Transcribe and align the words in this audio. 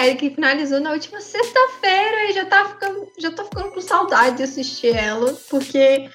Série 0.00 0.14
que 0.14 0.30
finalizou 0.30 0.80
na 0.80 0.92
última 0.92 1.20
sexta-feira 1.20 2.30
e 2.30 2.32
já 2.32 2.46
tá 2.46 2.64
ficando, 2.64 3.06
já 3.18 3.30
tô 3.30 3.44
ficando 3.44 3.70
com 3.70 3.80
saudade 3.82 4.38
de 4.38 4.44
assistir 4.44 4.96
ela, 4.96 5.36
porque 5.50 6.08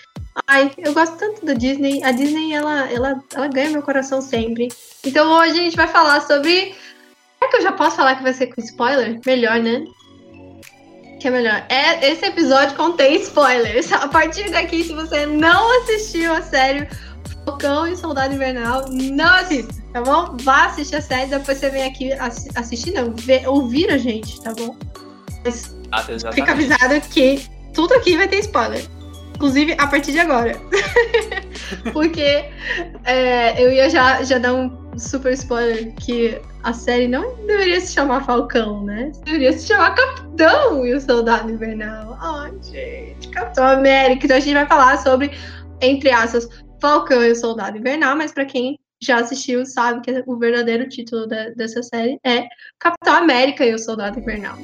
ai, 0.47 0.71
eu 0.77 0.91
gosto 0.91 1.17
tanto 1.17 1.45
da 1.45 1.53
Disney. 1.53 2.03
A 2.03 2.11
Disney 2.11 2.53
ela, 2.53 2.91
ela, 2.91 3.23
ela 3.33 3.47
ganha 3.47 3.69
meu 3.69 3.83
coração 3.83 4.21
sempre. 4.21 4.69
Então 5.05 5.31
hoje 5.39 5.51
a 5.51 5.63
gente 5.63 5.77
vai 5.77 5.87
falar 5.87 6.21
sobre 6.21 6.75
Será 7.37 7.51
que 7.51 7.57
eu 7.57 7.61
já 7.61 7.71
posso 7.73 7.97
falar 7.97 8.15
que 8.15 8.23
vai 8.23 8.33
ser 8.33 8.47
com 8.47 8.61
spoiler? 8.61 9.19
Melhor, 9.23 9.59
né? 9.59 9.83
Que 11.21 11.27
é 11.27 11.31
melhor. 11.31 11.63
É, 11.69 12.11
esse 12.11 12.25
episódio 12.25 12.75
contém 12.75 13.21
spoilers. 13.21 13.91
A 13.93 14.07
partir 14.07 14.49
daqui, 14.49 14.83
se 14.83 14.93
você 14.93 15.27
não 15.27 15.81
assistiu 15.81 16.33
a 16.33 16.41
série 16.41 16.87
Falcão 17.45 17.87
e 17.87 17.95
Soldado 17.95 18.33
Invernal, 18.33 18.85
não 18.89 19.35
assista, 19.35 19.73
tá 19.93 20.01
bom? 20.01 20.35
Vá 20.41 20.65
assistir 20.65 20.95
a 20.95 21.01
série, 21.01 21.29
depois 21.29 21.57
você 21.57 21.69
vem 21.69 21.83
aqui 21.83 22.11
assi 22.13 22.49
assistir, 22.55 22.91
não, 22.91 23.13
ver, 23.13 23.47
ouvir 23.47 23.89
a 23.91 23.97
gente, 23.97 24.41
tá 24.41 24.53
bom? 24.53 24.75
Mas 25.43 25.75
fica 26.33 26.51
avisado 26.51 26.99
que 27.11 27.45
tudo 27.73 27.93
aqui 27.93 28.17
vai 28.17 28.27
ter 28.27 28.39
spoiler. 28.39 28.83
Inclusive, 29.35 29.75
a 29.77 29.87
partir 29.87 30.13
de 30.13 30.19
agora. 30.19 30.55
Porque 31.91 32.45
é, 33.03 33.61
eu 33.61 33.71
ia 33.71 33.89
já, 33.89 34.23
já 34.23 34.37
dar 34.37 34.53
um 34.53 34.97
super 34.97 35.33
spoiler 35.33 35.93
que 35.95 36.39
a 36.63 36.73
série 36.73 37.07
não 37.07 37.35
deveria 37.45 37.81
se 37.81 37.93
chamar 37.93 38.23
Falcão, 38.25 38.83
né? 38.83 39.11
Deveria 39.25 39.51
se 39.51 39.67
chamar 39.67 39.93
Capitão 39.93 40.85
e 40.85 40.93
o 40.93 41.01
Soldado 41.01 41.51
Invernal. 41.51 42.17
Ai, 42.19 42.51
oh, 42.51 42.63
gente, 42.63 43.27
Capitão 43.27 43.67
América. 43.67 44.25
Então 44.25 44.37
a 44.37 44.39
gente 44.39 44.53
vai 44.53 44.65
falar 44.65 44.97
sobre, 44.99 45.31
entre 45.81 46.09
aspas, 46.11 46.49
Falcão 46.79 47.23
e 47.23 47.31
o 47.31 47.35
Soldado 47.35 47.77
Invernal, 47.77 48.15
mas 48.15 48.31
para 48.31 48.45
quem 48.45 48.79
já 49.01 49.19
assistiu 49.19 49.65
sabe 49.65 50.01
que 50.01 50.23
o 50.25 50.37
verdadeiro 50.37 50.87
título 50.87 51.27
da, 51.27 51.49
dessa 51.49 51.83
série 51.83 52.19
é 52.25 52.47
Capitão 52.79 53.15
América 53.15 53.65
e 53.65 53.73
o 53.73 53.79
Soldado 53.79 54.19
Invernal. 54.19 54.57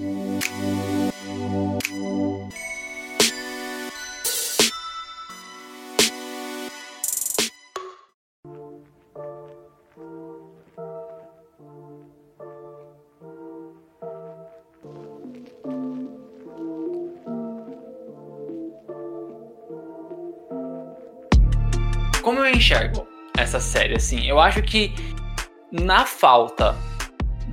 Enxergo 22.51 23.07
essa 23.37 23.59
série, 23.59 23.95
assim, 23.95 24.27
eu 24.27 24.39
acho 24.39 24.61
que 24.61 24.93
na 25.71 26.05
falta 26.05 26.75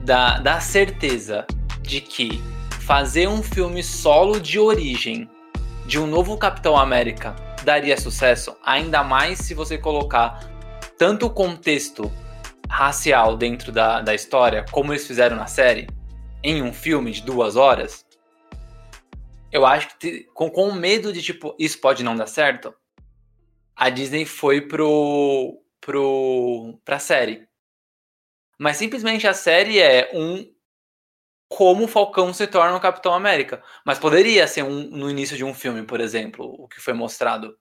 da, 0.05 0.39
da 0.39 0.61
certeza 0.61 1.47
de 1.83 2.01
que 2.01 2.43
fazer 2.81 3.29
um 3.29 3.43
filme 3.43 3.83
solo 3.83 4.41
de 4.41 4.59
origem 4.59 5.29
de 5.87 5.99
um 5.99 6.07
novo 6.07 6.37
Capitão 6.37 6.77
América 6.77 7.35
daria 7.65 7.99
sucesso, 7.99 8.57
ainda 8.65 9.03
mais 9.03 9.39
se 9.39 9.55
você 9.55 9.79
colocar 9.79 10.41
tanto 10.99 11.27
o 11.27 11.31
contexto 11.31 12.11
racial 12.69 13.37
dentro 13.37 13.73
da, 13.73 14.01
da 14.01 14.15
história, 14.15 14.65
como 14.71 14.93
eles 14.93 15.07
fizeram 15.07 15.37
na 15.37 15.47
série, 15.47 15.87
em 16.43 16.63
um 16.63 16.73
filme 16.73 17.13
de 17.13 17.23
duas 17.23 17.57
horas, 17.57 18.05
eu 19.51 19.65
acho 19.65 19.89
que 19.99 20.27
com, 20.35 20.51
com 20.51 20.73
medo 20.73 21.13
de 21.13 21.23
tipo, 21.23 21.55
isso 21.59 21.81
pode 21.81 22.03
não 22.03 22.15
dar 22.15 22.27
certo, 22.27 22.75
a 23.79 23.89
Disney 23.91 24.27
foi 24.27 24.61
pro, 24.61 25.63
pro, 25.81 26.79
pra 26.85 26.99
série. 26.99 27.47
Mas 28.59 28.77
simplesmente 28.77 29.27
a 29.27 29.33
série 29.33 29.79
é 29.79 30.11
um 30.13 30.45
como 31.49 31.85
o 31.85 31.89
Falcão 31.89 32.35
se 32.35 32.47
torna 32.47 32.77
o 32.77 32.81
Capitão 32.81 33.15
América. 33.15 33.63
Mas 33.87 33.99
poderia 33.99 34.47
ser 34.49 34.65
um, 34.65 34.83
no 34.91 35.09
início 35.09 35.37
de 35.37 35.45
um 35.45 35.55
filme, 35.55 35.85
por 35.85 36.01
exemplo, 36.01 36.45
o 36.59 36.67
que 36.67 36.81
foi 36.81 36.93
mostrado. 36.93 37.57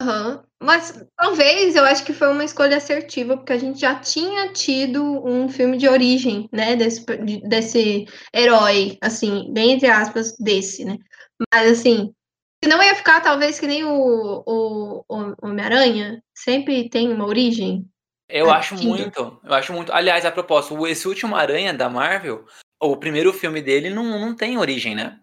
Uhum. 0.00 0.42
Mas 0.62 1.02
talvez 1.16 1.74
eu 1.74 1.84
acho 1.84 2.04
que 2.04 2.12
foi 2.12 2.28
uma 2.28 2.44
escolha 2.44 2.76
assertiva, 2.76 3.36
porque 3.36 3.52
a 3.52 3.58
gente 3.58 3.80
já 3.80 3.98
tinha 3.98 4.52
tido 4.52 5.02
um 5.26 5.48
filme 5.48 5.78
de 5.78 5.88
origem, 5.88 6.48
né? 6.52 6.76
Desse, 6.76 7.04
desse 7.48 8.04
herói, 8.34 8.98
assim, 9.00 9.50
bem 9.52 9.72
entre 9.72 9.88
aspas, 9.88 10.36
desse, 10.38 10.84
né? 10.84 10.98
Mas 11.52 11.80
assim, 11.80 12.14
não 12.68 12.82
ia 12.82 12.94
ficar 12.94 13.20
talvez 13.20 13.58
que 13.58 13.66
nem 13.66 13.84
o, 13.84 14.42
o, 14.46 15.04
o 15.08 15.34
Homem-Aranha, 15.42 16.22
sempre 16.34 16.88
tem 16.88 17.12
uma 17.12 17.26
origem. 17.26 17.84
Eu 18.28 18.48
é, 18.48 18.52
acho 18.52 18.76
muito, 18.76 19.40
eu 19.44 19.54
acho 19.54 19.72
muito. 19.72 19.92
Aliás, 19.92 20.24
a 20.24 20.30
propósito, 20.30 20.86
esse 20.86 21.06
último 21.06 21.36
Aranha 21.36 21.74
da 21.74 21.90
Marvel, 21.90 22.44
o 22.80 22.96
primeiro 22.96 23.32
filme 23.32 23.60
dele 23.60 23.90
não, 23.90 24.04
não 24.18 24.34
tem 24.34 24.56
origem, 24.58 24.94
né? 24.94 25.18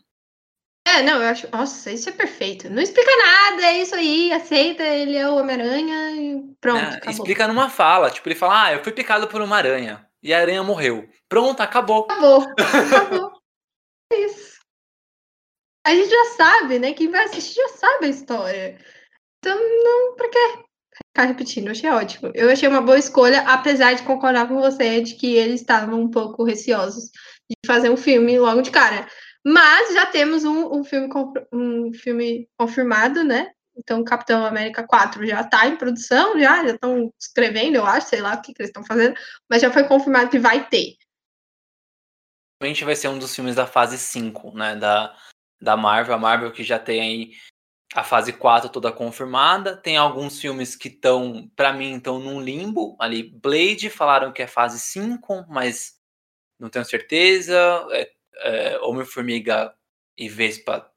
É, 0.87 1.01
não, 1.01 1.21
eu 1.21 1.29
acho. 1.29 1.47
Nossa, 1.51 1.91
isso 1.91 2.09
é 2.09 2.11
perfeito. 2.11 2.69
Não 2.69 2.81
explica 2.81 3.11
nada, 3.17 3.63
é 3.63 3.81
isso 3.81 3.95
aí, 3.95 4.31
aceita, 4.31 4.83
ele 4.83 5.15
é 5.15 5.29
o 5.29 5.37
Homem-Aranha 5.37 6.11
e 6.11 6.43
pronto. 6.59 7.07
É, 7.07 7.11
explica 7.11 7.47
numa 7.47 7.69
fala, 7.69 8.09
tipo, 8.09 8.27
ele 8.27 8.35
fala, 8.35 8.65
ah, 8.65 8.73
eu 8.73 8.83
fui 8.83 8.91
picado 8.91 9.27
por 9.27 9.41
uma 9.41 9.55
aranha. 9.55 10.05
E 10.21 10.33
a 10.33 10.39
aranha 10.39 10.63
morreu. 10.63 11.07
Pronto, 11.29 11.61
acabou. 11.61 12.05
Acabou. 12.09 12.45
Acabou. 12.57 13.31
a 15.85 15.93
gente 15.93 16.09
já 16.09 16.25
sabe, 16.35 16.79
né? 16.79 16.93
Quem 16.93 17.09
vai 17.09 17.25
assistir 17.25 17.55
já 17.55 17.69
sabe 17.69 18.05
a 18.05 18.09
história. 18.09 18.79
Então, 19.39 19.57
não, 19.57 20.15
pra 20.15 20.29
quê? 20.29 20.63
Ficar 21.11 21.25
repetindo, 21.25 21.69
achei 21.69 21.89
ótimo. 21.89 22.31
Eu 22.35 22.49
achei 22.49 22.67
uma 22.67 22.81
boa 22.81 22.97
escolha, 22.97 23.41
apesar 23.41 23.93
de 23.93 24.03
concordar 24.03 24.47
com 24.47 24.59
você 24.59 25.01
de 25.01 25.15
que 25.15 25.35
eles 25.35 25.61
estavam 25.61 26.01
um 26.01 26.09
pouco 26.09 26.43
receosos 26.43 27.05
de 27.49 27.55
fazer 27.65 27.89
um 27.89 27.97
filme 27.97 28.37
logo 28.37 28.61
de 28.61 28.71
cara. 28.71 29.07
Mas 29.45 29.93
já 29.93 30.05
temos 30.05 30.43
um, 30.43 30.79
um, 30.79 30.83
filme, 30.83 31.09
um 31.53 31.93
filme 31.93 32.47
confirmado, 32.57 33.23
né? 33.23 33.51
Então, 33.77 34.03
Capitão 34.03 34.45
América 34.45 34.85
4 34.85 35.25
já 35.25 35.39
está 35.39 35.65
em 35.67 35.77
produção, 35.77 36.37
já 36.37 36.65
estão 36.65 37.13
escrevendo, 37.17 37.75
eu 37.75 37.85
acho, 37.85 38.09
sei 38.09 38.21
lá 38.21 38.35
o 38.35 38.41
que, 38.41 38.53
que 38.53 38.61
eles 38.61 38.69
estão 38.69 38.83
fazendo, 38.83 39.17
mas 39.49 39.61
já 39.61 39.71
foi 39.71 39.85
confirmado 39.85 40.29
que 40.29 40.37
vai 40.37 40.67
ter. 40.67 40.97
Provavelmente 42.59 42.83
vai 42.83 42.95
ser 42.95 43.07
um 43.07 43.17
dos 43.17 43.33
filmes 43.33 43.55
da 43.55 43.65
fase 43.65 43.97
5, 43.97 44.51
né? 44.51 44.75
Da, 44.75 45.15
da 45.61 45.75
Marvel, 45.75 46.15
a 46.15 46.17
Marvel 46.17 46.51
que 46.51 46.63
já 46.63 46.79
tem 46.79 47.01
aí 47.01 47.31
a 47.93 48.03
fase 48.03 48.33
4 48.33 48.69
toda 48.69 48.91
confirmada. 48.91 49.75
Tem 49.75 49.97
alguns 49.97 50.39
filmes 50.39 50.75
que 50.75 50.87
estão, 50.87 51.49
para 51.55 51.73
mim, 51.73 51.97
estão 51.97 52.19
num 52.19 52.39
limbo. 52.39 52.95
Ali, 52.99 53.23
Blade 53.23 53.89
falaram 53.89 54.31
que 54.31 54.41
é 54.41 54.47
fase 54.47 54.79
5, 54.79 55.45
mas 55.49 55.93
não 56.59 56.69
tenho 56.69 56.85
certeza. 56.85 57.57
É, 57.91 58.11
é, 58.41 58.79
Homem-Formiga 58.79 59.73
e 60.17 60.29
Vespa 60.29 60.89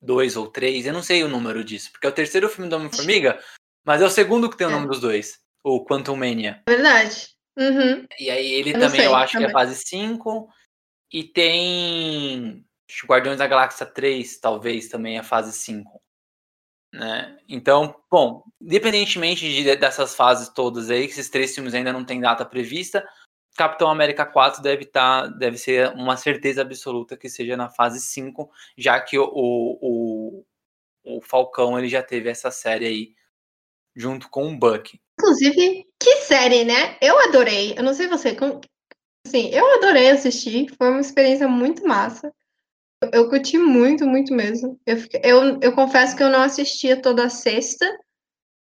2 0.00 0.36
ou 0.36 0.48
3, 0.48 0.86
eu 0.86 0.92
não 0.92 1.02
sei 1.02 1.22
o 1.22 1.28
número 1.28 1.62
disso, 1.62 1.92
porque 1.92 2.06
é 2.06 2.10
o 2.10 2.14
terceiro 2.14 2.48
filme 2.48 2.68
do 2.68 2.76
Homem-Formiga, 2.76 3.38
mas 3.84 4.02
é 4.02 4.04
o 4.04 4.10
segundo 4.10 4.50
que 4.50 4.56
tem 4.56 4.66
o 4.66 4.70
é. 4.70 4.72
nome 4.72 4.88
dos 4.88 5.00
dois, 5.00 5.40
o 5.62 5.84
Quantum 5.84 6.16
Mania. 6.16 6.62
Verdade. 6.68 7.28
Uhum. 7.56 8.06
E 8.18 8.30
aí 8.30 8.52
ele 8.52 8.70
eu 8.70 8.80
também, 8.80 8.90
sei, 8.90 9.06
eu 9.06 9.14
acho 9.14 9.34
também. 9.34 9.46
que 9.46 9.50
é 9.50 9.52
fase 9.52 9.76
5. 9.76 10.48
E 11.12 11.24
tem 11.24 12.64
Guardiões 13.04 13.38
da 13.38 13.46
Galáxia 13.46 13.86
3, 13.86 14.38
talvez, 14.38 14.88
também 14.88 15.18
é 15.18 15.22
fase 15.22 15.52
5. 15.52 16.00
Né? 16.92 17.38
Então, 17.48 17.94
bom, 18.10 18.44
independentemente 18.60 19.48
de, 19.48 19.76
dessas 19.76 20.14
fases 20.14 20.48
todas 20.50 20.90
aí, 20.90 21.06
que 21.06 21.12
esses 21.12 21.30
três 21.30 21.54
filmes 21.54 21.72
ainda 21.72 21.92
não 21.92 22.04
têm 22.04 22.20
data 22.20 22.44
prevista, 22.44 23.06
Capitão 23.56 23.90
América 23.90 24.24
4 24.24 24.62
deve, 24.62 24.86
tá, 24.86 25.26
deve 25.26 25.58
ser 25.58 25.90
uma 25.92 26.16
certeza 26.16 26.62
absoluta 26.62 27.16
que 27.16 27.28
seja 27.28 27.56
na 27.56 27.68
fase 27.68 28.00
5, 28.00 28.50
já 28.76 29.00
que 29.00 29.18
o, 29.18 29.28
o, 29.32 30.44
o 31.04 31.20
Falcão 31.20 31.78
ele 31.78 31.88
já 31.88 32.02
teve 32.02 32.30
essa 32.30 32.50
série 32.50 32.86
aí 32.86 33.14
junto 33.94 34.28
com 34.30 34.48
o 34.48 34.58
Buck. 34.58 34.98
Inclusive, 35.20 35.86
que 36.00 36.16
série, 36.22 36.64
né? 36.64 36.96
Eu 37.00 37.18
adorei. 37.18 37.74
Eu 37.76 37.82
não 37.82 37.92
sei 37.92 38.08
você, 38.08 38.34
assim, 39.26 39.50
eu 39.50 39.66
adorei 39.74 40.10
assistir, 40.10 40.74
foi 40.76 40.88
uma 40.88 41.00
experiência 41.00 41.46
muito 41.46 41.86
massa. 41.86 42.32
Eu 43.12 43.28
curti 43.28 43.58
muito, 43.58 44.06
muito 44.06 44.32
mesmo. 44.34 44.80
Eu, 44.86 44.96
eu, 45.22 45.60
eu 45.60 45.72
confesso 45.74 46.16
que 46.16 46.22
eu 46.22 46.28
não 46.28 46.42
assistia 46.42 47.00
toda 47.00 47.24
a 47.24 47.30
sexta, 47.30 47.86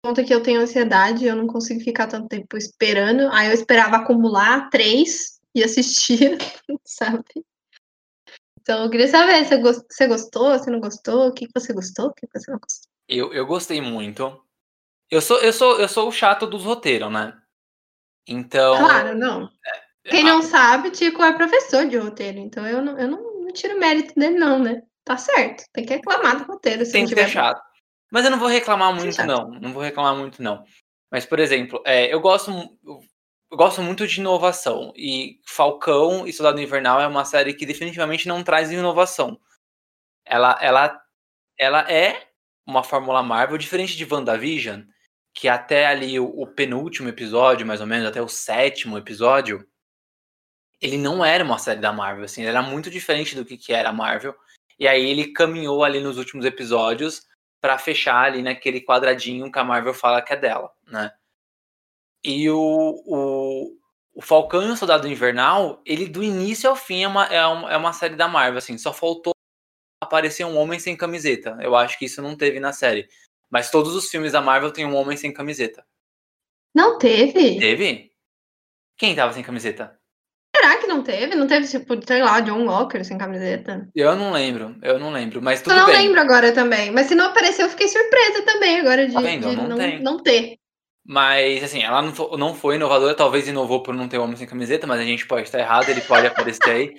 conta 0.03 0.23
que 0.23 0.33
eu 0.33 0.41
tenho 0.41 0.61
ansiedade, 0.61 1.25
eu 1.25 1.35
não 1.35 1.47
consigo 1.47 1.81
ficar 1.81 2.07
tanto 2.07 2.27
tempo 2.27 2.57
esperando. 2.57 3.29
Aí 3.31 3.47
eu 3.47 3.53
esperava 3.53 3.97
acumular 3.97 4.69
três 4.69 5.39
e 5.55 5.63
assistia, 5.63 6.37
sabe? 6.85 7.25
Então 8.61 8.83
eu 8.83 8.89
queria 8.89 9.07
saber, 9.07 9.43
você, 9.43 9.57
você 9.57 10.07
gostou, 10.07 10.57
você 10.57 10.71
não 10.71 10.79
gostou, 10.79 11.27
o 11.27 11.33
que 11.33 11.47
você 11.53 11.73
gostou, 11.73 12.07
o 12.07 12.13
que 12.13 12.27
você 12.33 12.49
não 12.49 12.59
gostou? 12.59 12.91
Eu, 13.07 13.33
eu 13.33 13.45
gostei 13.45 13.81
muito. 13.81 14.41
Eu 15.11 15.21
sou, 15.21 15.37
eu 15.39 15.51
sou, 15.51 15.79
eu 15.79 15.87
sou 15.87 16.07
o 16.07 16.11
chato 16.11 16.47
dos 16.47 16.63
roteiros, 16.63 17.11
né? 17.11 17.37
Então. 18.27 18.77
Claro, 18.77 19.17
não. 19.17 19.49
É, 20.05 20.09
Quem 20.09 20.23
não 20.23 20.41
sabe, 20.41 20.91
Tico 20.91 21.21
é 21.21 21.33
professor 21.33 21.85
de 21.85 21.97
roteiro, 21.97 22.39
então 22.39 22.65
eu 22.65 22.81
não, 22.81 22.97
eu 22.97 23.07
não, 23.07 23.32
não 23.53 23.61
tiro 23.61 23.79
mérito 23.79 24.13
dele, 24.15 24.37
não, 24.37 24.59
né? 24.59 24.81
Tá 25.05 25.15
certo, 25.15 25.63
tem 25.71 25.85
que 25.85 25.93
reclamar 25.93 26.37
do 26.37 26.51
roteiro. 26.51 26.89
tem 26.89 27.05
que 27.05 27.27
chato. 27.27 27.61
Mas 28.11 28.25
eu 28.25 28.31
não 28.31 28.39
vou 28.39 28.47
reclamar 28.47 28.93
muito, 28.93 29.23
não. 29.25 29.49
Não 29.49 29.73
vou 29.73 29.81
reclamar 29.81 30.15
muito, 30.15 30.41
não. 30.41 30.63
Mas, 31.11 31.25
por 31.25 31.39
exemplo, 31.39 31.81
é, 31.85 32.13
eu 32.13 32.19
gosto. 32.19 32.51
Eu 33.51 33.57
gosto 33.57 33.81
muito 33.81 34.07
de 34.07 34.19
inovação. 34.19 34.91
E 34.95 35.39
Falcão 35.45 36.25
e 36.25 36.33
Soldado 36.33 36.59
Invernal 36.59 36.99
é 36.99 37.07
uma 37.07 37.23
série 37.23 37.53
que 37.53 37.65
definitivamente 37.65 38.27
não 38.27 38.43
traz 38.43 38.71
inovação. 38.71 39.39
Ela, 40.25 40.57
ela, 40.59 41.01
ela 41.59 41.91
é 41.91 42.27
uma 42.65 42.83
fórmula 42.83 43.21
Marvel, 43.21 43.57
diferente 43.57 43.95
de 43.95 44.07
WandaVision, 44.11 44.81
que 45.33 45.47
até 45.47 45.85
ali 45.85 46.19
o, 46.19 46.25
o, 46.25 46.47
penúltimo 46.47 47.09
episódio, 47.09 47.65
mais 47.65 47.81
ou 47.81 47.85
menos, 47.85 48.07
até 48.07 48.21
o 48.21 48.27
sétimo 48.27 48.97
episódio, 48.97 49.67
ele 50.83 50.97
não 50.97 51.23
era 51.23 51.45
uma 51.45 51.57
série 51.57 51.79
da 51.79 51.93
Marvel, 51.93 52.25
assim, 52.25 52.41
ele 52.41 52.49
era 52.49 52.61
muito 52.61 52.91
diferente 52.91 53.37
do 53.37 53.45
que, 53.45 53.55
que 53.55 53.71
era 53.71 53.87
a 53.89 53.93
Marvel. 53.93 54.35
E 54.77 54.85
aí 54.85 55.09
ele 55.09 55.31
caminhou 55.31 55.81
ali 55.81 56.01
nos 56.01 56.17
últimos 56.17 56.45
episódios 56.45 57.25
para 57.61 57.77
fechar 57.77 58.25
ali 58.25 58.41
naquele 58.41 58.81
quadradinho 58.81 59.49
que 59.49 59.57
a 59.57 59.63
Marvel 59.63 59.93
fala 59.93 60.21
que 60.21 60.33
é 60.33 60.35
dela, 60.35 60.73
né? 60.85 61.09
E 62.21 62.49
o, 62.49 63.01
o, 63.05 63.77
o 64.13 64.21
Falcão 64.21 64.61
e 64.67 64.71
o 64.71 64.75
Soldado 64.75 65.07
Invernal, 65.07 65.81
ele 65.85 66.05
do 66.05 66.21
início 66.21 66.69
ao 66.69 66.75
fim 66.75 67.03
é 67.03 67.07
uma, 67.07 67.25
é 67.27 67.47
uma, 67.47 67.71
é 67.71 67.77
uma 67.77 67.93
série 67.93 68.17
da 68.17 68.27
Marvel, 68.27 68.57
assim, 68.57 68.77
só 68.77 68.91
faltou 68.91 69.31
aparecer 70.01 70.45
um 70.45 70.57
homem 70.57 70.79
sem 70.79 70.97
camiseta. 70.97 71.57
Eu 71.61 71.77
acho 71.77 71.97
que 71.97 72.05
isso 72.05 72.21
não 72.21 72.35
teve 72.35 72.59
na 72.59 72.73
série. 72.73 73.07
Mas 73.49 73.71
todos 73.71 73.95
os 73.95 74.09
filmes 74.09 74.33
da 74.33 74.41
Marvel 74.41 74.73
tem 74.73 74.85
um 74.85 74.95
homem 74.95 75.15
sem 75.15 75.31
camiseta. 75.31 75.85
Não 76.75 76.97
teve? 76.97 77.57
Teve? 77.57 78.11
Quem 78.97 79.15
tava 79.15 79.31
sem 79.31 79.43
camiseta? 79.43 79.97
Será 80.63 80.77
que 80.77 80.87
não 80.87 81.03
teve? 81.03 81.35
Não 81.35 81.45
teve, 81.45 81.67
tipo, 81.67 81.99
sei 82.07 82.23
lá, 82.23 82.39
John 82.39 82.65
Walker 82.65 83.03
sem 83.03 83.17
camiseta? 83.17 83.85
Eu 83.93 84.15
não 84.15 84.31
lembro, 84.31 84.77
eu 84.81 84.97
não 84.97 85.11
lembro, 85.11 85.41
mas 85.41 85.61
tudo 85.61 85.75
eu 85.75 85.79
não 85.79 85.85
bem. 85.87 86.03
lembro 86.03 86.21
agora 86.21 86.53
também. 86.53 86.89
Mas 86.89 87.07
se 87.07 87.15
não 87.15 87.25
apareceu, 87.25 87.65
eu 87.65 87.69
fiquei 87.69 87.89
surpresa 87.89 88.43
também 88.45 88.79
agora 88.79 89.05
de, 89.05 89.13
tá 89.13 89.21
de 89.21 89.37
não, 89.39 89.67
não, 89.67 89.99
não, 89.99 90.23
ter. 90.23 90.57
Mas, 91.05 91.61
assim, 91.65 91.83
ela 91.83 92.01
não, 92.01 92.13
não 92.37 92.55
foi 92.55 92.75
inovadora, 92.75 93.13
talvez 93.13 93.45
inovou 93.45 93.83
por 93.83 93.93
não 93.93 94.07
ter 94.07 94.19
homem 94.19 94.37
sem 94.37 94.47
camiseta, 94.47 94.87
mas 94.87 95.01
a 95.01 95.03
gente 95.03 95.27
pode 95.27 95.43
estar 95.43 95.59
errado, 95.59 95.89
ele 95.89 95.99
pode 95.99 96.27
aparecer 96.27 96.69
aí. 96.69 96.93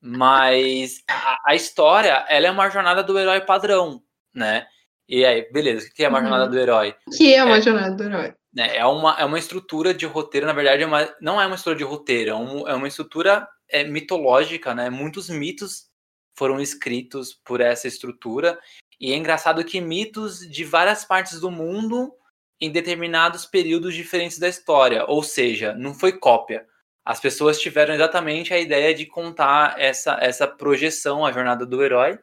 Mas 0.00 1.02
a, 1.10 1.38
a, 1.48 1.54
história, 1.56 2.24
ela 2.28 2.46
é 2.46 2.50
uma 2.52 2.70
jornada 2.70 3.02
do 3.02 3.18
herói 3.18 3.40
padrão, 3.40 4.00
né? 4.32 4.68
E 5.08 5.24
aí, 5.24 5.50
beleza, 5.50 5.88
o 5.88 5.92
que 5.92 6.04
é 6.04 6.08
uma 6.08 6.18
uhum. 6.18 6.28
jornada 6.28 6.48
do 6.48 6.56
herói? 6.56 6.94
O 7.08 7.10
que 7.10 7.34
é 7.34 7.42
uma 7.42 7.56
é, 7.56 7.60
jornada 7.60 7.96
do 7.96 8.04
herói? 8.04 8.34
Né, 8.54 8.76
é, 8.76 8.86
uma, 8.86 9.16
é 9.18 9.24
uma 9.24 9.38
estrutura 9.38 9.92
de 9.92 10.06
roteiro, 10.06 10.46
na 10.46 10.52
verdade, 10.52 10.84
é 10.84 10.86
uma, 10.86 11.12
não 11.20 11.40
é 11.40 11.46
uma 11.46 11.56
estrutura 11.56 11.78
de 11.78 11.84
roteiro, 11.84 12.30
é, 12.30 12.34
um, 12.34 12.68
é 12.68 12.74
uma 12.74 12.86
estrutura 12.86 13.48
é, 13.68 13.82
mitológica, 13.82 14.72
né? 14.74 14.88
Muitos 14.88 15.28
mitos 15.28 15.88
foram 16.36 16.60
escritos 16.60 17.34
por 17.34 17.60
essa 17.60 17.88
estrutura. 17.88 18.58
E 19.00 19.12
é 19.12 19.16
engraçado 19.16 19.64
que 19.64 19.80
mitos 19.80 20.38
de 20.48 20.64
várias 20.64 21.04
partes 21.04 21.40
do 21.40 21.50
mundo 21.50 22.12
em 22.60 22.70
determinados 22.70 23.44
períodos 23.44 23.94
diferentes 23.94 24.38
da 24.38 24.48
história, 24.48 25.04
ou 25.06 25.22
seja, 25.22 25.74
não 25.74 25.92
foi 25.92 26.12
cópia. 26.12 26.64
As 27.04 27.20
pessoas 27.20 27.60
tiveram 27.60 27.92
exatamente 27.94 28.54
a 28.54 28.58
ideia 28.58 28.94
de 28.94 29.04
contar 29.04 29.78
essa, 29.78 30.16
essa 30.20 30.46
projeção, 30.46 31.26
a 31.26 31.32
jornada 31.32 31.66
do 31.66 31.82
herói, 31.82 32.18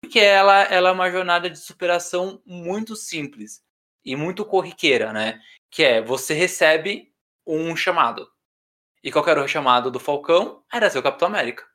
porque 0.00 0.20
ela, 0.20 0.62
ela 0.62 0.90
é 0.90 0.92
uma 0.92 1.10
jornada 1.10 1.50
de 1.50 1.58
superação 1.58 2.40
muito 2.46 2.94
simples 2.94 3.65
e 4.06 4.14
muito 4.14 4.44
corriqueira, 4.44 5.12
né? 5.12 5.42
Que 5.68 5.82
é, 5.82 6.00
você 6.00 6.32
recebe 6.32 7.12
um 7.44 7.74
chamado. 7.74 8.30
E 9.02 9.10
qual 9.10 9.28
era 9.28 9.42
o 9.42 9.48
chamado 9.48 9.90
do 9.90 9.98
Falcão? 10.00 10.64
Era 10.72 10.88
ser 10.88 10.98
o 10.98 11.02
Capitão 11.02 11.28
América. 11.28 11.66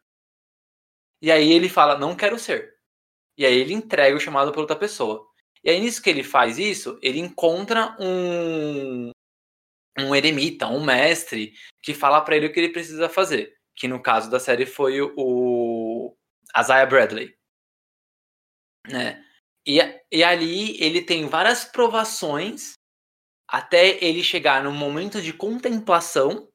E 1.21 1.29
aí 1.31 1.51
ele 1.51 1.69
fala, 1.69 1.97
não 1.97 2.15
quero 2.15 2.39
ser. 2.39 2.77
E 3.37 3.45
aí 3.45 3.53
ele 3.53 3.73
entrega 3.73 4.15
o 4.15 4.19
chamado 4.19 4.51
para 4.51 4.61
outra 4.61 4.75
pessoa. 4.75 5.27
E 5.63 5.69
aí, 5.69 5.79
nisso 5.79 6.01
que 6.01 6.09
ele 6.09 6.23
faz 6.23 6.57
isso, 6.57 6.97
ele 7.03 7.19
encontra 7.19 7.95
um, 7.99 9.11
um 9.99 10.15
eremita, 10.15 10.67
um 10.67 10.83
mestre, 10.83 11.53
que 11.83 11.93
fala 11.93 12.21
para 12.21 12.35
ele 12.35 12.47
o 12.47 12.53
que 12.53 12.59
ele 12.59 12.73
precisa 12.73 13.07
fazer. 13.07 13.55
Que 13.75 13.87
no 13.87 14.01
caso 14.01 14.29
da 14.31 14.39
série 14.39 14.65
foi 14.65 14.99
o 15.01 16.15
Isaiah 16.57 16.85
Bradley. 16.85 17.35
Né? 18.89 19.23
E, 19.65 19.79
e 20.11 20.23
ali 20.23 20.81
ele 20.81 21.01
tem 21.01 21.27
várias 21.27 21.63
provações 21.65 22.73
até 23.47 24.03
ele 24.03 24.23
chegar 24.23 24.63
num 24.63 24.73
momento 24.73 25.21
de 25.21 25.33
contemplação, 25.33 26.49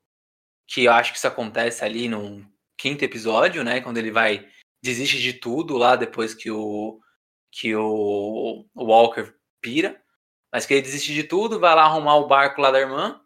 que 0.66 0.84
eu 0.84 0.92
acho 0.92 1.12
que 1.12 1.18
isso 1.18 1.26
acontece 1.26 1.84
ali 1.84 2.08
no 2.08 2.44
quinto 2.76 3.04
episódio, 3.04 3.62
né? 3.62 3.80
Quando 3.80 3.98
ele 3.98 4.10
vai 4.10 4.48
desiste 4.82 5.20
de 5.20 5.34
tudo 5.34 5.76
lá 5.76 5.94
depois 5.96 6.34
que 6.34 6.50
o 6.50 7.00
que 7.50 7.74
o 7.74 8.66
Walker 8.74 9.32
pira, 9.60 10.02
mas 10.52 10.66
que 10.66 10.74
ele 10.74 10.82
desiste 10.82 11.14
de 11.14 11.24
tudo, 11.24 11.58
vai 11.58 11.74
lá 11.74 11.84
arrumar 11.84 12.16
o 12.16 12.26
barco 12.26 12.60
lá 12.60 12.70
da 12.70 12.80
irmã, 12.80 13.20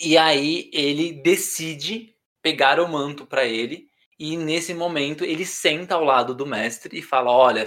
e 0.00 0.16
aí 0.16 0.70
ele 0.72 1.12
decide 1.12 2.16
pegar 2.42 2.80
o 2.80 2.88
manto 2.88 3.26
para 3.26 3.44
ele, 3.44 3.88
e 4.18 4.36
nesse 4.36 4.74
momento 4.74 5.24
ele 5.24 5.44
senta 5.44 5.94
ao 5.94 6.04
lado 6.04 6.34
do 6.34 6.46
mestre 6.46 6.98
e 6.98 7.02
fala: 7.02 7.30
Olha, 7.30 7.64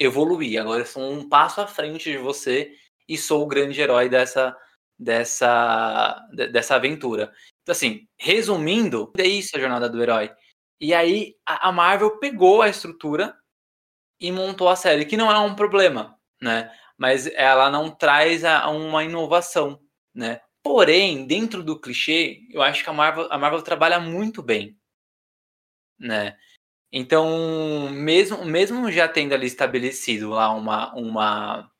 evoluí, 0.00 0.56
agora 0.56 0.80
eu 0.80 0.86
sou 0.86 1.12
um 1.12 1.28
passo 1.28 1.60
à 1.60 1.66
frente 1.66 2.10
de 2.10 2.16
você 2.16 2.72
e 3.06 3.18
sou 3.18 3.42
o 3.42 3.46
grande 3.46 3.78
herói 3.80 4.08
dessa, 4.08 4.56
dessa, 4.98 6.26
dessa 6.50 6.76
aventura. 6.76 7.30
Então, 7.62 7.72
assim, 7.72 8.08
resumindo, 8.18 9.12
é 9.18 9.26
isso 9.26 9.56
a 9.56 9.60
jornada 9.60 9.88
do 9.88 10.02
herói. 10.02 10.32
E 10.80 10.94
aí 10.94 11.34
a 11.44 11.70
Marvel 11.70 12.18
pegou 12.18 12.62
a 12.62 12.68
estrutura 12.68 13.36
e 14.18 14.32
montou 14.32 14.68
a 14.68 14.76
série, 14.76 15.04
que 15.04 15.16
não 15.16 15.30
é 15.30 15.38
um 15.38 15.54
problema, 15.54 16.16
né? 16.40 16.72
Mas 16.96 17.26
ela 17.26 17.70
não 17.70 17.90
traz 17.90 18.44
a, 18.44 18.68
uma 18.70 19.04
inovação, 19.04 19.80
né? 20.14 20.40
Porém, 20.62 21.26
dentro 21.26 21.62
do 21.62 21.78
clichê, 21.78 22.40
eu 22.50 22.62
acho 22.62 22.82
que 22.84 22.90
a 22.90 22.92
Marvel, 22.92 23.28
a 23.30 23.38
Marvel 23.38 23.62
trabalha 23.62 24.00
muito 24.00 24.42
bem, 24.42 24.78
né? 25.98 26.36
Então, 26.92 27.90
mesmo, 27.90 28.44
mesmo 28.44 28.90
já 28.90 29.08
tendo 29.08 29.34
ali 29.34 29.46
estabelecido 29.46 30.30
lá 30.30 30.52
uma, 30.52 30.92
uma, 30.94 31.70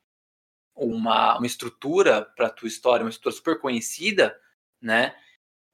uma, 0.74 1.38
uma 1.38 1.46
estrutura 1.46 2.24
para 2.36 2.50
tua 2.50 2.68
história, 2.68 3.04
uma 3.04 3.10
estrutura 3.10 3.34
super 3.34 3.60
conhecida, 3.60 4.38
né? 4.80 5.14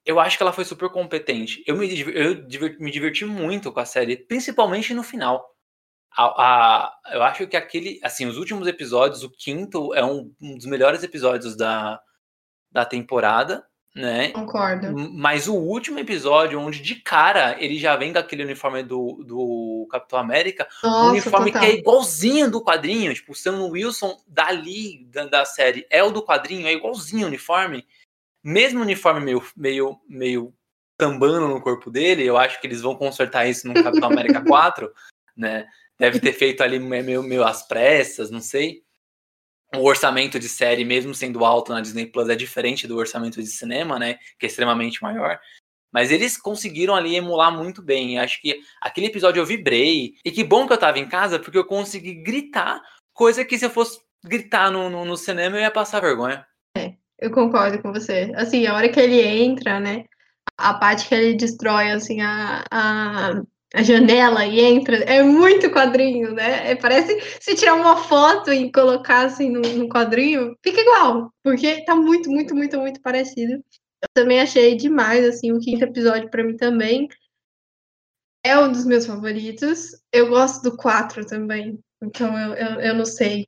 Eu 0.04 0.20
acho 0.20 0.36
que 0.36 0.42
ela 0.42 0.52
foi 0.52 0.64
super 0.64 0.88
competente. 0.90 1.62
Eu 1.66 1.76
me, 1.76 2.00
eu 2.00 2.46
me 2.80 2.90
diverti 2.90 3.24
muito 3.24 3.72
com 3.72 3.80
a 3.80 3.84
série, 3.84 4.16
principalmente 4.16 4.94
no 4.94 5.02
final 5.02 5.56
a, 6.16 6.94
a, 6.94 7.00
eu 7.12 7.22
acho 7.22 7.46
que 7.46 7.56
aquele, 7.56 8.00
assim, 8.02 8.26
os 8.26 8.38
últimos 8.38 8.66
episódios, 8.66 9.22
o 9.22 9.30
quinto 9.30 9.94
é 9.94 10.04
um, 10.04 10.34
um, 10.40 10.56
dos 10.56 10.64
melhores 10.64 11.02
episódios 11.02 11.56
da, 11.56 12.00
da 12.72 12.86
temporada, 12.86 13.66
né? 13.96 14.28
Concordo. 14.28 14.94
Mas 15.14 15.48
o 15.48 15.54
último 15.54 15.98
episódio, 15.98 16.60
onde 16.60 16.82
de 16.82 16.96
cara 16.96 17.56
ele 17.58 17.78
já 17.78 17.96
vem 17.96 18.12
com 18.12 18.18
aquele 18.18 18.44
uniforme 18.44 18.82
do, 18.82 19.24
do 19.24 19.88
Capitão 19.90 20.18
América, 20.18 20.68
Nossa, 20.82 21.06
um 21.06 21.10
uniforme 21.12 21.50
total. 21.50 21.62
que 21.62 21.66
é 21.66 21.78
igualzinho 21.78 22.50
do 22.50 22.62
quadrinho, 22.62 23.14
tipo, 23.14 23.32
o 23.32 23.34
Sam 23.34 23.64
Wilson 23.64 24.20
dali 24.28 25.06
da, 25.06 25.24
da 25.24 25.44
série 25.46 25.86
é 25.88 26.02
o 26.04 26.10
do 26.10 26.22
quadrinho, 26.22 26.66
é 26.66 26.74
igualzinho 26.74 27.24
o 27.24 27.28
uniforme. 27.28 27.86
Mesmo 28.44 28.80
o 28.80 28.82
uniforme 28.82 29.20
meio, 29.20 29.42
meio, 29.56 29.98
meio 30.06 30.54
tambando 30.98 31.48
no 31.48 31.60
corpo 31.60 31.90
dele, 31.90 32.22
eu 32.22 32.36
acho 32.36 32.60
que 32.60 32.66
eles 32.66 32.82
vão 32.82 32.94
consertar 32.94 33.48
isso 33.48 33.66
no 33.66 33.82
Capitão 33.82 34.10
América 34.10 34.44
4, 34.46 34.92
né? 35.34 35.66
deve 35.98 36.20
ter 36.20 36.32
feito 36.32 36.62
ali 36.62 36.78
meio, 36.78 37.22
meio 37.22 37.44
às 37.44 37.66
pressas, 37.66 38.30
não 38.30 38.40
sei. 38.40 38.82
O 39.74 39.84
orçamento 39.84 40.38
de 40.38 40.48
série, 40.48 40.84
mesmo 40.84 41.14
sendo 41.14 41.44
alto 41.44 41.72
na 41.72 41.80
Disney 41.80 42.06
Plus, 42.06 42.28
é 42.28 42.36
diferente 42.36 42.86
do 42.86 42.96
orçamento 42.96 43.42
de 43.42 43.48
cinema, 43.48 43.98
né? 43.98 44.18
Que 44.38 44.46
é 44.46 44.48
extremamente 44.48 45.02
maior. 45.02 45.38
Mas 45.92 46.12
eles 46.12 46.36
conseguiram 46.36 46.94
ali 46.94 47.16
emular 47.16 47.50
muito 47.50 47.82
bem. 47.82 48.18
Acho 48.18 48.40
que 48.40 48.60
aquele 48.80 49.06
episódio 49.06 49.40
eu 49.40 49.46
vibrei. 49.46 50.14
E 50.24 50.30
que 50.30 50.44
bom 50.44 50.66
que 50.66 50.72
eu 50.72 50.78
tava 50.78 50.98
em 50.98 51.08
casa, 51.08 51.38
porque 51.38 51.58
eu 51.58 51.64
consegui 51.64 52.14
gritar, 52.14 52.80
coisa 53.12 53.44
que 53.44 53.58
se 53.58 53.64
eu 53.64 53.70
fosse 53.70 54.00
gritar 54.24 54.70
no, 54.70 54.90
no, 54.90 55.04
no 55.04 55.16
cinema 55.16 55.56
eu 55.56 55.62
ia 55.62 55.70
passar 55.70 56.00
vergonha. 56.00 56.46
É, 56.76 56.94
eu 57.18 57.30
concordo 57.30 57.80
com 57.80 57.92
você. 57.92 58.32
Assim, 58.36 58.66
a 58.66 58.74
hora 58.74 58.88
que 58.88 59.00
ele 59.00 59.20
entra, 59.20 59.80
né? 59.80 60.04
A 60.56 60.74
parte 60.74 61.08
que 61.08 61.14
ele 61.14 61.34
destrói, 61.34 61.90
assim, 61.90 62.20
a, 62.20 62.64
a 62.70 63.42
a 63.76 63.82
janela 63.82 64.46
e 64.46 64.60
entra. 64.60 64.96
É 65.04 65.22
muito 65.22 65.70
quadrinho, 65.70 66.32
né? 66.32 66.70
É, 66.70 66.74
parece 66.74 67.20
se 67.38 67.54
tirar 67.54 67.74
uma 67.74 67.96
foto 67.96 68.50
e 68.50 68.72
colocar 68.72 69.26
assim 69.26 69.50
no, 69.50 69.88
quadrinho, 69.88 70.56
fica 70.64 70.80
igual, 70.80 71.30
porque 71.44 71.84
tá 71.84 71.94
muito, 71.94 72.30
muito, 72.30 72.54
muito, 72.54 72.78
muito 72.78 73.02
parecido. 73.02 73.52
Eu 74.02 74.08
também 74.14 74.40
achei 74.40 74.76
demais, 74.76 75.24
assim, 75.26 75.52
o 75.52 75.60
quinto 75.60 75.84
episódio 75.84 76.30
para 76.30 76.42
mim 76.42 76.56
também 76.56 77.06
é 78.42 78.58
um 78.58 78.72
dos 78.72 78.86
meus 78.86 79.04
favoritos. 79.04 79.90
Eu 80.10 80.28
gosto 80.30 80.62
do 80.62 80.76
4 80.76 81.26
também, 81.26 81.78
então 82.02 82.36
eu, 82.38 82.54
eu, 82.54 82.80
eu 82.80 82.94
não 82.94 83.04
sei. 83.04 83.46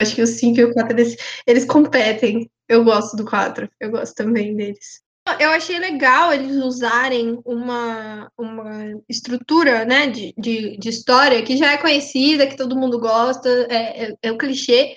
Acho 0.00 0.14
que 0.16 0.22
o 0.22 0.26
5 0.26 0.58
e 0.58 0.64
o 0.64 0.72
4 0.72 0.92
eles, 0.92 1.16
eles 1.46 1.64
competem. 1.64 2.50
Eu 2.68 2.84
gosto 2.84 3.16
do 3.16 3.24
4, 3.24 3.70
eu 3.80 3.90
gosto 3.92 4.14
também 4.14 4.56
deles. 4.56 5.02
Eu 5.38 5.50
achei 5.50 5.78
legal 5.78 6.32
eles 6.32 6.56
usarem 6.56 7.40
uma, 7.44 8.30
uma 8.36 9.00
estrutura 9.08 9.84
né, 9.84 10.06
de, 10.06 10.34
de, 10.38 10.76
de 10.78 10.88
história 10.88 11.42
que 11.42 11.56
já 11.56 11.72
é 11.72 11.78
conhecida, 11.78 12.46
que 12.46 12.56
todo 12.56 12.76
mundo 12.76 12.98
gosta, 12.98 13.48
é, 13.70 14.04
é, 14.04 14.14
é 14.22 14.32
um 14.32 14.38
clichê, 14.38 14.96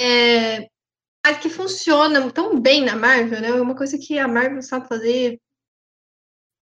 é, 0.00 0.68
mas 1.24 1.38
que 1.38 1.48
funciona 1.48 2.30
tão 2.30 2.58
bem 2.58 2.84
na 2.84 2.96
Marvel, 2.96 3.40
né? 3.40 3.48
É 3.48 3.60
uma 3.60 3.76
coisa 3.76 3.98
que 3.98 4.18
a 4.18 4.26
Marvel 4.26 4.62
sabe 4.62 4.88
fazer 4.88 5.40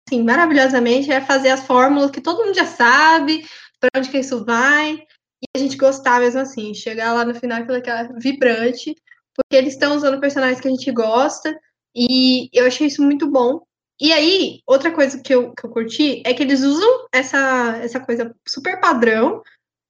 assim, 0.07 0.23
maravilhosamente, 0.23 1.11
é 1.11 1.21
fazer 1.21 1.49
as 1.49 1.65
fórmulas 1.65 2.09
que 2.09 2.21
todo 2.21 2.43
mundo 2.43 2.55
já 2.55 2.65
sabe, 2.65 3.47
para 3.79 3.99
onde 3.99 4.09
que 4.09 4.17
isso 4.17 4.43
vai, 4.43 4.95
e 4.95 5.45
a 5.55 5.59
gente 5.59 5.77
gostar 5.77 6.19
mesmo 6.19 6.41
assim, 6.41 6.73
chegar 6.73 7.13
lá 7.13 7.23
no 7.23 7.35
final 7.35 7.59
e 7.59 7.75
aquela 7.75 8.03
vibrante, 8.17 8.95
porque 9.35 9.55
eles 9.55 9.73
estão 9.73 9.95
usando 9.95 10.19
personagens 10.19 10.59
que 10.59 10.67
a 10.67 10.71
gente 10.71 10.91
gosta, 10.91 11.57
e 11.95 12.49
eu 12.53 12.65
achei 12.65 12.87
isso 12.87 13.01
muito 13.01 13.29
bom. 13.29 13.61
E 13.99 14.13
aí, 14.13 14.61
outra 14.65 14.91
coisa 14.91 15.21
que 15.21 15.33
eu, 15.33 15.53
que 15.53 15.65
eu 15.65 15.69
curti 15.69 16.23
é 16.25 16.33
que 16.33 16.41
eles 16.41 16.61
usam 16.61 17.07
essa, 17.11 17.77
essa 17.83 17.99
coisa 17.99 18.33
super 18.47 18.79
padrão, 18.79 19.41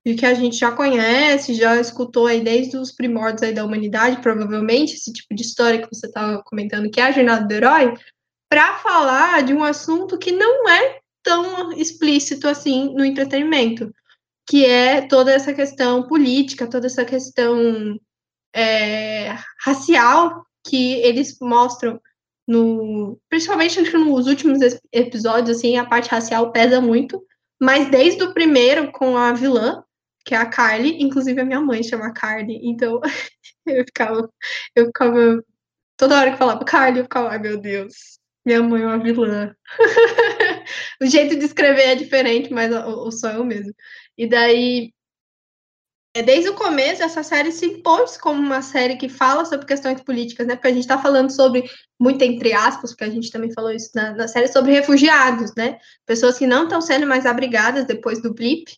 de 0.06 0.16
que 0.16 0.26
a 0.26 0.34
gente 0.34 0.58
já 0.58 0.72
conhece, 0.72 1.54
já 1.54 1.80
escutou 1.80 2.26
aí 2.26 2.42
desde 2.42 2.78
os 2.78 2.92
primórdios 2.92 3.44
aí 3.44 3.54
da 3.54 3.64
humanidade, 3.64 4.22
provavelmente, 4.22 4.96
esse 4.96 5.14
tipo 5.14 5.36
de 5.36 5.44
história 5.44 5.82
que 5.82 5.94
você 5.94 6.08
estava 6.08 6.42
comentando, 6.44 6.90
que 6.90 7.00
é 7.00 7.04
a 7.04 7.12
jornada 7.12 7.46
do 7.46 7.54
herói, 7.54 7.94
para 8.50 8.80
falar 8.80 9.44
de 9.44 9.54
um 9.54 9.64
assunto 9.64 10.18
que 10.18 10.32
não 10.32 10.68
é 10.68 11.00
tão 11.22 11.72
explícito 11.74 12.48
assim 12.48 12.94
no 12.96 13.06
entretenimento, 13.06 13.94
que 14.48 14.66
é 14.66 15.02
toda 15.02 15.32
essa 15.32 15.54
questão 15.54 16.08
política, 16.08 16.68
toda 16.68 16.88
essa 16.88 17.06
questão 17.06 18.00
é, 18.56 19.36
racial 19.64 20.44
que 20.66 20.94
eles 21.02 21.38
mostram 21.42 22.00
no, 22.48 23.20
principalmente 23.30 23.80
nos 23.80 24.28
últimos 24.28 24.60
episódios, 24.92 25.58
assim, 25.58 25.78
a 25.78 25.86
parte 25.86 26.10
racial 26.10 26.52
pesa 26.52 26.82
muito, 26.82 27.24
mas 27.62 27.90
desde 27.92 28.24
o 28.24 28.34
primeiro 28.34 28.92
com 28.92 29.16
a 29.16 29.34
vilã, 29.34 29.84
que 30.26 30.34
é 30.34 30.38
a 30.38 30.46
Carly, 30.46 31.02
inclusive 31.02 31.40
a 31.40 31.46
minha 31.46 31.62
mãe 31.62 31.84
chama 31.84 32.14
Carly, 32.14 32.60
então 32.64 33.00
eu 33.68 33.84
ficava, 33.86 34.30
eu 34.76 34.86
ficava 34.88 35.44
toda 35.96 36.20
hora 36.20 36.32
que 36.32 36.38
falava 36.38 36.66
Carly, 36.66 37.00
eu 37.00 37.04
ficava, 37.04 37.30
ai 37.30 37.40
meu 37.40 37.60
Deus, 37.60 38.20
minha 38.46 38.64
mãe 38.64 38.82
é 38.82 38.88
uma 38.88 39.04
vilã. 39.04 39.56
o 41.02 41.06
jeito 41.06 41.38
de 41.38 41.46
escrever 41.46 41.90
é 41.90 41.96
diferente, 41.96 42.52
mas 42.52 42.74
o, 42.74 43.08
o 43.08 43.12
som 43.12 43.30
é 43.30 43.40
o 43.40 43.46
mesmo. 43.46 43.74
E 44.18 44.28
daí, 44.28 44.92
desde 46.16 46.50
o 46.50 46.56
começo, 46.56 47.04
essa 47.04 47.22
série 47.24 47.52
se 47.52 47.66
impôs 47.66 48.18
como 48.18 48.42
uma 48.42 48.62
série 48.62 48.98
que 48.98 49.08
fala 49.08 49.46
sobre 49.46 49.66
questões 49.66 50.02
políticas, 50.02 50.48
né? 50.48 50.56
Porque 50.56 50.68
a 50.68 50.74
gente 50.74 50.82
está 50.82 50.98
falando 50.98 51.30
sobre, 51.32 51.70
muito 52.00 52.22
entre 52.24 52.52
aspas, 52.54 52.92
porque 52.92 53.04
a 53.04 53.10
gente 53.10 53.32
também 53.32 53.54
falou 53.54 53.72
isso 53.72 53.92
na, 53.94 54.12
na 54.14 54.28
série, 54.28 54.48
sobre 54.48 54.72
refugiados, 54.72 55.54
né? 55.56 55.80
Pessoas 56.06 56.38
que 56.38 56.48
não 56.48 56.64
estão 56.64 56.82
sendo 56.82 57.06
mais 57.06 57.26
abrigadas 57.26 57.86
depois 57.86 58.22
do 58.22 58.34
blip, 58.34 58.76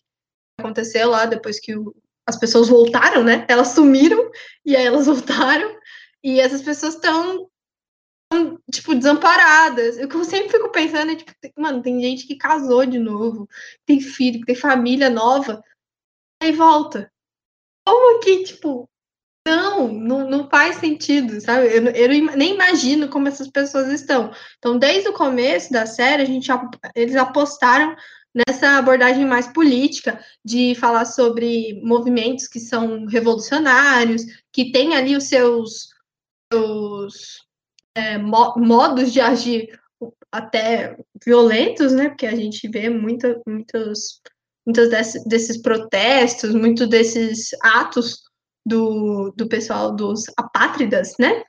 aconteceu 0.58 1.08
lá, 1.08 1.24
depois 1.26 1.58
que 1.58 1.74
o, 1.74 1.94
as 2.26 2.38
pessoas 2.38 2.68
voltaram, 2.68 3.24
né? 3.24 3.46
Elas 3.48 3.68
sumiram 3.68 4.30
e 4.64 4.76
aí 4.76 4.84
elas 4.84 5.06
voltaram. 5.06 5.76
E 6.22 6.38
essas 6.38 6.62
pessoas 6.62 6.94
estão 6.94 7.50
tipo, 8.70 8.94
desamparadas. 8.94 9.98
Eu 9.98 10.24
sempre 10.24 10.50
fico 10.50 10.70
pensando, 10.70 11.14
tipo, 11.16 11.32
mano, 11.56 11.82
tem 11.82 12.00
gente 12.00 12.26
que 12.26 12.36
casou 12.36 12.86
de 12.86 12.98
novo, 12.98 13.48
tem 13.84 14.00
filho, 14.00 14.44
tem 14.44 14.54
família 14.54 15.10
nova, 15.10 15.62
aí 16.42 16.52
volta. 16.52 17.11
Como 17.86 18.20
que, 18.20 18.44
tipo, 18.44 18.88
não, 19.46 19.88
não, 19.88 20.30
não 20.30 20.48
faz 20.48 20.76
sentido, 20.76 21.40
sabe? 21.40 21.66
Eu, 21.66 21.84
eu 21.86 22.08
nem 22.36 22.54
imagino 22.54 23.08
como 23.08 23.28
essas 23.28 23.48
pessoas 23.48 23.88
estão. 23.88 24.32
Então, 24.58 24.78
desde 24.78 25.08
o 25.08 25.12
começo 25.12 25.72
da 25.72 25.84
série, 25.86 26.22
a 26.22 26.26
gente, 26.26 26.48
eles 26.94 27.16
apostaram 27.16 27.96
nessa 28.34 28.78
abordagem 28.78 29.26
mais 29.26 29.46
política, 29.46 30.24
de 30.44 30.74
falar 30.76 31.04
sobre 31.04 31.80
movimentos 31.82 32.48
que 32.48 32.58
são 32.58 33.04
revolucionários, 33.04 34.22
que 34.50 34.72
têm 34.72 34.94
ali 34.94 35.14
os 35.16 35.24
seus, 35.24 35.90
seus 36.50 37.42
é, 37.94 38.16
mo 38.16 38.54
modos 38.56 39.12
de 39.12 39.20
agir 39.20 39.78
até 40.30 40.96
violentos, 41.24 41.92
né? 41.92 42.08
Porque 42.08 42.26
a 42.26 42.34
gente 42.34 42.66
vê 42.68 42.88
muita, 42.88 43.40
muitos, 43.46 44.22
muitos 44.66 44.88
desse, 44.88 45.28
desses 45.28 45.60
protestos, 45.60 46.54
muitos 46.54 46.88
desses 46.88 47.50
atos 47.62 48.22
do, 48.64 49.32
do 49.36 49.48
pessoal 49.48 49.94
dos 49.94 50.24
apátridas, 50.36 51.14
né? 51.18 51.42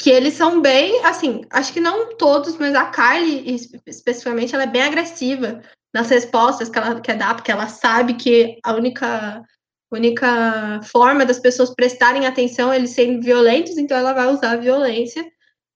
Que 0.00 0.10
eles 0.10 0.34
são 0.34 0.62
bem, 0.62 1.04
assim, 1.04 1.42
acho 1.50 1.72
que 1.72 1.80
não 1.80 2.16
todos, 2.16 2.56
mas 2.56 2.74
a 2.74 2.86
Kylie, 2.86 3.56
especificamente, 3.86 4.54
ela 4.54 4.64
é 4.64 4.68
bem 4.68 4.82
agressiva 4.82 5.60
nas 5.92 6.08
respostas 6.08 6.68
que 6.68 6.78
ela 6.78 7.00
quer 7.00 7.18
dar, 7.18 7.34
porque 7.34 7.50
ela 7.50 7.66
sabe 7.66 8.14
que 8.14 8.58
a 8.64 8.74
única 8.74 9.44
única 9.90 10.82
forma 10.82 11.24
das 11.24 11.38
pessoas 11.38 11.74
prestarem 11.74 12.26
atenção 12.26 12.72
é 12.72 12.76
eles 12.76 12.90
serem 12.90 13.20
violentos, 13.20 13.78
então 13.78 13.96
ela 13.96 14.12
vai 14.12 14.26
usar 14.26 14.52
a 14.52 14.56
violência. 14.56 15.24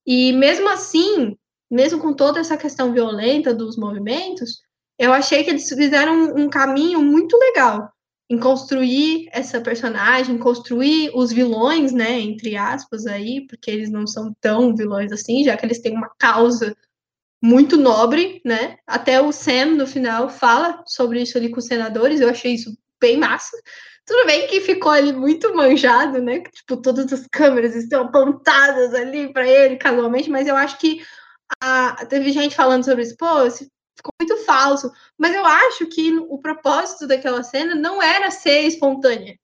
E 0.07 0.33
mesmo 0.33 0.69
assim, 0.69 1.37
mesmo 1.71 1.99
com 1.99 2.13
toda 2.13 2.41
essa 2.41 2.57
questão 2.57 2.93
violenta 2.93 3.55
dos 3.55 3.77
movimentos, 3.77 4.61
eu 4.99 5.13
achei 5.13 5.43
que 5.45 5.51
eles 5.51 5.69
fizeram 5.69 6.35
um 6.37 6.49
caminho 6.49 7.03
muito 7.03 7.37
legal 7.37 7.93
em 8.31 8.39
construir 8.39 9.29
essa 9.31 9.61
personagem, 9.61 10.39
construir 10.39 11.11
os 11.15 11.33
vilões, 11.33 11.93
né, 11.93 12.19
entre 12.19 12.57
aspas 12.57 13.07
aí, 13.07 13.47
porque 13.47 13.71
eles 13.71 13.91
não 13.91 14.07
são 14.07 14.35
tão 14.41 14.75
vilões 14.75 15.13
assim, 15.13 15.45
já 15.45 15.57
que 15.57 15.67
eles 15.67 15.81
têm 15.81 15.95
uma 15.95 16.11
causa 16.19 16.75
muito 17.43 17.77
nobre, 17.77 18.41
né? 18.45 18.77
Até 18.87 19.21
o 19.21 19.33
Sam 19.33 19.75
no 19.77 19.87
final 19.87 20.31
fala 20.31 20.83
sobre 20.87 21.21
isso 21.21 21.37
ali 21.37 21.51
com 21.51 21.59
os 21.59 21.67
senadores, 21.67 22.21
eu 22.21 22.31
achei 22.31 22.55
isso 22.55 22.75
bem 23.01 23.17
massa. 23.17 23.57
Tudo 24.07 24.27
bem 24.27 24.47
que 24.47 24.61
ficou 24.61 24.93
ali 24.93 25.13
muito 25.13 25.55
manjado, 25.55 26.23
né? 26.23 26.41
Tipo, 26.41 26.77
todas 26.77 27.13
as 27.13 27.27
câmeras 27.27 27.75
estão 27.75 28.05
apontadas 28.05 28.95
ali 28.95 29.33
para 29.33 29.47
ele 29.47 29.77
casualmente, 29.77 30.31
mas 30.31 30.47
eu 30.47 30.57
acho 30.57 30.79
que 30.79 31.05
a, 31.61 32.07
teve 32.07 32.33
gente 32.33 32.55
falando 32.55 32.85
sobre 32.85 33.03
isso, 33.03 33.17
pô, 33.17 33.45
ficou 33.97 34.13
muito 34.21 34.37
falso. 34.45 34.91
Mas 35.17 35.35
eu 35.35 35.45
acho 35.45 35.87
que 35.87 36.13
o 36.17 36.39
propósito 36.39 37.07
daquela 37.07 37.43
cena 37.43 37.75
não 37.75 38.03
era 38.03 38.31
ser 38.31 38.63
espontânea. 38.63 39.39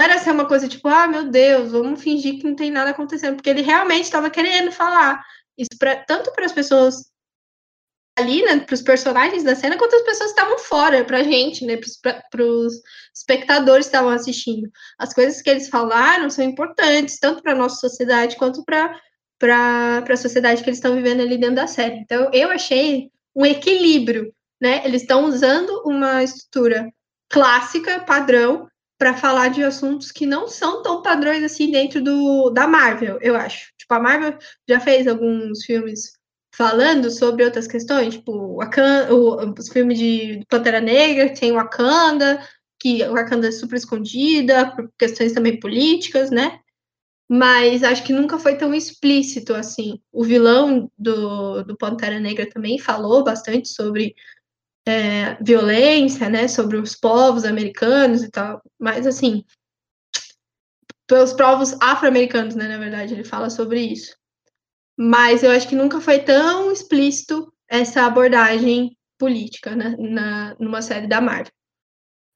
Não 0.00 0.08
era 0.08 0.18
ser 0.18 0.30
uma 0.30 0.48
coisa 0.48 0.68
tipo, 0.68 0.88
ah, 0.88 1.06
meu 1.06 1.30
Deus, 1.30 1.72
vamos 1.72 2.02
fingir 2.02 2.38
que 2.38 2.44
não 2.44 2.56
tem 2.56 2.70
nada 2.70 2.90
acontecendo, 2.90 3.36
porque 3.36 3.50
ele 3.50 3.62
realmente 3.62 4.04
estava 4.04 4.30
querendo 4.30 4.72
falar 4.72 5.22
isso 5.58 5.78
pra, 5.78 5.96
tanto 6.04 6.32
para 6.32 6.46
as 6.46 6.52
pessoas 6.52 7.10
ali, 8.18 8.42
né, 8.42 8.60
para 8.60 8.74
os 8.74 8.82
personagens 8.82 9.44
da 9.44 9.54
cena, 9.54 9.78
quanto 9.78 9.96
as 9.96 10.02
pessoas 10.02 10.30
estavam 10.30 10.58
fora, 10.58 11.04
para 11.04 11.18
a 11.18 11.22
gente, 11.22 11.64
né, 11.64 11.78
para 12.30 12.44
os 12.44 12.82
espectadores 13.14 13.86
que 13.86 13.90
estavam 13.90 14.10
assistindo. 14.10 14.70
As 14.98 15.14
coisas 15.14 15.40
que 15.40 15.48
eles 15.48 15.68
falaram 15.68 16.28
são 16.28 16.44
importantes, 16.44 17.18
tanto 17.18 17.42
para 17.42 17.52
a 17.52 17.56
nossa 17.56 17.76
sociedade 17.76 18.36
quanto 18.36 18.64
para 18.64 18.98
para 19.40 20.04
a 20.06 20.16
sociedade 20.16 20.62
que 20.62 20.68
eles 20.68 20.76
estão 20.76 20.94
vivendo 20.94 21.22
ali 21.22 21.38
dentro 21.38 21.56
da 21.56 21.66
série. 21.66 21.96
Então, 21.96 22.30
eu 22.32 22.50
achei 22.50 23.10
um 23.34 23.44
equilíbrio, 23.44 24.32
né? 24.60 24.82
Eles 24.84 25.00
estão 25.00 25.24
usando 25.24 25.82
uma 25.86 26.22
estrutura 26.22 26.92
clássica, 27.28 28.00
padrão, 28.00 28.68
para 28.98 29.16
falar 29.16 29.48
de 29.48 29.64
assuntos 29.64 30.12
que 30.12 30.26
não 30.26 30.46
são 30.46 30.82
tão 30.82 31.02
padrões 31.02 31.42
assim 31.42 31.70
dentro 31.70 32.02
do, 32.02 32.50
da 32.50 32.66
Marvel, 32.68 33.18
eu 33.22 33.34
acho. 33.34 33.72
Tipo, 33.78 33.94
a 33.94 33.98
Marvel 34.00 34.38
já 34.68 34.78
fez 34.78 35.08
alguns 35.08 35.64
filmes 35.64 36.12
falando 36.54 37.10
sobre 37.10 37.42
outras 37.42 37.66
questões, 37.66 38.16
tipo 38.16 38.56
Wakanda, 38.56 39.14
o, 39.14 39.54
os 39.58 39.68
filmes 39.70 39.98
de 39.98 40.44
Pantera 40.50 40.82
Negra, 40.82 41.32
tem 41.32 41.52
Wakanda, 41.52 42.46
que 42.78 43.02
Wakanda 43.04 43.48
é 43.48 43.52
super 43.52 43.76
escondida, 43.76 44.70
por 44.76 44.90
questões 44.98 45.32
também 45.32 45.58
políticas, 45.58 46.30
né? 46.30 46.60
Mas 47.30 47.84
acho 47.84 48.02
que 48.04 48.12
nunca 48.12 48.38
foi 48.38 48.56
tão 48.56 48.74
explícito 48.74 49.54
assim. 49.54 50.00
O 50.10 50.24
vilão 50.24 50.90
do, 50.98 51.62
do 51.62 51.76
Pantera 51.76 52.18
Negra 52.18 52.48
também 52.50 52.78
falou 52.78 53.22
bastante 53.22 53.68
sobre 53.68 54.14
é, 54.86 55.36
violência, 55.42 56.28
né? 56.28 56.48
Sobre 56.48 56.76
os 56.76 56.96
povos 56.96 57.44
americanos 57.44 58.24
e 58.24 58.30
tal. 58.30 58.60
Mas 58.78 59.06
assim, 59.06 59.44
pelos 61.06 61.32
povos 61.32 61.76
afro-americanos, 61.80 62.56
né? 62.56 62.66
Na 62.66 62.78
verdade, 62.78 63.14
ele 63.14 63.24
fala 63.24 63.48
sobre 63.48 63.80
isso 63.80 64.18
mas 65.02 65.42
eu 65.42 65.50
acho 65.50 65.66
que 65.66 65.74
nunca 65.74 65.98
foi 65.98 66.18
tão 66.18 66.70
explícito 66.70 67.50
essa 67.66 68.04
abordagem 68.04 68.94
política 69.16 69.74
né, 69.74 69.96
na, 69.98 70.54
numa 70.60 70.82
série 70.82 71.06
da 71.06 71.22
Marvel. 71.22 71.50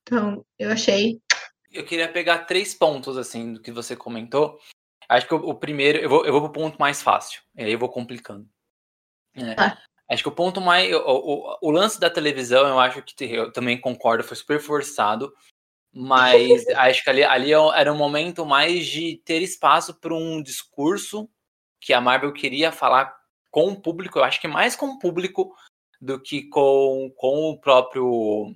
Então, 0.03 0.47
eu 0.59 0.71
achei. 0.71 1.21
Eu 1.71 1.85
queria 1.85 2.11
pegar 2.11 2.47
três 2.47 2.75
pontos, 2.75 3.19
assim, 3.19 3.53
do 3.53 3.61
que 3.61 3.71
você 3.71 3.95
comentou. 3.95 4.59
Acho 5.09 5.27
que 5.27 5.35
o, 5.35 5.39
o, 5.39 5.55
primeiro, 5.55 5.99
eu 5.99 6.09
vou, 6.09 6.25
eu 6.25 6.33
vou 6.33 6.43
pro 6.43 6.53
ponto 6.63 6.79
mais 6.79 7.03
fácil, 7.03 7.43
e 7.57 7.65
aí 7.65 7.73
eu 7.73 7.79
vou 7.79 7.89
complicando. 7.89 8.49
É. 9.35 9.55
Ah. 9.59 9.79
Acho 10.11 10.23
que 10.23 10.29
o 10.29 10.33
ponto 10.33 10.61
mais. 10.61 10.93
O, 10.95 10.99
o, 10.99 11.59
o, 11.63 11.71
lance 11.71 11.99
da 11.99 12.11
televisão, 12.11 12.67
eu 12.67 12.79
acho 12.79 13.03
que 13.03 13.25
eu 13.25 13.53
também 13.53 13.81
concordo, 13.81 14.23
foi 14.23 14.37
super 14.37 14.61
forçado. 14.61 15.33
Mas 15.93 16.67
acho 16.77 17.03
que 17.03 17.11
ali, 17.11 17.25
ali 17.25 17.53
é 17.53 17.57
era 17.75 17.93
um 17.93 17.97
momento 17.97 18.45
mais 18.45 18.87
de 18.87 19.23
ter 19.25 19.41
espaço 19.43 19.95
para 19.95 20.15
um 20.15 20.43
discurso 20.43 21.29
que 21.81 21.93
a 21.93 22.01
Marvel 22.01 22.33
queria 22.33 22.73
falar 22.73 23.15
com 23.51 23.69
o 23.69 23.81
público. 23.81 24.19
Eu 24.19 24.25
acho 24.25 24.41
que 24.41 24.49
mais 24.49 24.77
com 24.77 24.87
o 24.87 24.99
público 24.99 25.55
do 26.01 26.21
que 26.21 26.49
com, 26.49 27.13
com 27.17 27.51
o 27.51 27.59
próprio. 27.59 28.55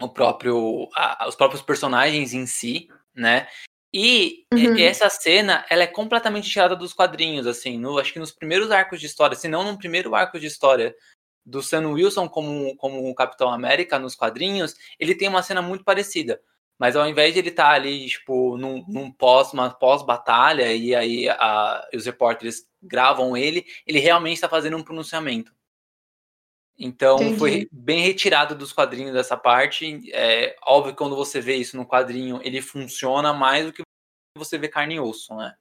O 0.00 0.08
próprio. 0.08 0.88
A, 0.94 1.28
os 1.28 1.36
próprios 1.36 1.62
personagens 1.62 2.34
em 2.34 2.44
si, 2.46 2.88
né? 3.14 3.48
E 3.94 4.46
uhum. 4.52 4.78
essa 4.78 5.10
cena, 5.10 5.66
ela 5.68 5.82
é 5.82 5.86
completamente 5.86 6.48
tirada 6.48 6.74
dos 6.74 6.94
quadrinhos, 6.94 7.46
assim, 7.46 7.78
no, 7.78 7.98
acho 7.98 8.12
que 8.12 8.18
nos 8.18 8.32
primeiros 8.32 8.70
arcos 8.70 8.98
de 8.98 9.06
história, 9.06 9.36
se 9.36 9.48
não 9.48 9.64
no 9.64 9.76
primeiro 9.76 10.14
arco 10.14 10.40
de 10.40 10.46
história 10.46 10.94
do 11.44 11.62
Sam 11.62 11.90
Wilson 11.90 12.28
como, 12.28 12.74
como 12.76 13.10
o 13.10 13.14
Capitão 13.14 13.50
América 13.50 13.98
nos 13.98 14.14
quadrinhos, 14.14 14.74
ele 14.98 15.14
tem 15.14 15.28
uma 15.28 15.42
cena 15.42 15.60
muito 15.60 15.84
parecida. 15.84 16.40
Mas 16.78 16.96
ao 16.96 17.06
invés 17.06 17.34
de 17.34 17.40
ele 17.40 17.50
estar 17.50 17.64
tá 17.68 17.74
ali, 17.74 18.08
tipo, 18.08 18.56
num, 18.56 18.84
num 18.88 19.12
pós, 19.12 19.52
uma 19.52 19.70
pós-batalha, 19.70 20.72
e 20.72 20.94
aí 20.94 21.28
a, 21.28 21.86
os 21.94 22.06
repórteres 22.06 22.66
gravam 22.82 23.36
ele, 23.36 23.66
ele 23.86 23.98
realmente 23.98 24.34
está 24.36 24.48
fazendo 24.48 24.76
um 24.76 24.82
pronunciamento. 24.82 25.52
Então 26.84 27.16
Entendi. 27.16 27.38
foi 27.38 27.68
bem 27.70 28.00
retirado 28.00 28.56
dos 28.56 28.72
quadrinhos 28.72 29.12
dessa 29.12 29.36
parte. 29.36 30.02
É 30.12 30.56
óbvio 30.66 30.92
que 30.92 30.98
quando 30.98 31.14
você 31.14 31.40
vê 31.40 31.54
isso 31.54 31.76
no 31.76 31.86
quadrinho, 31.86 32.40
ele 32.42 32.60
funciona 32.60 33.32
mais 33.32 33.66
do 33.66 33.72
que 33.72 33.82
você 34.36 34.58
vê 34.58 34.68
carne 34.68 34.96
e 34.96 35.00
osso, 35.00 35.32
né? 35.36 35.54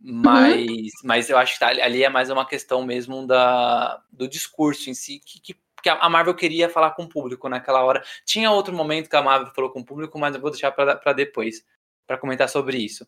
Uhum. 0.00 0.22
Mas, 0.24 0.66
uhum. 0.66 0.90
mas 1.02 1.30
eu 1.30 1.36
acho 1.36 1.54
que 1.54 1.58
tá, 1.58 1.68
ali 1.68 2.04
é 2.04 2.08
mais 2.08 2.30
uma 2.30 2.46
questão 2.46 2.84
mesmo 2.84 3.26
da, 3.26 4.00
do 4.12 4.28
discurso 4.28 4.88
em 4.88 4.94
si, 4.94 5.18
que, 5.18 5.40
que, 5.40 5.56
que 5.82 5.88
a 5.88 6.08
Marvel 6.08 6.36
queria 6.36 6.68
falar 6.68 6.92
com 6.92 7.02
o 7.02 7.08
público 7.08 7.48
naquela 7.48 7.82
hora. 7.82 8.04
Tinha 8.24 8.52
outro 8.52 8.72
momento 8.72 9.10
que 9.10 9.16
a 9.16 9.22
Marvel 9.22 9.52
falou 9.52 9.72
com 9.72 9.80
o 9.80 9.84
público, 9.84 10.16
mas 10.16 10.36
eu 10.36 10.40
vou 10.40 10.52
deixar 10.52 10.70
para 10.70 11.12
depois, 11.12 11.66
para 12.06 12.18
comentar 12.18 12.48
sobre 12.48 12.78
isso. 12.78 13.04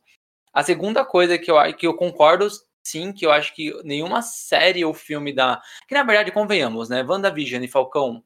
A 0.52 0.64
segunda 0.64 1.04
coisa 1.04 1.38
que 1.38 1.48
eu, 1.48 1.56
que 1.76 1.86
eu 1.86 1.94
concordo 1.94 2.48
sim, 2.82 3.12
que 3.12 3.26
eu 3.26 3.32
acho 3.32 3.54
que 3.54 3.72
nenhuma 3.84 4.22
série 4.22 4.84
ou 4.84 4.94
filme 4.94 5.32
da. 5.32 5.60
Que 5.86 5.94
na 5.94 6.02
verdade, 6.02 6.32
convenhamos, 6.32 6.88
né? 6.88 7.02
WandaVision 7.02 7.62
e 7.62 7.68
Falcão, 7.68 8.24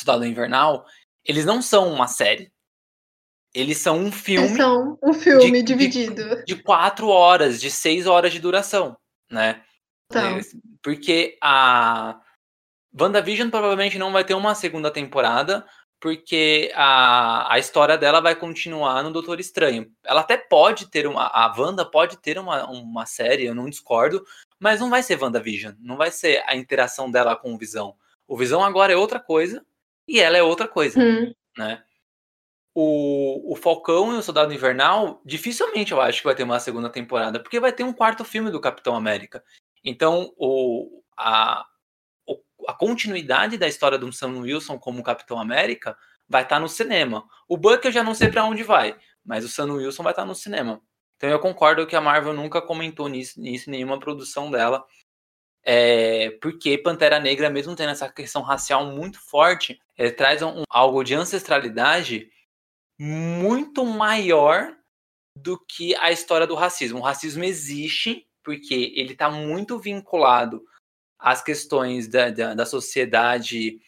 Estado 0.00 0.24
Invernal, 0.24 0.84
eles 1.24 1.44
não 1.44 1.60
são 1.60 1.92
uma 1.92 2.06
série. 2.06 2.52
Eles 3.54 3.78
são 3.78 3.98
um 3.98 4.12
filme. 4.12 4.46
Eles 4.46 4.56
são 4.56 4.98
um 5.02 5.14
filme 5.14 5.62
de, 5.62 5.62
dividido. 5.62 6.36
De, 6.36 6.44
de, 6.44 6.62
quatro 6.62 7.08
horas, 7.08 7.60
de 7.60 7.70
seis 7.70 8.06
horas 8.06 8.32
de 8.32 8.38
duração, 8.38 8.96
né? 9.30 9.62
Então. 10.10 10.40
Porque 10.82 11.38
a. 11.42 12.20
WandaVision 12.98 13.50
provavelmente 13.50 13.98
não 13.98 14.10
vai 14.10 14.24
ter 14.24 14.32
uma 14.32 14.54
segunda 14.54 14.90
temporada, 14.90 15.66
porque 16.06 16.70
a, 16.76 17.52
a 17.52 17.58
história 17.58 17.98
dela 17.98 18.20
vai 18.20 18.36
continuar 18.36 19.02
no 19.02 19.10
Doutor 19.10 19.40
Estranho. 19.40 19.90
Ela 20.04 20.20
até 20.20 20.36
pode 20.36 20.88
ter 20.88 21.04
uma. 21.04 21.26
A 21.26 21.52
Wanda 21.58 21.84
pode 21.84 22.16
ter 22.18 22.38
uma, 22.38 22.64
uma 22.70 23.04
série, 23.04 23.44
eu 23.44 23.56
não 23.56 23.68
discordo, 23.68 24.24
mas 24.56 24.78
não 24.78 24.88
vai 24.88 25.02
ser 25.02 25.20
WandaVision. 25.20 25.74
Não 25.80 25.96
vai 25.96 26.12
ser 26.12 26.44
a 26.46 26.54
interação 26.54 27.10
dela 27.10 27.34
com 27.34 27.52
o 27.52 27.58
Visão. 27.58 27.96
O 28.24 28.36
Visão 28.36 28.62
agora 28.62 28.92
é 28.92 28.96
outra 28.96 29.18
coisa 29.18 29.66
e 30.06 30.20
ela 30.20 30.36
é 30.36 30.42
outra 30.44 30.68
coisa, 30.68 31.00
hum. 31.00 31.34
né? 31.58 31.82
O, 32.72 33.52
o 33.52 33.56
Falcão 33.56 34.14
e 34.14 34.18
o 34.18 34.22
Soldado 34.22 34.54
Invernal, 34.54 35.20
dificilmente 35.24 35.90
eu 35.90 36.00
acho 36.00 36.20
que 36.20 36.26
vai 36.26 36.36
ter 36.36 36.44
uma 36.44 36.60
segunda 36.60 36.88
temporada, 36.88 37.40
porque 37.40 37.58
vai 37.58 37.72
ter 37.72 37.82
um 37.82 37.92
quarto 37.92 38.24
filme 38.24 38.52
do 38.52 38.60
Capitão 38.60 38.94
América. 38.94 39.42
Então, 39.82 40.32
o, 40.36 41.02
a, 41.18 41.66
a 42.66 42.72
continuidade 42.72 43.56
da 43.56 43.68
história 43.68 43.98
do 43.98 44.12
Sam 44.12 44.38
Wilson 44.40 44.78
como 44.78 45.02
Capitão 45.02 45.40
América 45.40 45.96
vai 46.28 46.42
estar 46.42 46.56
tá 46.56 46.60
no 46.60 46.68
cinema. 46.68 47.24
O 47.48 47.56
Buck 47.56 47.84
eu 47.84 47.92
já 47.92 48.02
não 48.02 48.14
sei 48.14 48.28
para 48.28 48.44
onde 48.44 48.62
vai, 48.62 48.96
mas 49.24 49.44
o 49.44 49.48
Sam 49.48 49.74
Wilson 49.74 50.02
vai 50.02 50.12
estar 50.12 50.22
tá 50.22 50.28
no 50.28 50.34
cinema. 50.34 50.80
Então 51.16 51.30
eu 51.30 51.38
concordo 51.38 51.86
que 51.86 51.96
a 51.96 52.00
Marvel 52.00 52.34
nunca 52.34 52.60
comentou 52.60 53.08
nisso, 53.08 53.40
nisso 53.40 53.70
nenhuma 53.70 53.98
produção 53.98 54.50
dela. 54.50 54.84
É, 55.64 56.30
porque 56.42 56.78
Pantera 56.78 57.18
Negra, 57.18 57.50
mesmo 57.50 57.74
tendo 57.74 57.90
essa 57.90 58.08
questão 58.08 58.42
racial 58.42 58.86
muito 58.86 59.20
forte, 59.20 59.80
ele 59.96 60.12
traz 60.12 60.42
um, 60.42 60.62
algo 60.68 61.02
de 61.02 61.14
ancestralidade 61.14 62.30
muito 62.98 63.84
maior 63.84 64.76
do 65.36 65.58
que 65.58 65.94
a 65.96 66.12
história 66.12 66.46
do 66.46 66.54
racismo. 66.54 67.00
O 67.00 67.02
racismo 67.02 67.44
existe 67.44 68.26
porque 68.42 68.92
ele 68.94 69.12
está 69.12 69.28
muito 69.28 69.78
vinculado 69.78 70.64
as 71.26 71.42
questões 71.42 72.06
da, 72.06 72.30
da, 72.30 72.54
da 72.54 72.64
sociedade 72.64 73.80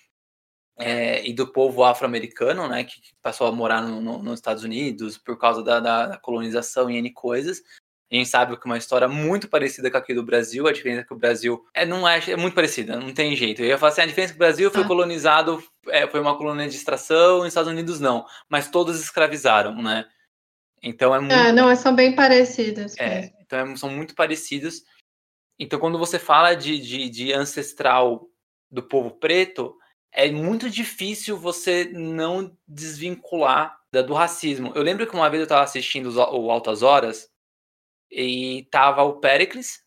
é, 0.76 1.24
e 1.24 1.32
do 1.32 1.46
povo 1.46 1.84
afro-americano, 1.84 2.66
né, 2.66 2.82
que 2.82 3.00
passou 3.22 3.46
a 3.46 3.52
morar 3.52 3.80
no, 3.80 4.00
no, 4.00 4.20
nos 4.20 4.40
Estados 4.40 4.64
Unidos 4.64 5.16
por 5.16 5.38
causa 5.38 5.62
da, 5.62 5.78
da, 5.78 6.16
colonização 6.16 6.90
e 6.90 6.96
N 6.96 7.12
coisas. 7.12 7.62
A 8.10 8.16
gente 8.16 8.28
sabe 8.28 8.56
que 8.56 8.66
é 8.66 8.70
uma 8.70 8.76
história 8.76 9.06
muito 9.06 9.48
parecida 9.48 9.88
com 9.88 9.96
aqui 9.96 10.12
do 10.12 10.24
Brasil, 10.24 10.66
a 10.66 10.72
diferença 10.72 11.02
é 11.02 11.04
que 11.04 11.14
o 11.14 11.16
Brasil 11.18 11.64
é, 11.72 11.86
não 11.86 12.08
é, 12.08 12.18
é 12.28 12.36
muito 12.36 12.54
parecida, 12.54 12.98
não 12.98 13.14
tem 13.14 13.36
jeito. 13.36 13.62
Eu 13.62 13.68
ia 13.68 13.78
falar 13.78 13.92
assim, 13.92 14.00
a 14.00 14.06
diferença 14.06 14.32
é 14.32 14.34
que 14.34 14.38
o 14.38 14.44
Brasil 14.44 14.68
foi 14.72 14.82
ah. 14.82 14.86
colonizado, 14.88 15.62
é, 15.90 16.08
foi 16.08 16.18
uma 16.18 16.36
colônia 16.36 16.68
de 16.68 16.74
extração, 16.74 17.42
os 17.42 17.46
Estados 17.46 17.70
Unidos 17.70 18.00
não, 18.00 18.26
mas 18.48 18.68
todos 18.68 19.00
escravizaram, 19.00 19.80
né? 19.80 20.06
Então 20.82 21.14
é 21.14 21.20
muito... 21.20 21.32
É, 21.32 21.52
não, 21.52 21.72
são 21.76 21.94
bem 21.94 22.16
parecidas. 22.16 22.96
É, 22.98 23.30
então 23.42 23.60
é, 23.60 23.76
são 23.76 23.90
muito 23.90 24.16
parecidos. 24.16 24.82
Então, 25.58 25.78
quando 25.78 25.98
você 25.98 26.18
fala 26.18 26.54
de, 26.54 26.78
de, 26.78 27.08
de 27.08 27.32
ancestral 27.32 28.28
do 28.70 28.82
povo 28.82 29.10
preto, 29.10 29.76
é 30.12 30.30
muito 30.30 30.70
difícil 30.70 31.36
você 31.36 31.84
não 31.92 32.56
desvincular 32.66 33.78
do 34.06 34.14
racismo. 34.14 34.72
Eu 34.74 34.82
lembro 34.82 35.06
que 35.06 35.14
uma 35.14 35.28
vez 35.28 35.40
eu 35.40 35.44
estava 35.44 35.62
assistindo 35.62 36.10
o 36.14 36.50
Altas 36.50 36.82
Horas 36.82 37.30
e 38.10 38.66
tava 38.70 39.02
o 39.02 39.20
Pericles, 39.20 39.82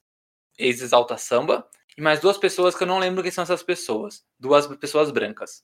ex-Exalta 0.57 1.17
Samba, 1.17 1.67
e 1.97 2.01
mais 2.01 2.19
duas 2.19 2.37
pessoas 2.37 2.75
que 2.75 2.83
eu 2.83 2.87
não 2.87 2.99
lembro 2.99 3.21
quem 3.21 3.31
são 3.31 3.43
essas 3.43 3.63
pessoas. 3.63 4.23
Duas 4.39 4.67
pessoas 4.77 5.11
brancas, 5.11 5.63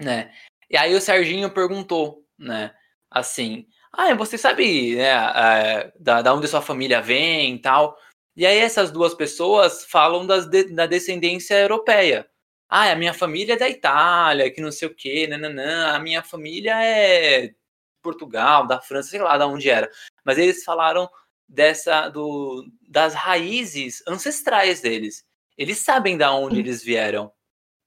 né? 0.00 0.32
E 0.70 0.76
aí 0.76 0.94
o 0.94 1.00
Serginho 1.00 1.50
perguntou, 1.52 2.26
né? 2.38 2.74
Assim, 3.10 3.66
ah, 3.92 4.14
você 4.14 4.36
sabe 4.36 4.96
né, 4.96 5.10
é, 5.10 5.92
da, 5.98 6.22
da 6.22 6.34
onde 6.34 6.48
sua 6.48 6.62
família 6.62 7.00
vem 7.00 7.54
e 7.54 7.58
tal? 7.58 7.96
E 8.36 8.44
aí 8.44 8.58
essas 8.58 8.90
duas 8.90 9.14
pessoas 9.14 9.84
falam 9.84 10.26
das 10.26 10.46
de, 10.46 10.64
da 10.74 10.86
descendência 10.86 11.54
europeia. 11.54 12.28
Ah, 12.68 12.90
a 12.90 12.96
minha 12.96 13.14
família 13.14 13.54
é 13.54 13.56
da 13.56 13.68
Itália, 13.68 14.50
que 14.50 14.60
não 14.60 14.72
sei 14.72 14.88
o 14.88 14.94
quê, 14.94 15.26
nananã. 15.28 15.92
A 15.94 16.00
minha 16.00 16.22
família 16.22 16.74
é 16.82 17.54
Portugal, 18.02 18.66
da 18.66 18.80
França, 18.80 19.10
sei 19.10 19.20
lá 19.20 19.38
de 19.38 19.44
onde 19.44 19.70
era. 19.70 19.88
Mas 20.24 20.38
eles 20.38 20.64
falaram 20.64 21.08
dessa 21.48 22.08
do, 22.08 22.66
das 22.88 23.14
raízes 23.14 24.02
ancestrais 24.08 24.80
deles. 24.80 25.24
Eles 25.56 25.78
sabem 25.78 26.16
da 26.16 26.32
onde 26.32 26.58
eles 26.58 26.82
vieram, 26.82 27.32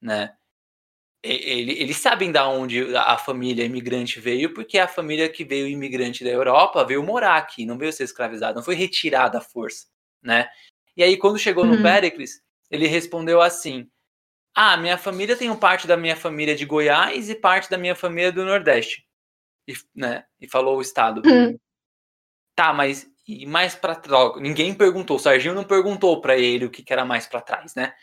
né? 0.01 0.33
Eles 1.23 1.97
sabem 1.97 2.31
da 2.31 2.47
onde 2.47 2.95
a 2.95 3.17
família 3.17 3.65
imigrante 3.65 4.19
veio, 4.21 4.53
porque 4.53 4.79
a 4.79 4.88
família 4.88 5.27
que 5.27 5.43
veio 5.43 5.67
imigrante 5.67 6.23
da 6.23 6.29
Europa 6.29 6.86
veio 6.86 7.03
morar 7.03 7.38
aqui, 7.38 7.65
não 7.65 7.77
veio 7.77 7.91
ser 7.91 8.03
escravizada, 8.05 8.55
não 8.55 8.63
foi 8.63 8.75
retirada 8.75 9.39
à 9.39 9.41
força 9.41 9.88
né? 10.27 10.49
E 10.95 11.01
aí, 11.01 11.17
quando 11.17 11.39
chegou 11.39 11.63
uhum. 11.63 11.77
no 11.77 11.81
Pericles, 11.81 12.41
ele 12.69 12.85
respondeu 12.85 13.41
assim: 13.41 13.89
Ah, 14.53 14.77
minha 14.77 14.97
família 14.97 15.35
tem 15.35 15.55
parte 15.55 15.87
da 15.87 15.97
minha 15.97 16.15
família 16.15 16.55
de 16.55 16.65
Goiás 16.65 17.29
e 17.29 17.35
parte 17.35 17.69
da 17.69 17.77
minha 17.77 17.95
família 17.95 18.31
do 18.31 18.45
Nordeste. 18.45 19.07
E, 19.67 19.73
né? 19.95 20.25
e 20.39 20.47
falou 20.47 20.77
o 20.77 20.81
estado. 20.81 21.21
Uhum. 21.25 21.57
Tá, 22.55 22.73
mas 22.73 23.09
e 23.27 23.45
mais 23.45 23.75
para 23.75 23.95
trás? 23.95 24.33
Ninguém 24.37 24.73
perguntou. 24.73 25.17
O 25.17 25.19
Serginho 25.19 25.55
não 25.55 25.63
perguntou 25.63 26.21
para 26.21 26.37
ele 26.37 26.65
o 26.65 26.69
que, 26.69 26.83
que 26.83 26.93
era 26.93 27.05
mais 27.05 27.27
para 27.27 27.41
trás, 27.41 27.75
né? 27.75 27.93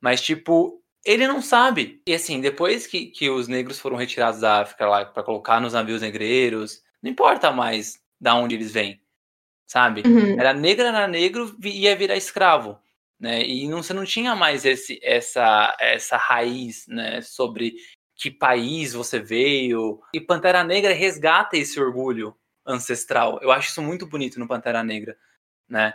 Mas, 0.00 0.20
tipo, 0.20 0.82
ele 1.04 1.26
não 1.26 1.40
sabe. 1.40 2.02
E 2.06 2.14
assim, 2.14 2.40
depois 2.40 2.86
que, 2.86 3.06
que 3.06 3.30
os 3.30 3.48
negros 3.48 3.78
foram 3.78 3.96
retirados 3.96 4.40
da 4.40 4.60
África 4.60 4.86
lá 4.86 5.04
para 5.04 5.22
colocar 5.22 5.60
nos 5.60 5.72
navios 5.72 6.02
negreiros, 6.02 6.82
não 7.02 7.10
importa 7.10 7.52
mais 7.52 8.00
da 8.20 8.34
onde 8.34 8.54
eles 8.54 8.72
vêm 8.72 9.01
sabe? 9.72 10.02
Uhum. 10.04 10.38
Era 10.38 10.52
negra, 10.52 10.88
era 10.88 11.08
negro, 11.08 11.56
ia 11.64 11.96
virar 11.96 12.14
escravo, 12.14 12.78
né? 13.18 13.42
E 13.42 13.66
não, 13.66 13.82
você 13.82 13.94
não 13.94 14.04
tinha 14.04 14.36
mais 14.36 14.66
esse, 14.66 15.00
essa, 15.02 15.74
essa 15.80 16.18
raiz, 16.18 16.86
né? 16.86 17.22
Sobre 17.22 17.74
que 18.14 18.30
país 18.30 18.92
você 18.92 19.18
veio. 19.18 19.98
E 20.12 20.20
Pantera 20.20 20.62
Negra 20.62 20.92
resgata 20.92 21.56
esse 21.56 21.80
orgulho 21.80 22.36
ancestral. 22.66 23.38
Eu 23.40 23.50
acho 23.50 23.70
isso 23.70 23.80
muito 23.80 24.06
bonito 24.06 24.38
no 24.38 24.46
Pantera 24.46 24.84
Negra, 24.84 25.16
né? 25.66 25.94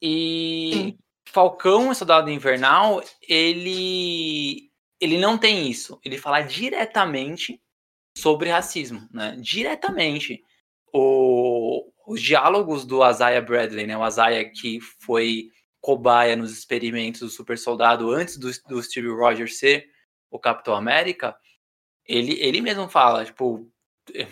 E. 0.00 0.96
Falcão 1.28 1.92
e 1.92 1.94
Soldado 1.94 2.30
Invernal, 2.30 3.02
ele 3.28 4.70
ele 5.00 5.18
não 5.18 5.36
tem 5.36 5.68
isso. 5.68 6.00
Ele 6.02 6.16
fala 6.16 6.40
diretamente 6.40 7.60
sobre 8.16 8.48
racismo, 8.48 9.06
né? 9.12 9.36
Diretamente. 9.38 10.42
O, 10.92 11.90
os 12.06 12.20
diálogos 12.20 12.84
do 12.84 13.08
Isaiah 13.08 13.40
Bradley, 13.40 13.86
né? 13.86 13.96
O 13.96 14.06
Isaiah 14.06 14.48
que 14.48 14.80
foi 14.80 15.50
cobaia 15.80 16.34
nos 16.34 16.50
experimentos 16.50 17.20
do 17.20 17.28
super 17.28 17.58
soldado 17.58 18.10
antes 18.10 18.38
do, 18.38 18.50
do 18.68 18.82
Steve 18.82 19.08
Rogers 19.08 19.58
ser 19.58 19.86
o 20.30 20.38
Capitão 20.38 20.74
América, 20.74 21.36
ele, 22.06 22.40
ele 22.40 22.60
mesmo 22.60 22.88
fala, 22.88 23.24
tipo, 23.24 23.70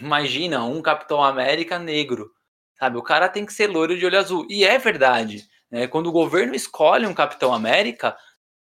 imagina 0.00 0.64
um 0.64 0.82
Capitão 0.82 1.22
América 1.22 1.78
negro, 1.78 2.30
sabe? 2.78 2.96
O 2.96 3.02
cara 3.02 3.28
tem 3.28 3.46
que 3.46 3.52
ser 3.52 3.66
loiro 3.66 3.96
de 3.96 4.04
olho 4.04 4.18
azul. 4.18 4.46
E 4.48 4.64
é 4.64 4.78
verdade, 4.78 5.46
né? 5.70 5.86
Quando 5.86 6.08
o 6.08 6.12
governo 6.12 6.54
escolhe 6.54 7.06
um 7.06 7.14
Capitão 7.14 7.52
América, 7.52 8.16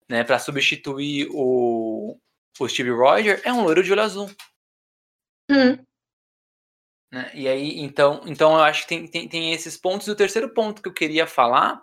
né, 0.08 0.22
para 0.22 0.38
substituir 0.38 1.28
o, 1.32 2.18
o 2.58 2.68
Steve 2.68 2.90
Rogers, 2.90 3.40
é 3.44 3.52
um 3.52 3.62
loiro 3.62 3.82
de 3.82 3.92
olho 3.92 4.02
azul. 4.02 4.30
Hum. 5.50 5.78
Né? 7.14 7.30
E 7.32 7.46
aí, 7.46 7.78
então, 7.78 8.20
então 8.26 8.54
eu 8.54 8.64
acho 8.64 8.82
que 8.82 8.88
tem, 8.88 9.06
tem, 9.06 9.28
tem 9.28 9.52
esses 9.52 9.76
pontos. 9.76 10.08
E 10.08 10.10
o 10.10 10.16
terceiro 10.16 10.52
ponto 10.52 10.82
que 10.82 10.88
eu 10.88 10.92
queria 10.92 11.28
falar 11.28 11.80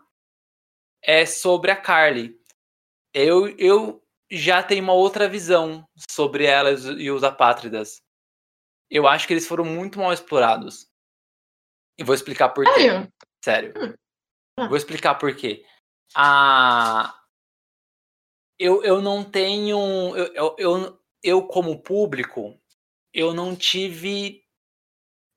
é 1.02 1.26
sobre 1.26 1.72
a 1.72 1.76
Carly. 1.76 2.38
Eu, 3.14 3.48
eu 3.58 4.06
já 4.30 4.62
tenho 4.62 4.84
uma 4.84 4.92
outra 4.92 5.30
visão 5.30 5.88
sobre 6.10 6.44
elas 6.44 6.84
e 6.84 7.10
os 7.10 7.24
apátridas. 7.24 8.02
Eu 8.90 9.08
acho 9.08 9.26
que 9.26 9.32
eles 9.32 9.48
foram 9.48 9.64
muito 9.64 10.00
mal 10.00 10.12
explorados. 10.12 10.92
E 11.98 12.04
vou 12.04 12.14
explicar 12.14 12.50
por 12.50 12.66
quê. 12.66 12.82
Sério? 12.82 13.14
Sério. 13.42 13.74
Hum. 13.78 13.94
Ah. 14.58 14.68
Vou 14.68 14.76
explicar 14.76 15.16
por 15.16 15.34
quê. 15.34 15.66
A... 16.14 17.18
Eu, 18.60 18.84
eu 18.84 19.02
não 19.02 19.24
tenho. 19.24 19.78
Eu, 20.14 20.34
eu, 20.34 20.56
eu, 20.60 21.02
eu, 21.24 21.48
como 21.48 21.82
público, 21.82 22.60
eu 23.14 23.34
não 23.34 23.56
tive 23.56 24.41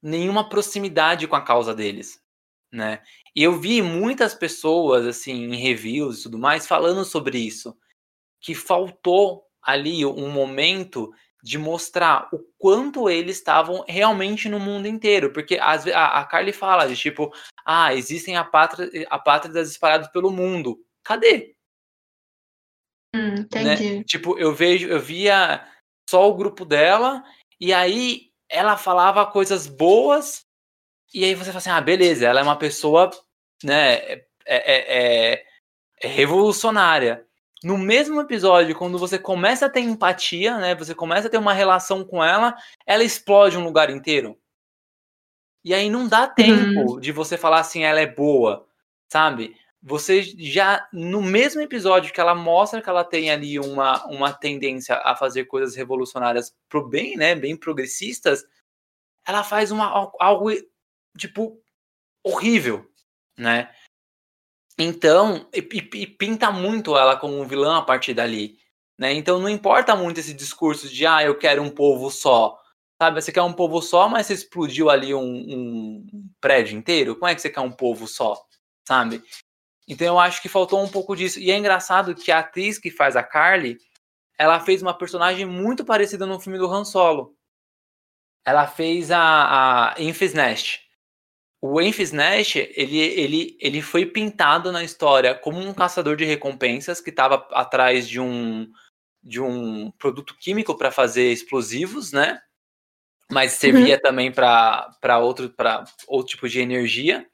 nenhuma 0.05 0.47
proximidade 0.47 1.27
com 1.27 1.35
a 1.35 1.43
causa 1.43 1.75
deles, 1.75 2.21
né? 2.71 3.03
E 3.35 3.43
eu 3.43 3.59
vi 3.59 3.81
muitas 3.81 4.35
pessoas, 4.35 5.07
assim, 5.07 5.33
em 5.33 5.57
reviews 5.57 6.21
e 6.21 6.23
tudo 6.25 6.39
mais, 6.39 6.67
falando 6.67 7.05
sobre 7.05 7.39
isso, 7.39 7.77
que 8.39 8.55
faltou 8.55 9.47
ali 9.63 10.05
um 10.05 10.31
momento 10.31 11.11
de 11.43 11.59
mostrar 11.59 12.29
o 12.33 12.39
quanto 12.59 13.09
eles 13.09 13.37
estavam 13.37 13.85
realmente 13.89 14.49
no 14.49 14.61
mundo 14.61 14.87
inteiro, 14.87 15.33
porque 15.33 15.57
vezes 15.57 15.95
a, 15.95 16.21
a 16.21 16.25
Carly 16.25 16.53
fala 16.53 16.87
de 16.87 16.97
tipo, 16.97 17.33
ah, 17.65 17.95
existem 17.95 18.37
apátridas 18.37 19.71
espalhados 19.71 20.09
pelo 20.09 20.31
mundo. 20.31 20.79
Cadê? 21.03 21.55
Hum, 23.15 23.37
entendi. 23.41 23.99
Né? 23.99 24.05
Tipo, 24.05 24.39
eu 24.39 24.55
vejo, 24.55 24.89
eu 24.89 25.01
via 25.01 25.67
só 26.09 26.29
o 26.29 26.35
grupo 26.35 26.65
dela 26.65 27.23
e 27.61 27.73
aí 27.73 28.34
ela 28.55 28.77
falava 28.77 29.27
coisas 29.27 29.67
boas, 29.67 30.47
e 31.13 31.25
aí 31.25 31.35
você 31.35 31.47
fala 31.47 31.59
assim, 31.59 31.71
ah, 31.71 31.81
beleza, 31.81 32.27
ela 32.27 32.41
é 32.41 32.43
uma 32.43 32.57
pessoa, 32.57 33.11
né, 33.63 33.95
é, 33.95 34.27
é, 34.47 35.33
é, 35.33 35.47
é 36.01 36.09
revolucionária. 36.09 37.27
No 37.63 37.77
mesmo 37.77 38.21
episódio, 38.21 38.77
quando 38.77 38.99
você 38.99 39.19
começa 39.19 39.67
a 39.67 39.71
ter 39.71 39.81
empatia, 39.81 40.59
né, 40.59 40.75
você 40.75 40.95
começa 40.95 41.27
a 41.27 41.31
ter 41.31 41.39
uma 41.39 41.53
relação 41.53 42.05
com 42.05 42.23
ela, 42.23 42.55
ela 42.87 43.03
explode 43.03 43.59
um 43.59 43.65
lugar 43.65 43.91
inteiro. 43.91 44.39
E 45.65 45.75
aí 45.75 45.91
não 45.91 46.07
dá 46.07 46.29
tempo 46.29 46.93
uhum. 46.93 47.01
de 47.01 47.11
você 47.11 47.37
falar 47.37 47.61
assim, 47.61 47.83
ela 47.83 48.01
é 48.01 48.07
boa, 48.07 48.67
sabe? 49.09 49.57
Você 49.87 50.23
já 50.23 50.89
no 50.91 51.21
mesmo 51.21 51.61
episódio 51.61 52.11
que 52.11 52.19
ela 52.19 52.35
mostra 52.35 52.81
que 52.81 52.89
ela 52.89 53.05
tem 53.05 53.31
ali 53.31 53.61
uma, 53.61 54.03
uma 54.07 54.33
tendência 54.33 54.97
a 54.97 55.15
fazer 55.15 55.45
coisas 55.45 55.77
revolucionárias 55.77 56.55
pro 56.71 56.89
bem, 56.89 57.19
né, 57.19 57.35
bem 57.35 57.55
progressistas, 57.55 58.47
ela 59.27 59.45
faz 59.45 59.71
uma 59.71 60.11
algo 60.19 60.51
tipo 61.19 61.61
horrível, 62.25 62.91
né? 63.37 63.71
Então, 64.79 65.47
e, 65.55 65.59
e 65.59 66.07
pinta 66.07 66.51
muito 66.51 66.97
ela 66.97 67.17
como 67.17 67.39
um 67.39 67.47
vilã 67.47 67.79
a 67.79 67.83
partir 67.83 68.15
dali, 68.15 68.59
né? 68.99 69.13
Então 69.13 69.39
não 69.39 69.51
importa 69.51 69.95
muito 69.95 70.19
esse 70.19 70.33
discurso 70.33 70.89
de 70.89 71.07
ah, 71.07 71.23
eu 71.23 71.39
quero 71.39 71.63
um 71.63 71.71
povo 71.71 72.11
só. 72.11 72.59
Sabe, 73.01 73.21
você 73.21 73.31
quer 73.31 73.43
um 73.43 73.53
povo 73.53 73.83
só, 73.83 74.09
mas 74.09 74.27
você 74.27 74.33
explodiu 74.33 74.89
ali 74.89 75.15
um, 75.15 75.21
um 75.23 76.07
prédio 76.41 76.79
inteiro. 76.79 77.17
Como 77.17 77.29
é 77.29 77.35
que 77.35 77.43
você 77.43 77.51
quer 77.51 77.61
um 77.61 77.73
povo 77.73 78.07
só? 78.07 78.43
Sabe? 78.89 79.23
Então 79.87 80.07
eu 80.07 80.19
acho 80.19 80.41
que 80.41 80.49
faltou 80.49 80.83
um 80.83 80.89
pouco 80.89 81.15
disso. 81.15 81.39
E 81.39 81.51
é 81.51 81.57
engraçado 81.57 82.15
que 82.15 82.33
a 82.33 82.39
atriz 82.39 82.79
que 82.79 82.91
faz 82.91 83.17
a 83.17 83.23
Carly, 83.23 83.79
ela 84.39 84.61
fez 84.61 84.83
uma 84.83 84.97
personagem 84.97 85.45
muito 85.47 85.85
parecida 85.85 86.27
no 86.27 86.41
filme 86.41 86.59
do 86.59 86.71
Han 86.71 86.85
Solo. 86.85 87.37
Ela 88.45 88.67
fez 88.67 89.11
a, 89.11 89.93
a 89.93 89.95
Enfys 89.99 90.35
Nest. 90.35 90.85
O 91.61 91.81
Enfys 91.81 92.13
Nest, 92.13 92.59
ele, 92.77 92.99
ele, 92.99 93.57
ele 93.59 93.81
foi 93.81 94.05
pintado 94.05 94.71
na 94.71 94.85
história 94.85 95.35
como 95.35 95.59
um 95.59 95.73
caçador 95.73 96.15
de 96.15 96.25
recompensas 96.25 97.01
que 97.01 97.09
estava 97.09 97.37
atrás 97.53 98.07
de 98.07 98.21
um, 98.21 98.71
de 99.23 99.41
um 99.41 99.91
produto 99.93 100.37
químico 100.37 100.77
para 100.77 100.91
fazer 100.91 101.33
explosivos, 101.33 102.13
né? 102.13 102.39
Mas 103.33 103.53
servia 103.53 103.95
uhum. 103.95 104.01
também 104.03 104.31
para 104.31 105.19
outro, 105.21 105.55
outro 106.07 106.33
tipo 106.33 106.47
de 106.49 106.61
energia. 106.61 107.27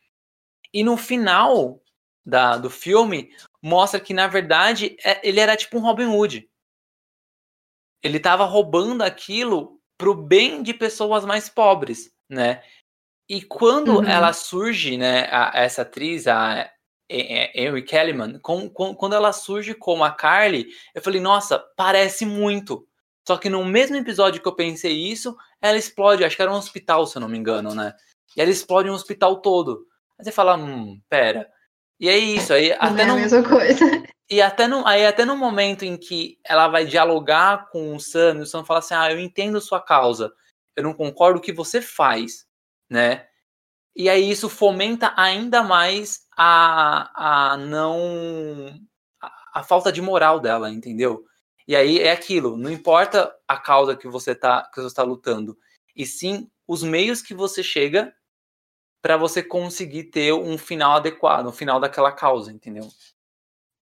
E 0.72 0.84
no 0.84 0.96
final, 0.96 1.82
da, 2.24 2.56
do 2.56 2.70
filme 2.70 3.30
mostra 3.62 4.00
que, 4.00 4.14
na 4.14 4.26
verdade, 4.26 4.96
é, 5.04 5.26
ele 5.26 5.40
era 5.40 5.56
tipo 5.56 5.78
um 5.78 5.82
Robin 5.82 6.06
Hood. 6.06 6.48
Ele 8.02 8.16
estava 8.16 8.44
roubando 8.44 9.02
aquilo 9.02 9.80
pro 9.98 10.14
bem 10.14 10.62
de 10.62 10.72
pessoas 10.72 11.24
mais 11.24 11.48
pobres, 11.48 12.10
né? 12.28 12.62
E 13.28 13.42
quando 13.42 13.98
uhum. 13.98 14.04
ela 14.04 14.32
surge, 14.32 14.96
né, 14.96 15.28
a, 15.30 15.52
essa 15.54 15.82
atriz, 15.82 16.26
a 16.26 16.70
Henry 17.08 17.82
Kellyman, 17.82 18.38
com, 18.38 18.68
com, 18.68 18.94
quando 18.94 19.14
ela 19.14 19.32
surge 19.32 19.74
como 19.74 20.02
a 20.02 20.10
Carly, 20.10 20.68
eu 20.94 21.02
falei, 21.02 21.20
nossa, 21.20 21.58
parece 21.76 22.24
muito. 22.24 22.86
Só 23.26 23.36
que 23.36 23.48
no 23.48 23.64
mesmo 23.64 23.96
episódio 23.96 24.40
que 24.40 24.48
eu 24.48 24.54
pensei 24.54 24.92
isso, 24.92 25.36
ela 25.60 25.76
explode, 25.76 26.24
acho 26.24 26.34
que 26.34 26.42
era 26.42 26.50
um 26.50 26.56
hospital, 26.56 27.06
se 27.06 27.16
eu 27.16 27.20
não 27.20 27.28
me 27.28 27.38
engano, 27.38 27.74
né? 27.74 27.94
E 28.36 28.40
ela 28.40 28.50
explode 28.50 28.88
um 28.88 28.94
hospital 28.94 29.40
todo. 29.40 29.86
Aí 30.18 30.24
você 30.24 30.32
fala, 30.32 30.56
hum, 30.56 31.00
pera, 31.08 31.48
e 32.00 32.08
é 32.08 32.16
isso, 32.16 32.54
aí 32.54 32.72
até 32.72 33.04
não 33.04 33.18
é 33.18 33.42
coisa. 33.42 33.84
E 34.30 34.40
até 34.40 34.66
no, 34.66 34.86
aí 34.86 35.04
até 35.04 35.24
no 35.24 35.36
momento 35.36 35.84
em 35.84 35.98
que 35.98 36.38
ela 36.46 36.66
vai 36.66 36.86
dialogar 36.86 37.68
com 37.70 37.94
o 37.94 38.00
Sam, 38.00 38.38
o 38.38 38.46
Sam 38.46 38.64
fala 38.64 38.78
assim: 38.78 38.94
"Ah, 38.94 39.12
eu 39.12 39.20
entendo 39.20 39.60
sua 39.60 39.80
causa. 39.80 40.32
Eu 40.74 40.84
não 40.84 40.94
concordo 40.94 41.38
com 41.38 41.42
o 41.42 41.44
que 41.44 41.52
você 41.52 41.82
faz", 41.82 42.46
né? 42.88 43.26
E 43.94 44.08
aí 44.08 44.30
isso 44.30 44.48
fomenta 44.48 45.12
ainda 45.16 45.62
mais 45.62 46.20
a, 46.36 47.52
a 47.52 47.56
não 47.58 48.68
a, 49.22 49.60
a 49.60 49.62
falta 49.62 49.92
de 49.92 50.00
moral 50.00 50.40
dela, 50.40 50.70
entendeu? 50.70 51.24
E 51.68 51.76
aí 51.76 52.00
é 52.00 52.12
aquilo, 52.12 52.56
não 52.56 52.70
importa 52.70 53.34
a 53.46 53.58
causa 53.58 53.96
que 53.96 54.08
você 54.08 54.34
tá 54.34 54.62
que 54.72 54.80
você 54.80 54.86
está 54.86 55.02
lutando, 55.02 55.56
e 55.94 56.06
sim 56.06 56.50
os 56.66 56.82
meios 56.82 57.20
que 57.20 57.34
você 57.34 57.62
chega 57.62 58.14
para 59.02 59.16
você 59.16 59.42
conseguir 59.42 60.04
ter 60.04 60.32
um 60.32 60.58
final 60.58 60.96
adequado, 60.96 61.46
um 61.46 61.52
final 61.52 61.80
daquela 61.80 62.12
causa, 62.12 62.52
entendeu? 62.52 62.88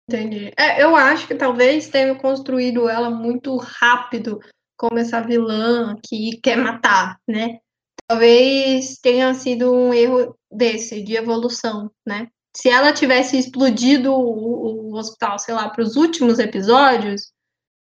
Entendi. 0.08 0.52
É, 0.58 0.82
eu 0.82 0.96
acho 0.96 1.26
que 1.26 1.34
talvez 1.34 1.88
tenha 1.88 2.14
construído 2.14 2.88
ela 2.88 3.10
muito 3.10 3.56
rápido 3.56 4.40
como 4.76 4.98
essa 4.98 5.20
vilã 5.20 5.96
que 6.02 6.38
quer 6.42 6.56
matar, 6.56 7.18
né? 7.28 7.58
Talvez 8.06 8.98
tenha 9.02 9.34
sido 9.34 9.70
um 9.70 9.92
erro 9.92 10.34
desse, 10.50 11.02
de 11.02 11.14
evolução, 11.14 11.90
né? 12.06 12.28
Se 12.56 12.70
ela 12.70 12.92
tivesse 12.92 13.38
explodido 13.38 14.12
o, 14.14 14.92
o 14.92 14.96
hospital, 14.96 15.38
sei 15.38 15.54
lá, 15.54 15.68
para 15.68 15.82
os 15.82 15.94
últimos 15.96 16.38
episódios, 16.38 17.30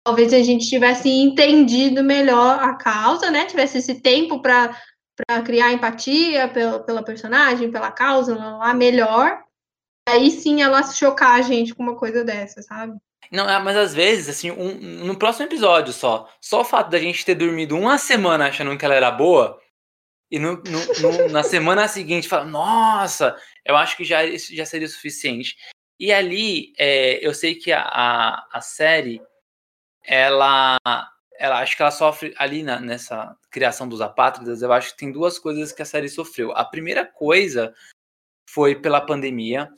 talvez 0.06 0.32
a 0.32 0.42
gente 0.42 0.68
tivesse 0.68 1.08
entendido 1.08 2.04
melhor 2.04 2.60
a 2.60 2.76
causa, 2.76 3.30
né? 3.30 3.46
Tivesse 3.46 3.78
esse 3.78 4.00
tempo 4.00 4.40
para 4.40 4.80
para 5.16 5.42
criar 5.42 5.72
empatia 5.72 6.48
pela, 6.48 6.80
pela 6.80 7.02
personagem, 7.02 7.70
pela 7.70 7.90
causa, 7.90 8.36
lá, 8.36 8.56
lá, 8.58 8.74
melhor. 8.74 9.42
Aí 10.08 10.30
sim 10.30 10.62
ela 10.62 10.82
chocar 10.82 11.38
a 11.38 11.42
gente 11.42 11.74
com 11.74 11.82
uma 11.82 11.96
coisa 11.96 12.24
dessa, 12.24 12.62
sabe? 12.62 12.98
Não, 13.30 13.48
é, 13.48 13.58
mas 13.58 13.76
às 13.76 13.94
vezes, 13.94 14.28
assim, 14.28 14.50
um, 14.50 14.74
no 15.06 15.18
próximo 15.18 15.46
episódio 15.46 15.92
só, 15.92 16.28
só 16.40 16.60
o 16.60 16.64
fato 16.64 16.90
da 16.90 16.98
gente 16.98 17.24
ter 17.24 17.34
dormido 17.34 17.76
uma 17.76 17.96
semana 17.96 18.48
achando 18.48 18.76
que 18.76 18.84
ela 18.84 18.94
era 18.94 19.10
boa, 19.10 19.58
e 20.30 20.38
no, 20.38 20.56
no, 20.56 21.00
no, 21.00 21.28
na 21.30 21.42
semana 21.44 21.88
seguinte 21.88 22.28
fala, 22.28 22.44
nossa, 22.44 23.36
eu 23.64 23.76
acho 23.76 23.96
que 23.96 24.04
já, 24.04 24.24
isso 24.24 24.54
já 24.54 24.66
seria 24.66 24.86
o 24.86 24.90
suficiente. 24.90 25.56
E 25.98 26.12
ali, 26.12 26.72
é, 26.78 27.24
eu 27.26 27.32
sei 27.32 27.54
que 27.54 27.72
a, 27.72 27.82
a, 27.82 28.48
a 28.52 28.60
série, 28.60 29.22
ela 30.02 30.76
ela 31.38 31.58
acho 31.60 31.76
que 31.76 31.82
ela 31.82 31.90
sofre 31.90 32.34
ali 32.36 32.62
na, 32.62 32.80
nessa 32.80 33.36
criação 33.50 33.88
dos 33.88 34.00
apátridas, 34.00 34.62
eu 34.62 34.72
acho 34.72 34.92
que 34.92 34.98
tem 34.98 35.12
duas 35.12 35.38
coisas 35.38 35.72
que 35.72 35.82
a 35.82 35.86
série 35.86 36.08
sofreu. 36.08 36.52
A 36.52 36.64
primeira 36.64 37.04
coisa 37.04 37.74
foi 38.48 38.74
pela 38.74 39.00
pandemia, 39.00 39.70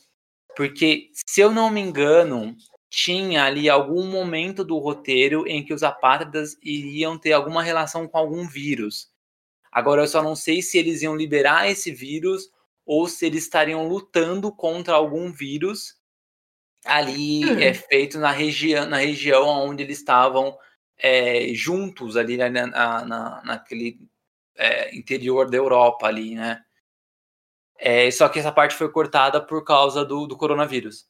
porque 0.57 1.11
se 1.13 1.41
eu 1.41 1.51
não 1.51 1.71
me 1.71 1.81
engano, 1.81 2.55
tinha 2.91 3.45
ali 3.45 3.69
algum 3.69 4.07
momento 4.07 4.65
do 4.65 4.79
roteiro 4.79 5.47
em 5.47 5.65
que 5.65 5.75
os 5.75 5.83
apátridas 5.83 6.57
iriam 6.63 7.19
ter 7.19 7.33
alguma 7.33 7.63
relação 7.63 8.07
com 8.07 8.19
algum 8.19 8.47
vírus. 8.47 9.11
Agora 9.71 10.03
eu 10.03 10.09
só 10.09 10.23
não 10.23 10.37
sei 10.37 10.63
se 10.63 10.79
eles 10.79 11.03
iam 11.03 11.17
liberar 11.17 11.69
esse 11.71 11.91
vírus 11.91 12.51
ou 12.85 13.09
se 13.09 13.27
eles 13.27 13.43
estariam 13.43 13.87
lutando 13.87 14.51
contra 14.51 14.95
algum 14.95 15.33
vírus 15.33 15.97
ali 16.85 17.45
hum. 17.45 17.59
é 17.59 17.75
feito 17.75 18.17
na 18.19 18.31
região 18.31 18.87
na 18.87 18.99
região 18.99 19.49
onde 19.49 19.83
eles 19.83 19.99
estavam 19.99 20.57
é, 20.99 21.49
juntos 21.55 22.17
ali 22.17 22.37
né, 22.37 22.49
na, 22.49 23.05
na, 23.05 23.43
naquele 23.45 23.99
é, 24.57 24.95
interior 24.97 25.51
da 25.51 25.57
Europa 25.57 26.07
ali, 26.07 26.35
né? 26.35 26.63
É, 27.79 28.11
só 28.11 28.29
que 28.29 28.39
essa 28.39 28.51
parte 28.51 28.75
foi 28.75 28.91
cortada 28.91 29.41
por 29.41 29.63
causa 29.63 30.05
do, 30.05 30.27
do 30.27 30.37
coronavírus. 30.37 31.07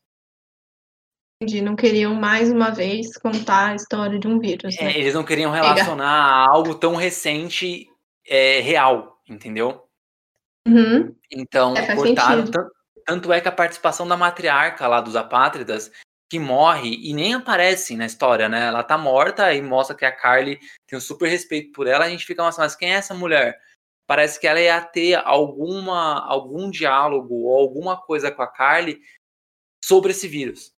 Entendi, 1.41 1.61
não 1.61 1.77
queriam 1.77 2.15
mais 2.15 2.51
uma 2.51 2.71
vez 2.71 3.17
contar 3.19 3.69
a 3.69 3.75
história 3.75 4.19
de 4.19 4.27
um 4.27 4.41
vírus. 4.41 4.77
É, 4.79 4.85
né? 4.85 4.99
eles 4.99 5.15
não 5.15 5.23
queriam 5.23 5.53
relacionar 5.53 6.49
algo 6.49 6.75
tão 6.75 6.97
recente 6.97 7.87
é, 8.27 8.61
real, 8.61 9.21
entendeu? 9.29 9.87
Uhum. 10.67 11.15
Então, 11.31 11.77
é, 11.77 11.95
cortaram. 11.95 12.47
Tanto, 12.47 12.71
tanto 13.05 13.33
é 13.33 13.41
que 13.41 13.49
a 13.49 13.53
participação 13.53 14.09
da 14.09 14.17
matriarca 14.17 14.89
lá 14.89 15.01
dos 15.01 15.15
apátridas 15.15 15.93
que 16.29 16.39
morre 16.39 16.97
e 17.03 17.15
nem 17.15 17.35
aparece 17.35 17.97
na 17.97 18.07
história, 18.07 18.49
né? 18.49 18.67
Ela 18.67 18.83
tá 18.83 18.99
morta 18.99 19.53
e 19.55 19.63
mostra 19.63 19.97
que 19.97 20.05
a 20.05 20.13
Carly 20.13 20.59
tem 20.87 20.99
um 20.99 21.01
super 21.01 21.29
respeito 21.29 21.73
por 21.73 21.87
ela. 21.87 22.05
A 22.05 22.09
gente 22.09 22.27
fica, 22.27 22.43
nossa, 22.43 22.61
mas 22.61 22.75
quem 22.75 22.93
é 22.93 22.97
essa 22.97 23.15
mulher? 23.15 23.61
Parece 24.07 24.41
que 24.41 24.47
ela 24.47 24.61
ia 24.61 24.81
ter 24.81 25.15
alguma, 25.15 26.25
algum 26.27 26.71
diálogo 26.71 27.35
ou 27.35 27.61
alguma 27.61 28.01
coisa 28.01 28.31
com 28.31 28.43
a 28.43 28.47
Carly 28.47 29.01
sobre 29.85 30.13
esse 30.13 30.29
vírus. 30.29 30.73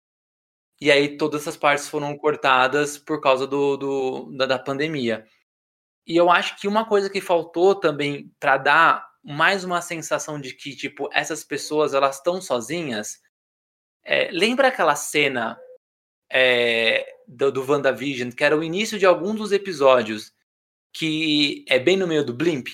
E 0.81 0.91
aí 0.91 1.17
todas 1.17 1.43
essas 1.43 1.57
partes 1.57 1.89
foram 1.89 2.17
cortadas 2.19 2.99
por 2.99 3.21
causa 3.21 3.47
do, 3.47 3.77
do 3.77 4.37
da, 4.37 4.47
da 4.47 4.59
pandemia. 4.59 5.27
E 6.07 6.17
eu 6.17 6.31
acho 6.31 6.57
que 6.61 6.69
uma 6.69 6.87
coisa 6.87 7.11
que 7.11 7.21
faltou 7.21 7.75
também 7.75 8.33
para 8.39 8.57
dar 8.59 9.09
mais 9.25 9.65
uma 9.65 9.81
sensação 9.83 10.41
de 10.41 10.55
que, 10.55 10.77
tipo, 10.77 11.09
essas 11.13 11.43
pessoas 11.43 11.95
elas 11.95 12.17
estão 12.17 12.41
sozinhas 12.41 13.21
é, 14.07 14.31
lembra 14.31 14.69
aquela 14.69 14.95
cena 14.95 15.59
é, 16.31 17.05
do, 17.27 17.51
do 17.51 17.69
WandaVision, 17.69 18.31
que 18.31 18.45
era 18.45 18.57
o 18.57 18.63
início 18.63 18.99
de 18.99 19.05
algum 19.05 19.35
dos 19.35 19.51
episódios, 19.51 20.33
que 20.93 21.65
é 21.69 21.79
bem 21.79 21.97
no 21.97 22.07
meio 22.07 22.25
do 22.25 22.33
blimp? 22.33 22.69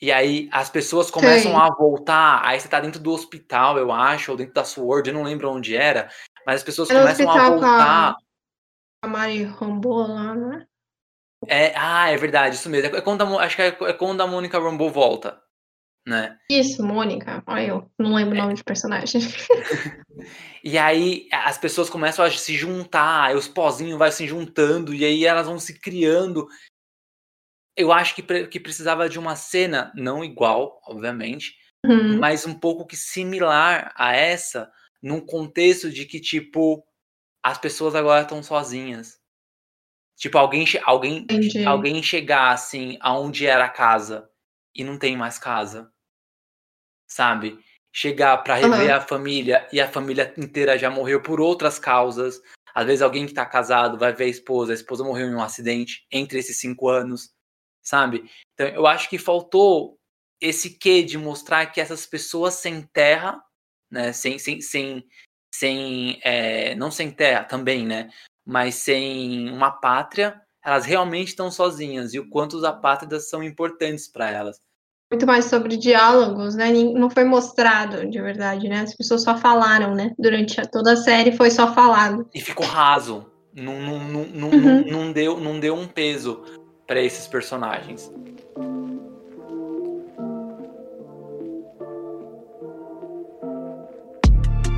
E 0.00 0.12
aí 0.12 0.48
as 0.52 0.68
pessoas 0.68 1.10
começam 1.10 1.52
Sim. 1.52 1.56
a 1.56 1.70
voltar, 1.70 2.42
aí 2.44 2.60
você 2.60 2.68
tá 2.68 2.78
dentro 2.78 3.00
do 3.00 3.10
hospital, 3.12 3.78
eu 3.78 3.90
acho, 3.90 4.30
ou 4.30 4.36
dentro 4.36 4.52
da 4.52 4.62
SWORD, 4.62 5.08
eu 5.08 5.14
não 5.14 5.22
lembro 5.22 5.50
onde 5.50 5.74
era, 5.74 6.10
mas 6.46 6.56
as 6.56 6.62
pessoas 6.62 6.90
era 6.90 7.00
começam 7.00 7.30
a 7.30 7.48
voltar. 7.48 8.14
Com 8.14 9.08
a 9.08 9.08
Mari 9.08 9.44
Rambo 9.44 10.06
lá, 10.06 10.34
né? 10.34 10.66
É, 11.48 11.72
ah, 11.74 12.10
é 12.10 12.16
verdade, 12.18 12.56
isso 12.56 12.68
mesmo. 12.68 12.94
É 12.94 13.00
quando 13.00 13.22
a, 13.22 13.42
acho 13.42 13.56
que 13.56 13.62
é, 13.62 13.68
é 13.68 13.92
quando 13.94 14.20
a 14.20 14.26
Mônica 14.26 14.58
Rambo 14.58 14.90
volta 14.90 15.42
né? 16.06 16.38
Isso, 16.48 16.84
Mônica. 16.84 17.42
Olha, 17.46 17.66
eu 17.66 17.90
não 17.98 18.14
lembro 18.14 18.34
o 18.34 18.38
é. 18.38 18.40
nome 18.40 18.54
de 18.54 18.62
personagem. 18.62 19.20
e 20.62 20.78
aí 20.78 21.28
as 21.32 21.58
pessoas 21.58 21.90
começam 21.90 22.24
a 22.24 22.30
se 22.30 22.54
juntar, 22.54 23.34
os 23.34 23.48
pozinhos 23.48 23.98
vai 23.98 24.12
se 24.12 24.26
juntando, 24.26 24.94
e 24.94 25.04
aí 25.04 25.24
elas 25.24 25.48
vão 25.48 25.58
se 25.58 25.80
criando. 25.80 26.46
Eu 27.76 27.92
acho 27.92 28.14
que, 28.14 28.22
que 28.46 28.60
precisava 28.60 29.08
de 29.08 29.18
uma 29.18 29.34
cena, 29.34 29.92
não 29.96 30.24
igual, 30.24 30.80
obviamente, 30.86 31.56
uhum. 31.84 32.18
mas 32.20 32.46
um 32.46 32.54
pouco 32.54 32.86
que 32.86 32.96
similar 32.96 33.92
a 33.96 34.14
essa, 34.14 34.70
num 35.02 35.20
contexto 35.20 35.90
de 35.90 36.06
que, 36.06 36.20
tipo, 36.20 36.86
as 37.42 37.58
pessoas 37.58 37.96
agora 37.96 38.22
estão 38.22 38.42
sozinhas. 38.42 39.18
Tipo, 40.16 40.38
alguém, 40.38 40.64
alguém, 40.84 41.26
alguém 41.66 42.02
chegar 42.02 42.52
assim 42.52 42.96
aonde 43.00 43.44
era 43.44 43.66
a 43.66 43.70
casa 43.70 44.26
e 44.74 44.82
não 44.82 44.98
tem 44.98 45.14
mais 45.14 45.38
casa 45.38 45.92
sabe? 47.06 47.58
Chegar 47.92 48.36
para 48.38 48.56
rever 48.56 48.90
uhum. 48.90 48.94
a 48.94 49.00
família 49.00 49.68
e 49.72 49.80
a 49.80 49.88
família 49.88 50.32
inteira 50.36 50.78
já 50.78 50.90
morreu 50.90 51.22
por 51.22 51.40
outras 51.40 51.78
causas. 51.78 52.40
Às 52.74 52.86
vezes 52.86 53.02
alguém 53.02 53.26
que 53.26 53.32
tá 53.32 53.46
casado 53.46 53.98
vai 53.98 54.12
ver 54.12 54.24
a 54.24 54.28
esposa, 54.28 54.72
a 54.72 54.74
esposa 54.74 55.02
morreu 55.02 55.28
em 55.28 55.34
um 55.34 55.42
acidente 55.42 56.06
entre 56.10 56.38
esses 56.38 56.58
cinco 56.58 56.88
anos, 56.88 57.30
sabe? 57.82 58.30
Então 58.52 58.66
eu 58.68 58.86
acho 58.86 59.08
que 59.08 59.18
faltou 59.18 59.98
esse 60.40 60.78
quê 60.78 61.02
de 61.02 61.16
mostrar 61.16 61.66
que 61.66 61.80
essas 61.80 62.06
pessoas 62.06 62.54
sem 62.54 62.82
terra, 62.82 63.42
né? 63.90 64.12
Sem, 64.12 64.38
sem, 64.38 64.60
sem, 64.60 65.06
sem 65.54 66.20
é, 66.22 66.74
não 66.74 66.90
sem 66.90 67.10
terra 67.10 67.44
também, 67.44 67.86
né? 67.86 68.10
Mas 68.44 68.74
sem 68.76 69.50
uma 69.50 69.70
pátria, 69.70 70.40
elas 70.62 70.84
realmente 70.84 71.28
estão 71.28 71.50
sozinhas 71.50 72.12
e 72.12 72.18
o 72.18 72.28
quanto 72.28 72.58
os 72.58 72.64
apátridas 72.64 73.30
são 73.30 73.42
importantes 73.42 74.06
para 74.06 74.30
elas 74.30 74.60
muito 75.10 75.26
mais 75.26 75.44
sobre 75.44 75.76
diálogos, 75.76 76.54
né? 76.54 76.72
Não 76.72 77.08
foi 77.08 77.24
mostrado 77.24 78.08
de 78.08 78.20
verdade, 78.20 78.68
né? 78.68 78.80
As 78.80 78.94
pessoas 78.94 79.22
só 79.22 79.36
falaram, 79.36 79.94
né? 79.94 80.12
Durante 80.18 80.60
toda 80.70 80.92
a 80.92 80.96
série 80.96 81.32
foi 81.32 81.50
só 81.50 81.72
falado. 81.72 82.28
E 82.34 82.40
ficou 82.40 82.66
raso. 82.66 83.24
Não, 83.54 83.80
não, 83.80 83.98
não, 83.98 84.48
uhum. 84.50 84.60
não, 84.60 84.84
não, 84.84 85.12
deu, 85.12 85.40
não 85.40 85.60
deu 85.60 85.74
um 85.74 85.86
peso 85.86 86.42
para 86.86 87.00
esses 87.00 87.26
personagens. 87.26 88.12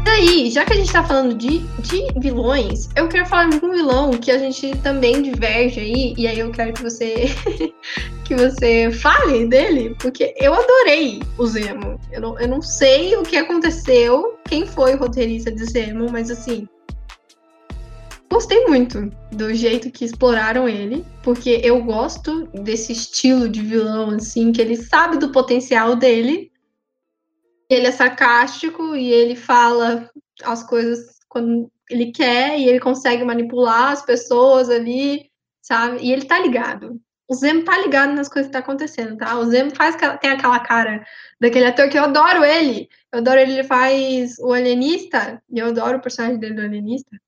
Aí, 0.08 0.50
já 0.50 0.64
que 0.64 0.72
a 0.72 0.76
gente 0.76 0.92
tá 0.92 1.02
falando 1.02 1.34
de, 1.34 1.58
de 1.80 2.06
vilões, 2.20 2.88
eu 2.96 3.08
quero 3.08 3.26
falar 3.26 3.50
de 3.50 3.64
um 3.64 3.70
vilão 3.70 4.10
que 4.10 4.30
a 4.30 4.38
gente 4.38 4.76
também 4.78 5.22
diverge 5.22 5.80
aí, 5.80 6.14
e 6.16 6.26
aí 6.26 6.38
eu 6.38 6.50
quero 6.50 6.72
que 6.72 6.82
você 6.82 7.26
que 8.24 8.34
você 8.34 8.90
fale 8.90 9.46
dele, 9.46 9.96
porque 9.98 10.34
eu 10.36 10.52
adorei 10.52 11.22
o 11.38 11.46
Zemo. 11.46 11.98
Eu 12.12 12.20
não, 12.20 12.38
eu 12.38 12.48
não 12.48 12.60
sei 12.60 13.16
o 13.16 13.22
que 13.22 13.36
aconteceu, 13.36 14.38
quem 14.44 14.66
foi 14.66 14.94
o 14.94 14.98
roteirista 14.98 15.50
de 15.50 15.64
Zemo, 15.64 16.10
mas 16.10 16.30
assim, 16.30 16.68
gostei 18.30 18.66
muito 18.66 19.10
do 19.32 19.54
jeito 19.54 19.90
que 19.90 20.04
exploraram 20.04 20.68
ele, 20.68 21.04
porque 21.22 21.60
eu 21.64 21.82
gosto 21.82 22.46
desse 22.62 22.92
estilo 22.92 23.48
de 23.48 23.62
vilão, 23.62 24.10
assim, 24.10 24.52
que 24.52 24.60
ele 24.60 24.76
sabe 24.76 25.18
do 25.18 25.32
potencial 25.32 25.96
dele, 25.96 26.50
ele 27.68 27.86
é 27.86 27.92
sarcástico 27.92 28.96
e 28.96 29.10
ele 29.12 29.36
fala 29.36 30.10
as 30.42 30.62
coisas 30.62 31.18
quando 31.28 31.70
ele 31.90 32.12
quer 32.12 32.58
e 32.58 32.68
ele 32.68 32.80
consegue 32.80 33.24
manipular 33.24 33.92
as 33.92 34.04
pessoas 34.04 34.70
ali, 34.70 35.30
sabe? 35.62 35.98
E 36.02 36.12
ele 36.12 36.24
tá 36.24 36.38
ligado. 36.38 37.00
O 37.28 37.34
Zemo 37.34 37.62
tá 37.62 37.76
ligado 37.78 38.14
nas 38.14 38.28
coisas 38.28 38.48
que 38.48 38.54
tá 38.54 38.60
acontecendo, 38.60 39.18
tá? 39.18 39.38
O 39.38 39.44
Zemo 39.44 39.74
faz 39.76 39.96
tem 40.20 40.30
aquela 40.30 40.60
cara 40.60 41.04
daquele 41.38 41.66
ator 41.66 41.90
que 41.90 41.98
eu 41.98 42.04
adoro 42.04 42.42
ele. 42.42 42.88
Eu 43.12 43.18
adoro 43.18 43.38
ele, 43.38 43.52
ele 43.52 43.64
faz 43.64 44.38
o 44.38 44.52
alienista, 44.52 45.42
e 45.50 45.58
eu 45.58 45.66
adoro 45.66 45.98
o 45.98 46.00
personagem 46.00 46.38
dele 46.38 46.54
do 46.54 46.62
alienista. 46.62 47.20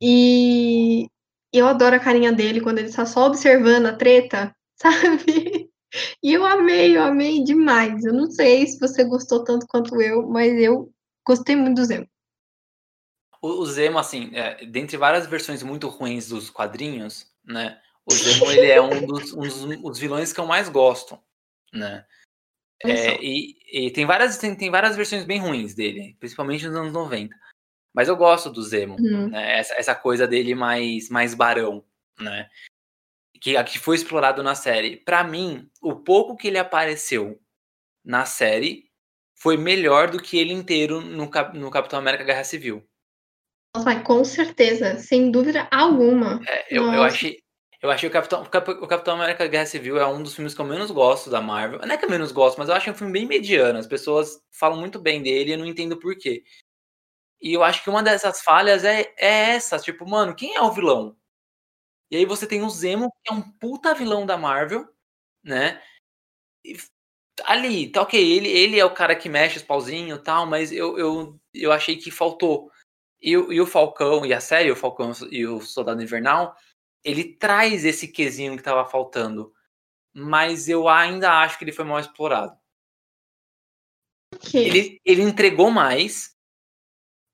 E 0.00 1.06
eu 1.52 1.66
adoro 1.66 1.96
a 1.96 2.00
carinha 2.00 2.32
dele 2.32 2.60
quando 2.60 2.78
ele 2.78 2.92
tá 2.92 3.04
só 3.04 3.26
observando 3.26 3.86
a 3.86 3.96
treta, 3.96 4.54
sabe? 4.76 5.70
E 6.22 6.32
eu 6.32 6.44
amei, 6.44 6.96
eu 6.96 7.02
amei 7.02 7.42
demais. 7.42 8.04
Eu 8.04 8.12
não 8.12 8.30
sei 8.30 8.66
se 8.66 8.78
você 8.78 9.04
gostou 9.04 9.44
tanto 9.44 9.66
quanto 9.66 10.00
eu, 10.00 10.28
mas 10.28 10.52
eu 10.60 10.92
gostei 11.26 11.56
muito 11.56 11.76
do 11.76 11.84
Zemo. 11.84 12.08
O, 13.40 13.64
Zemo, 13.66 13.98
assim, 13.98 14.30
é, 14.34 14.66
dentre 14.66 14.96
várias 14.96 15.26
versões 15.26 15.62
muito 15.62 15.88
ruins 15.88 16.28
dos 16.28 16.50
quadrinhos, 16.50 17.30
né? 17.44 17.80
O 18.04 18.12
Zemo, 18.12 18.50
ele 18.50 18.66
é 18.66 18.80
um 18.80 19.06
dos, 19.06 19.32
um 19.32 19.82
dos 19.82 19.98
vilões 19.98 20.32
que 20.32 20.40
eu 20.40 20.46
mais 20.46 20.68
gosto, 20.68 21.18
né? 21.72 22.04
É, 22.84 23.20
e, 23.22 23.56
e, 23.72 23.90
tem, 23.90 24.06
várias, 24.06 24.38
tem, 24.38 24.54
tem 24.54 24.70
várias 24.70 24.96
versões 24.96 25.24
bem 25.24 25.40
ruins 25.40 25.74
dele, 25.74 26.16
principalmente 26.18 26.66
nos 26.66 26.76
anos 26.76 26.92
90. 26.92 27.34
Mas 27.94 28.08
eu 28.08 28.16
gosto 28.16 28.50
do 28.50 28.62
Zemo, 28.62 28.96
uhum. 28.98 29.28
né? 29.28 29.58
essa, 29.58 29.74
essa 29.74 29.94
coisa 29.94 30.26
dele 30.26 30.54
mais, 30.54 31.08
mais 31.08 31.34
barão, 31.34 31.84
né? 32.20 32.48
Que, 33.40 33.62
que 33.64 33.78
foi 33.78 33.96
explorado 33.96 34.42
na 34.42 34.54
série. 34.54 34.96
Para 34.96 35.24
mim, 35.24 35.68
o 35.80 35.96
pouco 35.96 36.36
que 36.36 36.48
ele 36.48 36.58
apareceu 36.58 37.40
na 38.04 38.24
série 38.24 38.88
foi 39.34 39.56
melhor 39.56 40.10
do 40.10 40.20
que 40.20 40.38
ele 40.38 40.52
inteiro 40.52 41.00
no, 41.00 41.30
no 41.54 41.70
Capitão 41.70 41.98
América 41.98 42.24
Guerra 42.24 42.44
Civil. 42.44 42.84
Nossa, 43.74 44.00
com 44.00 44.24
certeza, 44.24 44.98
sem 44.98 45.30
dúvida 45.30 45.68
alguma. 45.70 46.40
É, 46.46 46.66
eu, 46.76 46.92
eu, 46.92 47.02
achei. 47.02 47.38
Eu 47.80 47.90
achei 47.90 48.08
o 48.08 48.12
Capitão, 48.12 48.42
o 48.42 48.88
Capitão 48.88 49.14
América 49.14 49.46
Guerra 49.46 49.66
Civil 49.66 49.98
é 49.98 50.06
um 50.06 50.22
dos 50.22 50.34
filmes 50.34 50.54
que 50.54 50.60
eu 50.60 50.64
menos 50.64 50.90
gosto 50.90 51.30
da 51.30 51.40
Marvel. 51.40 51.78
Não 51.80 51.94
é 51.94 51.96
que 51.96 52.04
eu 52.04 52.10
menos 52.10 52.32
gosto, 52.32 52.58
mas 52.58 52.68
eu 52.68 52.74
acho 52.74 52.90
um 52.90 52.94
filme 52.94 53.12
bem 53.12 53.26
mediano. 53.26 53.78
As 53.78 53.86
pessoas 53.86 54.40
falam 54.50 54.78
muito 54.80 54.98
bem 54.98 55.22
dele 55.22 55.50
e 55.50 55.52
eu 55.52 55.58
não 55.58 55.66
entendo 55.66 55.96
por 55.96 56.16
quê. 56.16 56.42
E 57.40 57.52
eu 57.52 57.62
acho 57.62 57.84
que 57.84 57.90
uma 57.90 58.02
dessas 58.02 58.42
falhas 58.42 58.84
é, 58.84 59.02
é 59.16 59.50
essa, 59.54 59.78
tipo, 59.78 60.08
mano, 60.08 60.34
quem 60.34 60.56
é 60.56 60.60
o 60.60 60.72
vilão? 60.72 61.16
E 62.10 62.16
aí 62.16 62.24
você 62.24 62.46
tem 62.46 62.62
o 62.62 62.70
Zemo, 62.70 63.12
que 63.22 63.32
é 63.32 63.36
um 63.36 63.42
puta 63.42 63.94
vilão 63.94 64.24
da 64.24 64.36
Marvel, 64.36 64.88
né? 65.42 65.82
E 66.64 66.76
ali, 67.44 67.90
tá 67.90 68.02
ok, 68.02 68.20
ele, 68.20 68.48
ele 68.48 68.78
é 68.78 68.84
o 68.84 68.94
cara 68.94 69.14
que 69.14 69.28
mexe 69.28 69.58
os 69.58 69.62
pauzinhos 69.62 70.18
e 70.18 70.22
tal, 70.22 70.46
mas 70.46 70.72
eu, 70.72 70.98
eu, 70.98 71.40
eu 71.54 71.72
achei 71.72 71.96
que 71.96 72.10
faltou. 72.10 72.70
E, 73.20 73.30
e 73.30 73.60
o 73.60 73.66
Falcão, 73.66 74.24
e 74.24 74.32
a 74.32 74.40
série, 74.40 74.70
o 74.70 74.76
Falcão 74.76 75.12
e 75.30 75.46
o 75.46 75.60
Soldado 75.60 76.02
Invernal, 76.02 76.56
ele 77.04 77.34
traz 77.34 77.84
esse 77.84 78.08
quesinho 78.08 78.56
que 78.56 78.62
tava 78.62 78.88
faltando. 78.88 79.52
Mas 80.14 80.68
eu 80.68 80.88
ainda 80.88 81.40
acho 81.42 81.58
que 81.58 81.64
ele 81.64 81.72
foi 81.72 81.84
mal 81.84 81.98
explorado. 81.98 82.56
Okay. 84.34 84.66
Ele, 84.66 85.00
ele 85.04 85.22
entregou 85.22 85.70
mais, 85.70 86.36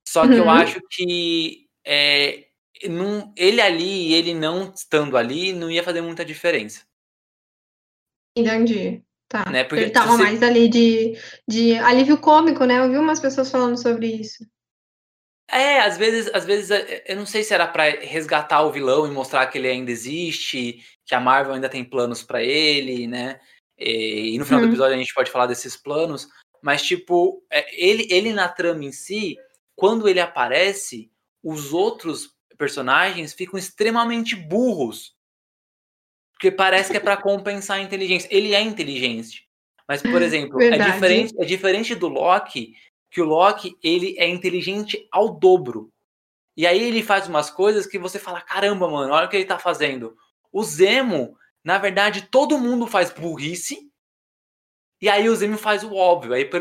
só 0.06 0.22
que 0.22 0.34
Uhum. 0.34 0.38
eu 0.38 0.50
acho 0.50 0.80
que 0.90 1.68
é, 1.84 2.43
não, 2.88 3.32
ele 3.36 3.60
ali 3.60 4.08
e 4.08 4.14
ele 4.14 4.34
não 4.34 4.72
estando 4.74 5.16
ali 5.16 5.52
não 5.52 5.70
ia 5.70 5.82
fazer 5.82 6.00
muita 6.00 6.24
diferença. 6.24 6.82
Entendi. 8.36 9.02
Tá. 9.28 9.50
Né, 9.50 9.64
porque 9.64 9.84
ele 9.84 9.90
tava 9.90 10.12
você- 10.12 10.22
mais 10.22 10.42
ali 10.42 10.68
de, 10.68 11.18
de 11.48 11.76
alívio 11.78 12.18
cômico, 12.18 12.64
né? 12.64 12.78
Eu 12.78 12.90
vi 12.90 12.98
umas 12.98 13.18
pessoas 13.20 13.50
falando 13.50 13.80
sobre 13.80 14.06
isso. 14.06 14.46
É, 15.50 15.80
às 15.80 15.96
vezes, 15.98 16.30
às 16.32 16.44
vezes 16.44 16.70
é, 16.70 17.04
eu 17.06 17.16
não 17.16 17.26
sei 17.26 17.42
se 17.42 17.52
era 17.52 17.66
pra 17.66 17.84
resgatar 17.84 18.62
o 18.62 18.72
vilão 18.72 19.06
e 19.06 19.10
mostrar 19.10 19.46
que 19.46 19.58
ele 19.58 19.68
ainda 19.68 19.90
existe, 19.90 20.84
que 21.04 21.14
a 21.14 21.20
Marvel 21.20 21.54
ainda 21.54 21.68
tem 21.68 21.84
planos 21.84 22.22
pra 22.22 22.42
ele, 22.42 23.06
né? 23.06 23.40
E, 23.78 24.34
e 24.34 24.38
no 24.38 24.44
final 24.44 24.60
do 24.60 24.64
Uhum. 24.66 24.70
episódio 24.72 24.94
a 24.94 24.98
gente 24.98 25.14
pode 25.14 25.30
falar 25.30 25.46
desses 25.46 25.76
planos, 25.76 26.28
mas 26.62 26.82
tipo, 26.82 27.44
é, 27.50 27.66
ele, 27.74 28.06
ele 28.10 28.32
na 28.32 28.48
trama 28.48 28.84
em 28.84 28.92
si, 28.92 29.36
quando 29.76 30.08
ele 30.08 30.20
aparece, 30.20 31.10
os 31.42 31.72
outros 31.72 32.33
personagens 32.56 33.32
ficam 33.32 33.58
extremamente 33.58 34.34
burros. 34.36 35.14
Porque 36.32 36.50
parece 36.50 36.90
que 36.90 36.96
é 36.96 37.00
pra 37.00 37.16
compensar 37.20 37.78
a 37.78 37.82
inteligência. 37.82 38.28
Ele 38.30 38.54
é 38.54 38.60
inteligente. 38.60 39.48
Mas, 39.86 40.02
por 40.02 40.22
exemplo, 40.22 40.60
é 40.62 40.78
diferente, 40.78 41.34
é 41.38 41.44
diferente 41.44 41.94
do 41.94 42.08
Loki, 42.08 42.74
que 43.10 43.20
o 43.20 43.26
Loki, 43.26 43.76
ele 43.82 44.16
é 44.18 44.26
inteligente 44.26 45.06
ao 45.12 45.38
dobro. 45.38 45.92
E 46.56 46.66
aí 46.66 46.82
ele 46.82 47.02
faz 47.02 47.28
umas 47.28 47.50
coisas 47.50 47.86
que 47.86 47.98
você 47.98 48.18
fala, 48.18 48.40
caramba, 48.40 48.88
mano, 48.88 49.12
olha 49.12 49.26
o 49.26 49.28
que 49.28 49.36
ele 49.36 49.44
tá 49.44 49.58
fazendo. 49.58 50.16
O 50.52 50.62
Zemo, 50.62 51.36
na 51.62 51.78
verdade, 51.78 52.28
todo 52.30 52.58
mundo 52.58 52.86
faz 52.86 53.10
burrice. 53.10 53.90
E 55.00 55.08
aí 55.08 55.28
o 55.28 55.36
Zemo 55.36 55.58
faz 55.58 55.84
o 55.84 55.94
óbvio. 55.94 56.32
Aí 56.32 56.44
por, 56.44 56.60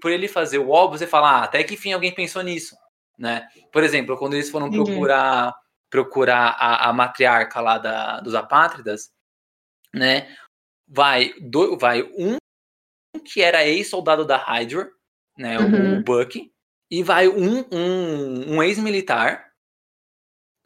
por 0.00 0.10
ele 0.10 0.28
fazer 0.28 0.58
o 0.58 0.70
óbvio, 0.70 0.98
você 0.98 1.06
fala, 1.06 1.30
ah, 1.40 1.44
até 1.44 1.62
que 1.64 1.76
fim 1.76 1.92
alguém 1.92 2.14
pensou 2.14 2.42
nisso, 2.42 2.76
né? 3.18 3.48
Por 3.72 3.82
exemplo, 3.84 4.16
quando 4.16 4.34
eles 4.34 4.50
foram 4.50 4.70
procurar 4.70 5.54
procurar 5.90 6.56
a, 6.58 6.88
a 6.88 6.92
matriarca 6.92 7.60
lá 7.60 7.78
da, 7.78 8.18
dos 8.20 8.34
apátridas, 8.34 9.12
né? 9.94 10.36
Vai, 10.88 11.32
do, 11.40 11.78
vai 11.78 12.02
um 12.18 12.36
que 13.24 13.40
era 13.40 13.64
ex-soldado 13.64 14.24
da 14.26 14.36
Hydra, 14.36 14.90
né? 15.38 15.58
o- 15.58 15.62
Uhum. 15.62 15.98
O, 15.98 16.02
Bucky, 16.02 16.52
e 16.90 17.02
vai 17.02 17.28
um, 17.28 17.60
um, 17.72 18.56
um 18.56 18.62
ex-militar 18.62 19.52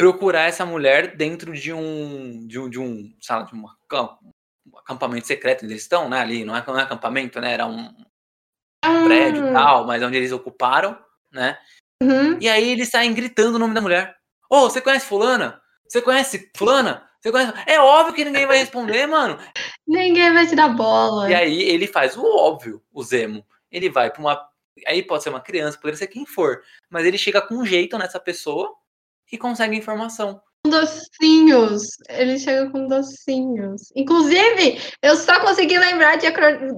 procurar 0.00 0.42
essa 0.48 0.64
mulher 0.64 1.16
dentro 1.16 1.52
de 1.52 1.72
um 1.72 2.46
de 2.46 2.58
um, 2.58 2.70
de 2.70 2.78
um 2.78 3.14
sala 3.20 3.44
de 3.44 3.52
uma, 3.52 3.76
um 3.92 4.78
acampamento 4.78 5.26
secreto 5.26 5.64
onde 5.64 5.74
eles 5.74 5.82
estão, 5.82 6.08
né? 6.08 6.20
Ali 6.20 6.44
não 6.44 6.56
é, 6.56 6.64
não 6.66 6.78
é 6.78 6.82
acampamento, 6.82 7.40
né? 7.40 7.52
Era 7.52 7.66
um 7.66 7.94
prédio 9.04 9.44
e 9.44 9.48
Ah, 9.50 9.52
tal, 9.52 9.86
mas 9.86 10.02
onde 10.02 10.16
eles 10.16 10.32
ocuparam, 10.32 10.98
né? 11.30 11.58
Uhum. 12.02 12.38
E 12.40 12.48
aí 12.48 12.70
eles 12.70 12.88
saem 12.88 13.12
gritando 13.12 13.56
o 13.56 13.58
nome 13.58 13.74
da 13.74 13.80
mulher. 13.80 14.16
Ô, 14.50 14.62
você 14.62 14.80
conhece 14.80 15.06
fulana? 15.06 15.60
Você 15.88 16.00
conhece 16.02 16.50
fulana? 16.56 17.08
Você 17.20 17.32
conhece? 17.32 17.52
É 17.66 17.80
óbvio 17.80 18.14
que 18.14 18.24
ninguém 18.24 18.46
vai 18.46 18.58
responder, 18.58 19.06
mano. 19.06 19.38
Ninguém 19.86 20.32
vai 20.32 20.46
te 20.46 20.54
dar 20.54 20.68
bola. 20.68 21.30
E 21.30 21.34
aí 21.34 21.62
ele 21.62 21.86
faz 21.86 22.16
o 22.16 22.24
óbvio, 22.24 22.82
o 22.92 23.02
Zemo. 23.02 23.44
Ele 23.70 23.90
vai 23.90 24.10
pra 24.10 24.20
uma. 24.20 24.48
Aí 24.86 25.02
pode 25.02 25.24
ser 25.24 25.30
uma 25.30 25.40
criança, 25.40 25.76
poderia 25.76 25.98
ser 25.98 26.06
quem 26.06 26.24
for. 26.24 26.62
Mas 26.88 27.04
ele 27.04 27.18
chega 27.18 27.42
com 27.42 27.56
um 27.56 27.66
jeito 27.66 27.98
nessa 27.98 28.20
pessoa 28.20 28.72
e 29.32 29.36
consegue 29.36 29.76
informação. 29.76 30.40
Docinhos. 30.66 31.82
Ele 32.08 32.38
chega 32.38 32.70
com 32.70 32.86
docinhos. 32.86 33.90
Inclusive, 33.96 34.80
eu 35.02 35.16
só 35.16 35.40
consegui 35.40 35.78
lembrar 35.78 36.16
de, 36.16 36.26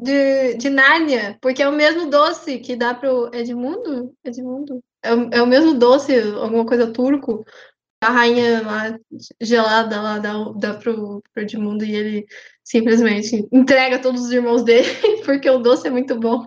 de, 0.03 0.55
de 0.55 0.71
Nárnia, 0.71 1.39
porque 1.41 1.63
é 1.63 1.69
o 1.69 1.73
mesmo 1.73 2.09
doce 2.09 2.59
que 2.59 2.77
dá 2.77 2.95
pro 2.95 3.31
Edmundo? 3.35 4.15
Edmundo? 4.25 4.83
É 5.03 5.15
o, 5.15 5.31
é 5.33 5.43
o 5.43 5.47
mesmo 5.47 5.75
doce, 5.79 6.15
alguma 6.19 6.67
coisa 6.67 6.93
turco. 6.93 7.45
A 8.03 8.11
rainha 8.11 8.63
lá, 8.63 8.99
gelada 9.41 10.01
lá, 10.01 10.19
dá, 10.19 10.33
dá 10.57 10.75
pro, 10.75 11.23
pro 11.35 11.43
Edmundo 11.43 11.85
e 11.85 11.95
ele 11.95 12.27
simplesmente 12.65 13.47
entrega 13.53 14.01
todos 14.01 14.23
os 14.23 14.33
irmãos 14.33 14.63
dele, 14.63 14.89
porque 15.25 15.49
o 15.51 15.59
doce 15.59 15.87
é 15.87 15.91
muito 15.91 16.19
bom. 16.19 16.45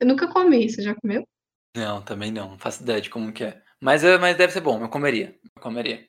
Eu 0.00 0.06
nunca 0.06 0.26
comi, 0.28 0.68
você 0.68 0.82
já 0.82 0.94
comeu? 0.94 1.24
Não, 1.76 2.02
também 2.02 2.30
não. 2.30 2.50
Não 2.50 2.58
faço 2.58 2.82
ideia 2.82 3.00
de 3.00 3.10
como 3.10 3.32
que 3.32 3.44
é. 3.44 3.60
Mas, 3.80 4.02
é- 4.02 4.18
mas 4.18 4.36
deve 4.36 4.52
ser 4.52 4.60
bom, 4.60 4.82
eu 4.82 4.88
comeria. 4.88 5.36
Eu 5.56 5.62
comeria. 5.62 6.04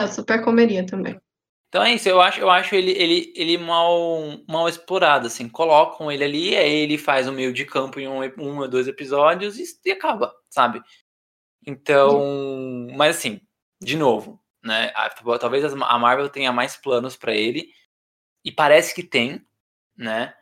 Eu 0.00 0.08
super 0.08 0.42
comeria 0.42 0.84
também. 0.84 1.18
Então 1.68 1.82
é 1.82 1.92
isso, 1.94 2.08
eu 2.08 2.20
acho, 2.22 2.40
eu 2.40 2.48
acho 2.48 2.74
ele, 2.74 2.92
ele, 2.92 3.32
ele 3.36 3.58
mal, 3.58 3.98
mal 4.48 4.68
explorado, 4.68 5.26
assim. 5.26 5.48
Colocam 5.48 6.10
ele 6.10 6.24
ali, 6.24 6.56
aí 6.56 6.74
ele 6.74 6.96
faz 6.96 7.28
o 7.28 7.32
meio 7.32 7.52
de 7.52 7.64
campo 7.66 7.98
em 7.98 8.06
um, 8.08 8.20
um 8.38 8.58
ou 8.60 8.68
dois 8.68 8.86
episódios 8.88 9.58
e, 9.58 9.64
e 9.84 9.90
acaba, 9.92 10.32
sabe? 10.48 10.80
Então, 11.66 12.86
mas 12.96 13.16
assim, 13.16 13.40
de 13.82 13.96
novo, 13.96 14.40
né? 14.62 14.92
a- 14.94 15.10
Talvez 15.38 15.64
a 15.64 15.98
Marvel 15.98 16.28
tenha 16.28 16.52
mais 16.52 16.76
planos 16.76 17.16
pra 17.16 17.34
ele, 17.34 17.70
e 18.44 18.52
parece 18.52 18.94
que 18.94 19.02
tem, 19.02 19.44
né? 19.96 20.32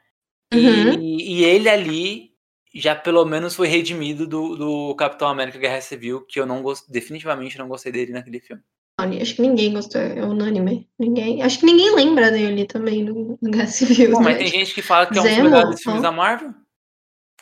E, 0.53 0.57
Uhum. 0.67 1.01
e 1.01 1.45
ele 1.45 1.69
ali 1.69 2.35
já 2.75 2.95
pelo 2.95 3.25
menos 3.25 3.55
foi 3.55 3.69
redimido 3.69 4.27
do, 4.27 4.57
do 4.57 4.95
Capitão 4.97 5.29
América 5.29 5.59
Guerra 5.59 5.81
Civil, 5.81 6.23
que 6.27 6.39
eu 6.39 6.45
não 6.45 6.61
gosto, 6.63 6.91
definitivamente 6.91 7.57
não 7.57 7.69
gostei 7.69 7.93
dele 7.93 8.13
naquele 8.13 8.41
filme. 8.41 8.63
Acho 8.99 9.35
que 9.37 9.43
ninguém 9.43 9.73
gostou, 9.73 10.01
é 10.01 10.25
unânime. 10.25 10.89
Ninguém. 10.99 11.43
Acho 11.43 11.59
que 11.59 11.67
ninguém 11.67 11.95
lembra 11.95 12.31
dele 12.31 12.65
também 12.67 13.03
no, 13.03 13.39
no 13.41 13.51
Guerra 13.51 13.67
Civil. 13.67 14.11
Mas 14.13 14.25
né? 14.25 14.35
tem 14.37 14.49
gente 14.49 14.75
que 14.75 14.83
fala 14.83 15.07
que 15.07 15.19
é 15.19 15.21
um 15.21 15.25
dos 15.25 15.37
melhores 15.37 15.83
filmes 15.83 16.03
da 16.03 16.13
Marvel. 16.13 16.55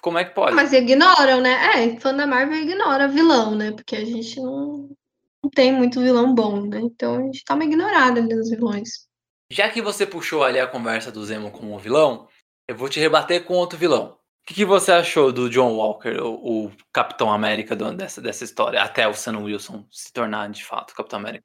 Como 0.02 0.18
é 0.18 0.24
que 0.24 0.34
pode? 0.34 0.54
Mas 0.54 0.72
ignoram, 0.72 1.40
né? 1.40 1.84
É, 1.84 2.00
fã 2.00 2.12
da 2.12 2.26
Marvel 2.26 2.58
ignora 2.58 3.06
vilão, 3.08 3.54
né? 3.54 3.70
Porque 3.70 3.94
a 3.94 4.04
gente 4.04 4.36
não, 4.40 4.90
não 5.42 5.48
tem 5.48 5.72
muito 5.72 6.00
vilão 6.00 6.34
bom, 6.34 6.60
né? 6.66 6.80
Então 6.80 7.16
a 7.16 7.22
gente 7.22 7.44
tá 7.44 7.54
uma 7.54 7.64
ignorada 7.64 8.20
ali 8.20 8.34
nos 8.34 8.50
vilões. 8.50 9.06
Já 9.50 9.68
que 9.68 9.80
você 9.80 10.04
puxou 10.04 10.42
ali 10.42 10.58
a 10.58 10.66
conversa 10.66 11.12
do 11.12 11.24
Zemo 11.24 11.52
como 11.52 11.78
vilão, 11.78 12.26
eu 12.66 12.74
vou 12.76 12.88
te 12.88 12.98
rebater 12.98 13.44
com 13.44 13.54
outro 13.54 13.78
vilão. 13.78 14.18
O 14.42 14.44
que, 14.44 14.54
que 14.54 14.64
você 14.64 14.90
achou 14.90 15.30
do 15.30 15.48
John 15.48 15.76
Walker, 15.76 16.20
o, 16.20 16.66
o 16.66 16.72
Capitão 16.92 17.32
América 17.32 17.76
do- 17.76 17.94
dessa, 17.94 18.20
dessa 18.20 18.42
história, 18.42 18.82
até 18.82 19.06
o 19.06 19.14
Sam 19.14 19.38
Wilson 19.38 19.86
se 19.88 20.12
tornar 20.12 20.50
de 20.50 20.64
fato 20.64 20.94
Capitão 20.96 21.20
América? 21.20 21.44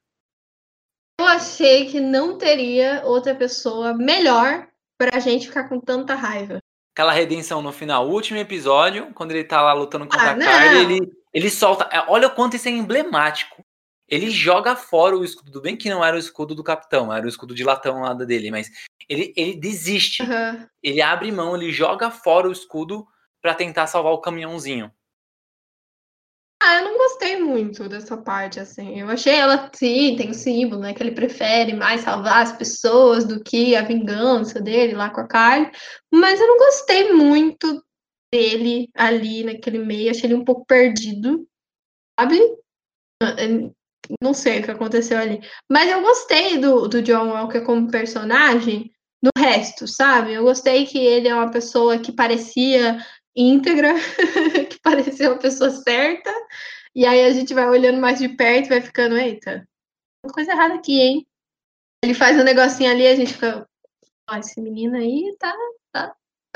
Eu 1.19 1.27
achei 1.27 1.85
que 1.91 1.99
não 1.99 2.39
teria 2.39 3.03
outra 3.05 3.35
pessoa 3.35 3.93
melhor 3.93 4.67
pra 4.97 5.19
gente 5.19 5.47
ficar 5.47 5.69
com 5.69 5.79
tanta 5.79 6.15
raiva. 6.15 6.59
Aquela 6.97 7.11
redenção 7.11 7.61
no 7.61 7.71
final, 7.71 8.07
o 8.07 8.11
último 8.11 8.39
episódio, 8.39 9.13
quando 9.13 9.29
ele 9.29 9.43
tá 9.43 9.61
lá 9.61 9.71
lutando 9.71 10.07
contra 10.07 10.29
Ah, 10.29 10.31
a 10.31 10.35
Carly, 10.39 10.77
ele, 10.95 11.11
ele 11.31 11.47
solta. 11.47 11.87
é, 11.91 12.03
Olha 12.07 12.27
o 12.27 12.31
quanto 12.33 12.55
isso 12.55 12.67
é 12.67 12.71
emblemático. 12.71 13.63
Ele 14.09 14.31
joga 14.31 14.75
fora 14.75 15.15
o 15.15 15.23
escudo, 15.23 15.51
tudo 15.51 15.61
bem 15.61 15.77
que 15.77 15.91
não 15.91 16.03
era 16.03 16.15
o 16.15 16.19
escudo 16.19 16.55
do 16.55 16.63
capitão, 16.63 17.13
era 17.13 17.23
o 17.23 17.29
escudo 17.29 17.53
de 17.53 17.63
latão 17.63 18.01
lá 18.01 18.15
dele, 18.15 18.49
mas 18.49 18.71
ele, 19.07 19.31
ele 19.37 19.55
desiste. 19.55 20.23
Aham. 20.23 20.67
ele 20.81 20.99
abre 20.99 21.31
mão, 21.31 21.55
ele 21.55 21.71
joga 21.71 22.09
fora 22.09 22.49
o 22.49 22.51
escudo 22.51 23.05
pra 23.43 23.53
tentar 23.53 23.85
salvar 23.85 24.13
o 24.13 24.19
caminhãozinho. 24.19 24.91
Ah, 26.59 26.75
eu 26.79 26.85
não 26.85 26.97
gostei 26.97 27.39
muito 27.39 27.87
dessa 27.87 28.17
parte, 28.17 28.59
assim. 28.59 28.99
Eu 28.99 29.09
achei 29.09 29.33
ela, 29.35 29.69
sim, 29.73 30.15
tem 30.15 30.31
o 30.31 30.33
símbolo, 30.33 30.81
né? 30.81 30.93
Que 30.93 31.03
ele 31.03 31.11
prefere 31.11 31.73
mais 31.73 32.01
salvar 32.01 32.41
as 32.43 32.51
pessoas 32.57 33.25
do 33.25 33.43
que 33.43 33.75
a 33.75 33.83
vingança 33.83 34.59
dele 34.59 34.93
lá 34.93 35.09
com 35.09 35.21
a 35.21 35.27
Kylie. 35.27 35.71
Mas 36.11 36.39
eu 36.39 36.47
não 36.47 36.57
gostei 36.57 37.13
muito 37.13 37.83
dele 38.33 38.89
ali 38.95 39.43
naquele 39.43 39.79
meio. 39.79 40.11
Achei 40.11 40.25
ele 40.25 40.35
um 40.35 40.43
pouco 40.45 40.65
perdido, 40.65 41.47
sabe? 42.19 42.39
Eu 43.21 43.73
Não 44.21 44.33
sei 44.33 44.59
o 44.59 44.63
que 44.63 44.71
aconteceu 44.71 45.17
ali. 45.17 45.39
Mas 45.69 45.89
eu 45.89 46.01
gostei 46.01 46.57
do, 46.57 46.87
do 46.87 47.01
John 47.01 47.29
Walker 47.29 47.61
como 47.61 47.91
personagem 47.91 48.91
do 49.21 49.31
resto, 49.37 49.87
sabe? 49.87 50.33
Eu 50.33 50.43
gostei 50.43 50.85
que 50.85 50.97
ele 50.97 51.27
é 51.27 51.35
uma 51.35 51.51
pessoa 51.51 51.97
que 51.99 52.11
parecia 52.11 52.97
íntegra, 53.37 53.93
que 54.69 54.79
parecia 54.79 55.29
uma 55.29 55.39
pessoa 55.39 55.69
certa. 55.69 56.33
E 56.95 57.05
aí 57.05 57.25
a 57.25 57.31
gente 57.31 57.53
vai 57.53 57.69
olhando 57.69 58.01
mais 58.01 58.17
de 58.17 58.27
perto 58.27 58.65
e 58.65 58.69
vai 58.69 58.81
ficando, 58.81 59.15
eita, 59.15 59.67
uma 60.25 60.33
coisa 60.33 60.51
errada 60.51 60.73
aqui, 60.73 60.99
hein? 60.99 61.27
Ele 62.03 62.15
faz 62.15 62.39
um 62.39 62.43
negocinho 62.43 62.89
ali 62.89 63.05
a 63.05 63.15
gente 63.15 63.33
fica, 63.33 63.67
ó, 64.29 64.37
esse 64.37 64.59
menino 64.59 64.97
aí 64.97 65.35
tá, 65.39 65.53
tá, 65.91 66.15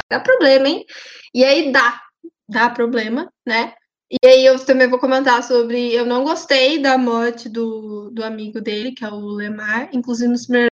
dá 0.09 0.19
problema, 0.19 0.67
hein? 0.67 0.85
E 1.33 1.43
aí 1.43 1.71
dá, 1.71 2.01
dá 2.49 2.69
problema, 2.69 3.31
né? 3.45 3.75
E 4.11 4.27
aí 4.27 4.45
eu 4.45 4.63
também 4.65 4.89
vou 4.89 4.99
comentar 4.99 5.41
sobre, 5.43 5.93
eu 5.93 6.05
não 6.05 6.23
gostei 6.23 6.79
da 6.79 6.97
morte 6.97 7.47
do, 7.47 8.09
do 8.11 8.23
amigo 8.23 8.59
dele, 8.59 8.91
que 8.91 9.05
é 9.05 9.09
o 9.09 9.19
Lemar, 9.19 9.89
inclusive 9.93 10.29
nos 10.29 10.47
primeiros 10.47 10.71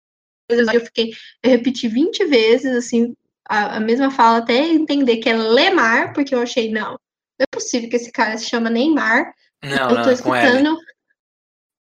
eu 0.48 0.80
fiquei, 0.80 1.10
eu 1.42 1.50
repeti 1.50 1.88
20 1.88 2.24
vezes, 2.26 2.74
assim, 2.76 3.14
a, 3.48 3.76
a 3.76 3.80
mesma 3.80 4.10
fala 4.10 4.38
até 4.38 4.54
entender 4.54 5.18
que 5.18 5.28
é 5.28 5.36
Lemar, 5.36 6.12
porque 6.12 6.34
eu 6.34 6.40
achei, 6.40 6.70
não, 6.70 6.92
não 6.92 7.44
é 7.44 7.46
possível 7.50 7.88
que 7.88 7.96
esse 7.96 8.10
cara 8.10 8.36
se 8.38 8.46
chama 8.46 8.70
Neymar, 8.70 9.32
Não, 9.62 9.90
eu 9.90 10.02
tô 10.02 10.10
é 10.10 10.12
escutando. 10.12 10.78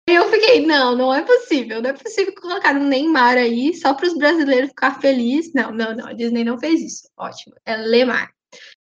E 0.08 0.14
eu 0.14 0.28
fiquei, 0.28 0.66
não, 0.66 0.96
não 0.96 1.14
é 1.14 1.22
possível. 1.22 1.82
Não 1.82 1.90
é 1.90 1.92
possível 1.92 2.34
colocar 2.34 2.74
um 2.74 2.86
Neymar 2.86 3.36
aí 3.36 3.74
só 3.74 3.94
para 3.94 4.06
os 4.06 4.16
brasileiros 4.16 4.70
ficar 4.70 5.00
felizes. 5.00 5.52
Não, 5.54 5.70
não, 5.70 5.94
não. 5.94 6.06
A 6.08 6.12
Disney 6.12 6.42
não 6.42 6.58
fez 6.58 6.80
isso. 6.80 7.08
Ótimo. 7.16 7.54
É 7.64 7.76
Lemar. 7.76 8.30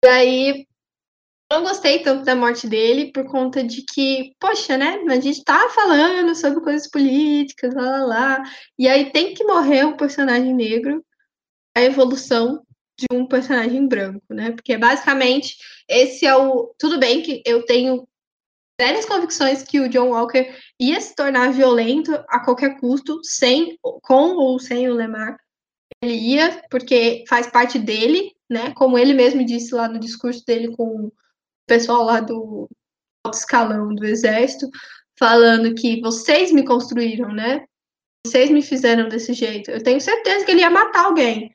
E 0.04 0.08
aí, 0.08 0.68
não 1.52 1.64
gostei 1.64 2.00
tanto 2.00 2.24
da 2.24 2.36
morte 2.36 2.68
dele 2.68 3.12
por 3.12 3.26
conta 3.26 3.64
de 3.64 3.84
que, 3.84 4.34
poxa, 4.40 4.78
né? 4.78 5.00
A 5.10 5.20
gente 5.20 5.44
tá 5.44 5.68
falando 5.70 6.34
sobre 6.36 6.62
coisas 6.62 6.90
políticas, 6.90 7.74
lá, 7.74 7.82
lá, 7.82 8.06
lá. 8.06 8.44
E 8.78 8.88
aí 8.88 9.12
tem 9.12 9.34
que 9.34 9.44
morrer 9.44 9.86
um 9.86 9.98
personagem 9.98 10.54
negro, 10.54 11.04
a 11.80 11.86
evolução 11.86 12.64
de 12.98 13.08
um 13.12 13.26
personagem 13.26 13.88
branco, 13.88 14.26
né? 14.30 14.52
Porque 14.52 14.78
basicamente 14.78 15.58
esse 15.88 16.26
é 16.26 16.36
o. 16.36 16.74
Tudo 16.78 17.00
bem 17.00 17.22
que 17.22 17.42
eu 17.46 17.66
tenho 17.66 18.08
sérias 18.80 19.06
convicções 19.06 19.64
que 19.64 19.80
o 19.80 19.90
John 19.90 20.10
Walker 20.10 20.54
ia 20.80 21.00
se 21.02 21.16
tornar 21.16 21.52
violento 21.52 22.14
a 22.30 22.40
qualquer 22.40 22.80
custo, 22.80 23.20
sem, 23.24 23.78
com 23.82 24.36
ou 24.36 24.60
sem 24.60 24.90
o 24.90 24.94
Lemar. 24.94 25.38
Ele 26.02 26.14
ia, 26.14 26.64
porque 26.70 27.24
faz 27.28 27.48
parte 27.48 27.80
dele, 27.80 28.34
né? 28.50 28.74
Como 28.74 28.98
ele 28.98 29.14
mesmo 29.14 29.46
disse 29.46 29.74
lá 29.74 29.88
no 29.88 30.00
discurso 30.00 30.46
dele 30.46 30.76
com 30.76 31.12
pessoal 31.68 32.04
lá 32.04 32.20
do 32.20 32.70
alto 33.26 33.38
escalão 33.38 33.94
do 33.94 34.06
exército, 34.06 34.70
falando 35.18 35.76
que 35.76 36.02
vocês 36.02 36.52
me 36.52 36.64
construíram, 36.64 37.34
né? 37.34 37.66
Vocês 38.26 38.50
me 38.50 38.62
fizeram 38.62 39.08
desse 39.08 39.34
jeito. 39.34 39.72
Eu 39.72 39.84
tenho 39.84 40.02
certeza 40.02 40.46
que 40.46 40.52
ele 40.52 40.62
ia 40.62 40.70
matar 40.70 41.06
alguém. 41.06 41.54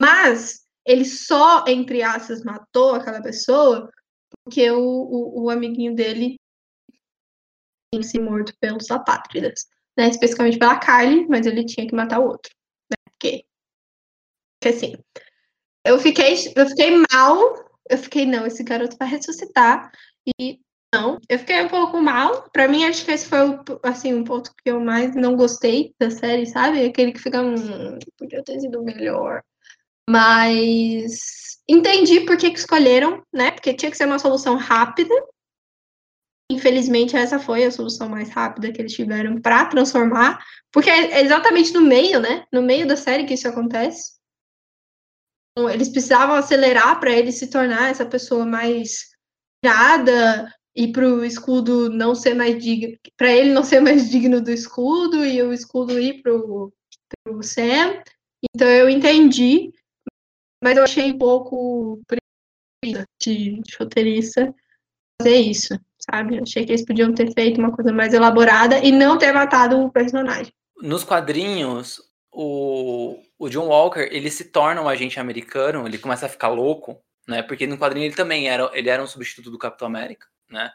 Mas 0.00 0.64
ele 0.84 1.04
só, 1.04 1.64
entre 1.66 2.02
aspas, 2.02 2.42
matou 2.42 2.94
aquela 2.94 3.22
pessoa 3.22 3.90
porque 4.44 4.70
o, 4.70 4.80
o, 4.80 5.44
o 5.44 5.50
amiguinho 5.50 5.94
dele 5.94 6.36
tinha 7.92 8.02
se 8.02 8.18
morto 8.18 8.52
pelos 8.60 8.90
apátridas. 8.90 9.66
Né? 9.96 10.08
Especificamente 10.08 10.58
pela 10.58 10.78
Carly, 10.78 11.26
mas 11.28 11.46
ele 11.46 11.64
tinha 11.64 11.86
que 11.86 11.94
matar 11.94 12.20
o 12.20 12.26
outro. 12.28 12.52
Né? 12.90 12.96
Porque, 13.10 13.44
porque 14.60 14.76
assim, 14.76 14.96
eu 15.84 15.98
fiquei, 15.98 16.34
eu 16.54 16.66
fiquei 16.68 17.02
mal 17.12 17.66
eu 17.88 17.98
fiquei, 17.98 18.26
não, 18.26 18.46
esse 18.46 18.62
garoto 18.62 18.96
vai 18.98 19.08
ressuscitar. 19.08 19.90
E 20.40 20.60
não, 20.94 21.18
eu 21.28 21.38
fiquei 21.38 21.62
um 21.62 21.68
pouco 21.68 22.00
mal. 22.00 22.48
Para 22.50 22.68
mim, 22.68 22.84
acho 22.84 23.04
que 23.04 23.12
esse 23.12 23.26
foi 23.28 23.48
o, 23.48 23.64
assim, 23.82 24.14
um 24.14 24.24
ponto 24.24 24.52
que 24.62 24.70
eu 24.70 24.80
mais 24.80 25.14
não 25.14 25.36
gostei 25.36 25.94
da 25.98 26.10
série, 26.10 26.46
sabe? 26.46 26.84
Aquele 26.84 27.12
que 27.12 27.20
fica, 27.20 27.42
hum, 27.42 27.98
podia 28.18 28.42
ter 28.42 28.60
sido 28.60 28.82
melhor. 28.82 29.42
Mas 30.08 31.58
entendi 31.68 32.20
por 32.20 32.36
que, 32.36 32.50
que 32.50 32.58
escolheram, 32.58 33.22
né? 33.32 33.50
Porque 33.50 33.74
tinha 33.74 33.90
que 33.90 33.96
ser 33.96 34.06
uma 34.06 34.18
solução 34.18 34.56
rápida. 34.56 35.14
Infelizmente, 36.50 37.16
essa 37.16 37.40
foi 37.40 37.64
a 37.64 37.72
solução 37.72 38.08
mais 38.08 38.30
rápida 38.30 38.72
que 38.72 38.80
eles 38.80 38.92
tiveram 38.92 39.40
para 39.40 39.66
transformar, 39.66 40.38
porque 40.72 40.88
é 40.88 41.20
exatamente 41.22 41.72
no 41.72 41.80
meio, 41.80 42.20
né? 42.20 42.46
No 42.52 42.62
meio 42.62 42.86
da 42.86 42.96
série 42.96 43.24
que 43.24 43.34
isso 43.34 43.48
acontece 43.48 44.16
eles 45.70 45.88
precisavam 45.88 46.36
acelerar 46.36 47.00
para 47.00 47.10
ele 47.10 47.32
se 47.32 47.48
tornar 47.48 47.90
essa 47.90 48.04
pessoa 48.04 48.44
mais 48.44 49.10
irada 49.64 50.52
e 50.74 50.92
para 50.92 51.08
o 51.08 51.24
escudo 51.24 51.88
não 51.88 52.14
ser 52.14 52.34
mais 52.34 52.62
digno, 52.62 52.96
para 53.16 53.32
ele 53.32 53.52
não 53.52 53.64
ser 53.64 53.80
mais 53.80 54.08
digno 54.10 54.40
do 54.40 54.50
escudo 54.50 55.24
e 55.24 55.42
o 55.42 55.52
escudo 55.52 55.98
ir 55.98 56.20
para 56.22 56.34
o 56.34 56.72
Sam. 57.42 58.02
Então 58.54 58.68
eu 58.68 58.88
entendi, 58.90 59.72
mas 60.62 60.76
eu 60.76 60.84
achei 60.84 61.12
um 61.12 61.18
pouco 61.18 62.00
de, 63.20 63.60
de 63.60 63.76
roteirista 63.78 64.54
fazer 65.20 65.36
isso, 65.36 65.78
sabe? 65.98 66.36
Eu 66.36 66.42
achei 66.42 66.64
que 66.64 66.72
eles 66.72 66.84
podiam 66.84 67.14
ter 67.14 67.32
feito 67.32 67.58
uma 67.58 67.74
coisa 67.74 67.92
mais 67.92 68.12
elaborada 68.12 68.78
e 68.78 68.92
não 68.92 69.18
ter 69.18 69.32
matado 69.32 69.78
o 69.80 69.90
personagem. 69.90 70.52
Nos 70.80 71.04
quadrinhos, 71.04 72.00
o, 72.32 73.18
o 73.38 73.48
John 73.48 73.68
Walker, 73.68 74.08
ele 74.10 74.30
se 74.30 74.50
torna 74.50 74.82
um 74.82 74.88
agente 74.88 75.18
americano, 75.18 75.86
ele 75.86 75.98
começa 75.98 76.26
a 76.26 76.28
ficar 76.28 76.48
louco, 76.48 77.02
né? 77.26 77.42
Porque 77.42 77.66
no 77.66 77.78
quadrinho 77.78 78.06
ele 78.06 78.14
também 78.14 78.48
era, 78.48 78.70
ele 78.74 78.88
era 78.88 79.02
um 79.02 79.06
substituto 79.06 79.50
do 79.50 79.58
Capitão 79.58 79.88
América, 79.88 80.26
né? 80.50 80.70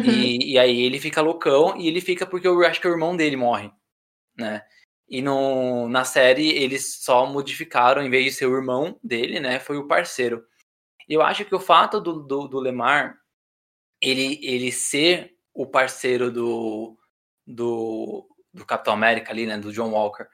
Uhum. 0.00 0.08
E, 0.08 0.52
e, 0.52 0.58
aí 0.58 0.82
ele 0.82 0.98
fica 0.98 1.20
loucão 1.20 1.76
e 1.76 1.86
ele 1.86 2.00
fica 2.00 2.26
porque 2.26 2.48
eu 2.48 2.64
acho 2.64 2.80
que 2.80 2.88
o 2.88 2.90
irmão 2.90 3.16
dele 3.16 3.36
morre, 3.36 3.70
né? 4.36 4.62
E 5.12 5.20
no, 5.20 5.88
na 5.88 6.06
série 6.06 6.48
eles 6.56 6.96
só 7.02 7.26
modificaram, 7.26 8.02
em 8.02 8.08
vez 8.08 8.24
de 8.24 8.32
ser 8.32 8.46
o 8.46 8.56
irmão 8.56 8.98
dele, 9.04 9.38
né? 9.38 9.60
Foi 9.60 9.76
o 9.76 9.86
parceiro. 9.86 10.42
Eu 11.06 11.20
acho 11.20 11.44
que 11.44 11.54
o 11.54 11.60
fato 11.60 12.00
do, 12.00 12.20
do, 12.20 12.48
do 12.48 12.58
Lemar 12.58 13.18
ele, 14.00 14.40
ele 14.42 14.72
ser 14.72 15.36
o 15.52 15.66
parceiro 15.66 16.32
do, 16.32 16.98
do, 17.46 18.26
do 18.54 18.64
Capitão 18.64 18.94
América 18.94 19.32
ali, 19.32 19.46
né? 19.46 19.58
Do 19.58 19.70
John 19.70 19.90
Walker 19.90 20.26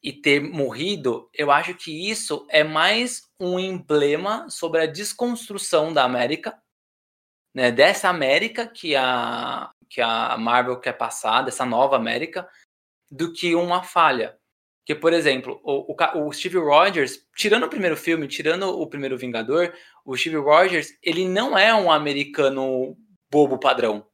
e 0.00 0.12
ter 0.12 0.40
morrido, 0.40 1.28
eu 1.34 1.50
acho 1.50 1.74
que 1.74 2.08
isso 2.08 2.46
é 2.48 2.64
mais 2.64 3.28
um 3.38 3.58
emblema 3.58 4.48
sobre 4.48 4.80
a 4.80 4.86
desconstrução 4.86 5.92
da 5.92 6.04
América, 6.04 6.56
né? 7.52 7.72
Dessa 7.72 8.08
América 8.08 8.64
que 8.64 8.94
a 8.94 9.72
que 9.88 10.00
a 10.00 10.38
Marvel 10.38 10.78
quer 10.78 10.92
passar, 10.92 11.42
dessa 11.42 11.66
nova 11.66 11.96
América, 11.96 12.48
do 13.10 13.32
que 13.32 13.54
uma 13.54 13.82
falha. 13.82 14.36
Que, 14.84 14.94
por 14.94 15.12
exemplo, 15.12 15.60
o, 15.62 15.92
o, 15.92 16.26
o 16.26 16.32
Steve 16.32 16.58
Rogers, 16.58 17.18
tirando 17.36 17.64
o 17.64 17.68
primeiro 17.68 17.96
filme, 17.96 18.26
tirando 18.26 18.68
o 18.68 18.86
primeiro 18.86 19.18
Vingador, 19.18 19.72
o 20.04 20.16
Steve 20.16 20.36
Rogers, 20.36 20.88
ele 21.02 21.28
não 21.28 21.56
é 21.56 21.74
um 21.74 21.90
americano 21.90 22.96
bobo 23.30 23.58
padrão. 23.58 24.06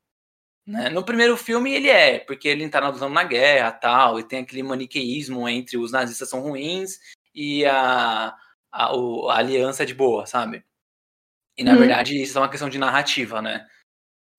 Né? 0.67 0.89
No 0.91 1.05
primeiro 1.05 1.37
filme 1.37 1.73
ele 1.73 1.89
é, 1.89 2.19
porque 2.19 2.49
ele 2.49 2.65
está 2.65 2.81
lutando 2.81 3.15
na 3.15 3.23
guerra 3.23 3.71
tal, 3.71 4.19
e 4.19 4.25
tem 4.25 4.41
aquele 4.41 4.65
maniqueísmo 4.65 5.49
entre 5.49 5.79
os 5.79 5.93
nazistas 5.93 6.29
são 6.29 6.41
ruins 6.41 6.99
e 7.33 7.65
a, 7.65 8.35
a, 8.73 8.97
o, 8.97 9.31
a 9.31 9.39
aliança 9.39 9.87
de 9.87 9.95
boa, 9.95 10.27
sabe? 10.27 10.65
E 11.57 11.63
na 11.63 11.73
uhum. 11.73 11.79
verdade 11.79 12.21
isso 12.21 12.37
é 12.37 12.41
uma 12.41 12.51
questão 12.51 12.69
de 12.69 12.79
narrativa, 12.79 13.41
né? 13.41 13.65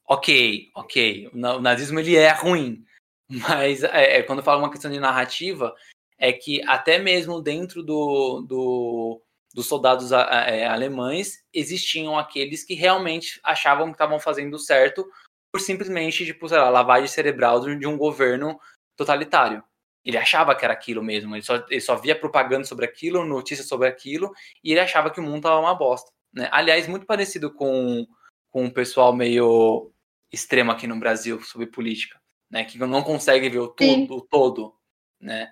Ok, 0.06 0.70
ok, 0.76 1.30
o 1.34 1.60
nazismo 1.60 2.00
ele 2.00 2.16
é 2.16 2.32
ruim, 2.32 2.84
mas 3.30 3.84
é, 3.84 4.18
é, 4.18 4.24
quando 4.24 4.40
eu 4.40 4.46
falo 4.46 4.60
uma 4.60 4.72
questão 4.72 4.92
de 4.92 5.00
narrativa, 5.00 5.74
é 6.18 6.32
que 6.34 6.62
até 6.64 6.98
mesmo 7.00 7.42
dentro 7.42 7.84
do, 7.84 8.42
do 8.42 9.22
dos 9.54 9.66
soldados 9.66 10.12
é, 10.12 10.68
alemães 10.68 11.44
existiam 11.52 12.18
aqueles 12.18 12.64
que 12.64 12.76
realmente 12.76 13.40
achavam 13.44 13.88
que 13.88 13.94
estavam 13.94 14.20
fazendo 14.20 14.60
certo 14.60 15.04
por 15.52 15.60
simplesmente, 15.60 16.26
tipo, 16.26 16.48
sei 16.48 16.60
lá, 16.60 16.70
lavagem 16.70 17.08
cerebral 17.08 17.60
de 17.62 17.88
um 17.88 17.98
governo 17.98 18.60
totalitário. 18.96 19.64
Ele 20.06 20.18
achava 20.18 20.56
que 20.56 20.64
era 20.64 20.74
aquilo 20.74 21.04
mesmo, 21.04 21.36
ele 21.36 21.44
só, 21.44 21.56
ele 21.70 21.82
só 21.82 21.96
via 21.96 22.18
propaganda 22.18 22.66
sobre 22.66 22.86
aquilo, 22.86 23.26
notícias 23.26 23.68
sobre 23.68 23.88
aquilo, 23.88 24.32
e 24.64 24.72
ele 24.72 24.80
achava 24.80 25.10
que 25.10 25.20
o 25.20 25.24
mundo 25.24 25.38
estava 25.38 25.60
uma 25.60 25.74
bosta. 25.74 26.12
Né? 26.32 26.48
Aliás, 26.52 26.88
muito 26.88 27.06
parecido 27.06 27.52
com, 27.52 28.06
com 28.52 28.66
um 28.66 28.70
pessoal 28.70 29.14
meio 29.14 29.92
extremo 30.32 30.72
aqui 30.72 30.86
no 30.86 31.00
Brasil 31.00 31.42
sobre 31.42 31.68
política, 31.68 32.22
né? 32.50 32.66
Que 32.66 32.78
não 32.78 33.04
consegue 33.04 33.50
ver 33.50 33.60
o 33.60 33.68
todo, 33.68 34.16
o 34.16 34.22
todo, 34.22 34.76
né? 35.20 35.52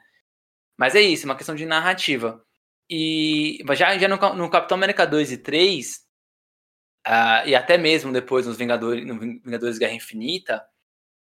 Mas 0.77 0.95
é 0.95 1.01
isso, 1.01 1.25
é 1.25 1.29
uma 1.29 1.37
questão 1.37 1.55
de 1.55 1.65
narrativa. 1.65 2.43
E 2.89 3.63
já, 3.73 3.97
já 3.97 4.07
no, 4.07 4.17
no 4.35 4.49
Capitão 4.49 4.77
América 4.77 5.05
2 5.05 5.31
e 5.31 5.37
3, 5.37 6.05
Uh, 7.07 7.45
e 7.45 7.55
até 7.55 7.77
mesmo 7.77 8.11
depois 8.11 8.47
nos 8.47 8.57
Vingadores, 8.57 9.05
no 9.05 9.19
Vingadores 9.19 9.77
Guerra 9.77 9.93
Infinita, 9.93 10.65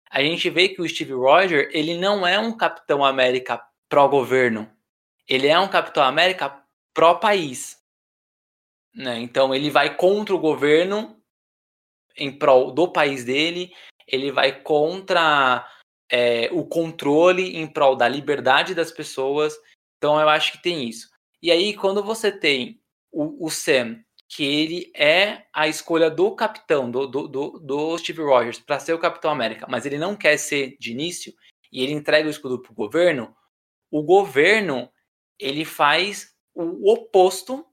a 0.09 0.21
gente 0.21 0.49
vê 0.49 0.69
que 0.69 0.82
o 0.82 0.88
Steve 0.88 1.11
Rogers 1.11 1.67
ele 1.74 1.97
não 1.97 2.26
é 2.26 2.39
um 2.39 2.55
Capitão 2.55 3.03
América 3.03 3.61
pró-governo. 3.89 4.71
Ele 5.28 5.47
é 5.47 5.59
um 5.59 5.67
Capitão 5.67 6.03
América 6.03 6.63
pró-país. 6.93 7.78
Né? 8.95 9.19
Então 9.19 9.53
ele 9.53 9.69
vai 9.69 9.97
contra 9.97 10.34
o 10.34 10.39
governo 10.39 11.21
em 12.15 12.32
prol 12.32 12.71
do 12.71 12.89
país 12.89 13.26
dele, 13.26 13.74
ele 14.08 14.32
vai 14.32 14.62
contra 14.62 15.68
é, 16.12 16.49
o 16.51 16.66
controle 16.66 17.58
em 17.58 17.68
prol 17.68 17.95
da 17.95 18.08
liberdade 18.08 18.76
das 18.76 18.91
pessoas. 18.91 19.56
Então 19.97 20.20
eu 20.20 20.30
acho 20.30 20.54
que 20.54 20.62
tem 20.62 20.88
isso. 20.88 21.10
E 21.41 21.51
aí, 21.51 21.76
quando 21.76 22.04
você 22.04 22.32
tem 22.32 22.80
o, 23.12 23.45
o 23.45 23.49
Sam 23.49 24.04
que 24.36 24.43
ele 24.43 24.91
é 24.95 25.45
a 25.54 25.68
escolha 25.68 26.10
do 26.10 26.36
capitão, 26.36 26.89
do, 26.89 27.06
do, 27.06 27.28
do, 27.28 27.60
do 27.60 27.97
Steve 27.99 28.24
Rogers, 28.24 28.60
para 28.60 28.80
ser 28.80 28.93
o 28.93 28.99
Capitão 28.99 29.30
América, 29.30 29.68
mas 29.70 29.86
ele 29.86 29.97
não 29.97 30.16
quer 30.16 30.38
ser 30.38 30.76
de 30.80 30.91
início, 30.91 31.34
e 31.72 31.84
ele 31.84 31.93
entrega 31.93 32.28
o 32.28 32.32
escudo 32.32 32.60
para 32.60 32.72
o 32.72 32.76
governo, 32.76 33.36
o 33.91 34.01
governo 34.01 34.91
ele 35.38 35.64
faz 35.64 36.34
o 36.56 36.91
oposto 36.91 37.64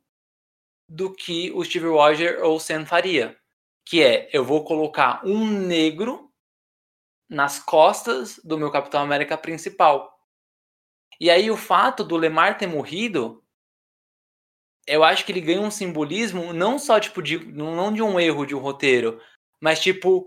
do 0.87 1.13
que 1.13 1.51
o 1.53 1.65
Steve 1.65 1.87
Rogers 1.87 2.43
ou 2.43 2.61
Sam 2.61 2.85
faria, 2.85 3.37
que 3.85 4.03
é 4.03 4.29
eu 4.33 4.45
vou 4.45 4.65
colocar 4.65 5.25
um 5.25 5.47
negro 5.47 6.31
nas 7.29 7.59
costas 7.59 8.41
do 8.45 8.59
meu 8.59 8.71
Capitão 8.71 9.01
América 9.01 9.39
principal. 9.39 10.19
E 11.21 11.31
aí 11.31 11.51
o 11.51 11.57
fato 11.57 12.03
do 12.03 12.17
Lemar 12.17 12.59
ter 12.59 12.67
morrido 12.67 13.45
eu 14.87 15.05
acho 15.05 15.25
que 15.25 15.31
ele 15.31 15.41
ganha 15.41 15.61
um 15.61 15.71
simbolismo 15.71 16.53
não 16.53 16.79
só 16.79 16.99
tipo 16.99 17.23
de 17.23 17.39
não 17.53 17.93
de 17.93 18.03
um 18.03 18.19
erro 18.19 18.45
de 18.45 18.55
um 18.55 18.59
roteiro, 18.59 19.21
mas 19.61 19.81
tipo 19.81 20.27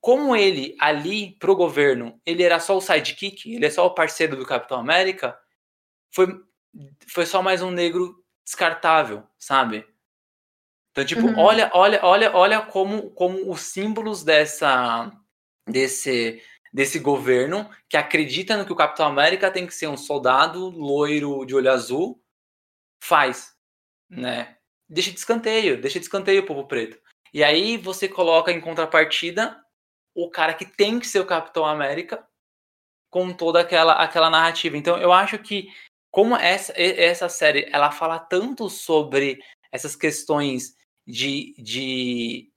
como 0.00 0.34
ele 0.34 0.74
ali 0.80 1.36
pro 1.38 1.54
governo, 1.54 2.18
ele 2.24 2.42
era 2.42 2.58
só 2.58 2.76
o 2.76 2.80
sidekick, 2.80 3.52
ele 3.54 3.66
é 3.66 3.70
só 3.70 3.86
o 3.86 3.94
parceiro 3.94 4.34
do 4.34 4.46
Capitão 4.46 4.80
América, 4.80 5.38
foi 6.12 6.26
foi 7.08 7.26
só 7.26 7.42
mais 7.42 7.62
um 7.62 7.70
negro 7.70 8.24
descartável, 8.44 9.24
sabe? 9.38 9.86
Então, 10.92 11.04
tipo, 11.04 11.22
uhum. 11.22 11.38
olha, 11.38 11.70
olha, 11.72 12.00
olha, 12.02 12.36
olha 12.36 12.60
como, 12.62 13.10
como 13.10 13.50
os 13.50 13.60
símbolos 13.60 14.22
dessa 14.24 15.10
desse 15.68 16.42
desse 16.72 16.98
governo 17.00 17.68
que 17.88 17.96
acredita 17.96 18.56
no 18.56 18.64
que 18.64 18.72
o 18.72 18.76
Capitão 18.76 19.06
América 19.06 19.50
tem 19.50 19.66
que 19.66 19.74
ser 19.74 19.88
um 19.88 19.96
soldado 19.96 20.70
loiro 20.70 21.44
de 21.44 21.54
olho 21.54 21.70
azul 21.70 22.22
faz, 23.02 23.54
né? 24.08 24.56
Deixa 24.88 25.10
de 25.10 25.18
escanteio, 25.18 25.80
deixa 25.80 25.98
de 25.98 26.04
escanteio 26.04 26.42
o 26.42 26.46
povo 26.46 26.66
preto. 26.66 27.00
E 27.32 27.42
aí 27.42 27.76
você 27.76 28.08
coloca 28.08 28.52
em 28.52 28.60
contrapartida 28.60 29.60
o 30.14 30.30
cara 30.30 30.54
que 30.54 30.64
tem 30.64 30.98
que 30.98 31.06
ser 31.06 31.20
o 31.20 31.26
Capitão 31.26 31.64
América 31.64 32.26
com 33.10 33.32
toda 33.32 33.60
aquela 33.60 33.94
aquela 33.94 34.30
narrativa. 34.30 34.76
Então 34.76 34.96
eu 34.98 35.12
acho 35.12 35.38
que 35.38 35.68
como 36.10 36.36
essa 36.36 36.72
essa 36.76 37.28
série 37.28 37.68
ela 37.72 37.90
fala 37.90 38.18
tanto 38.18 38.68
sobre 38.68 39.40
essas 39.72 39.96
questões 39.96 40.76
de, 41.10 41.54
de 41.58 42.50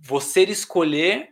você 0.00 0.42
escolher 0.42 1.30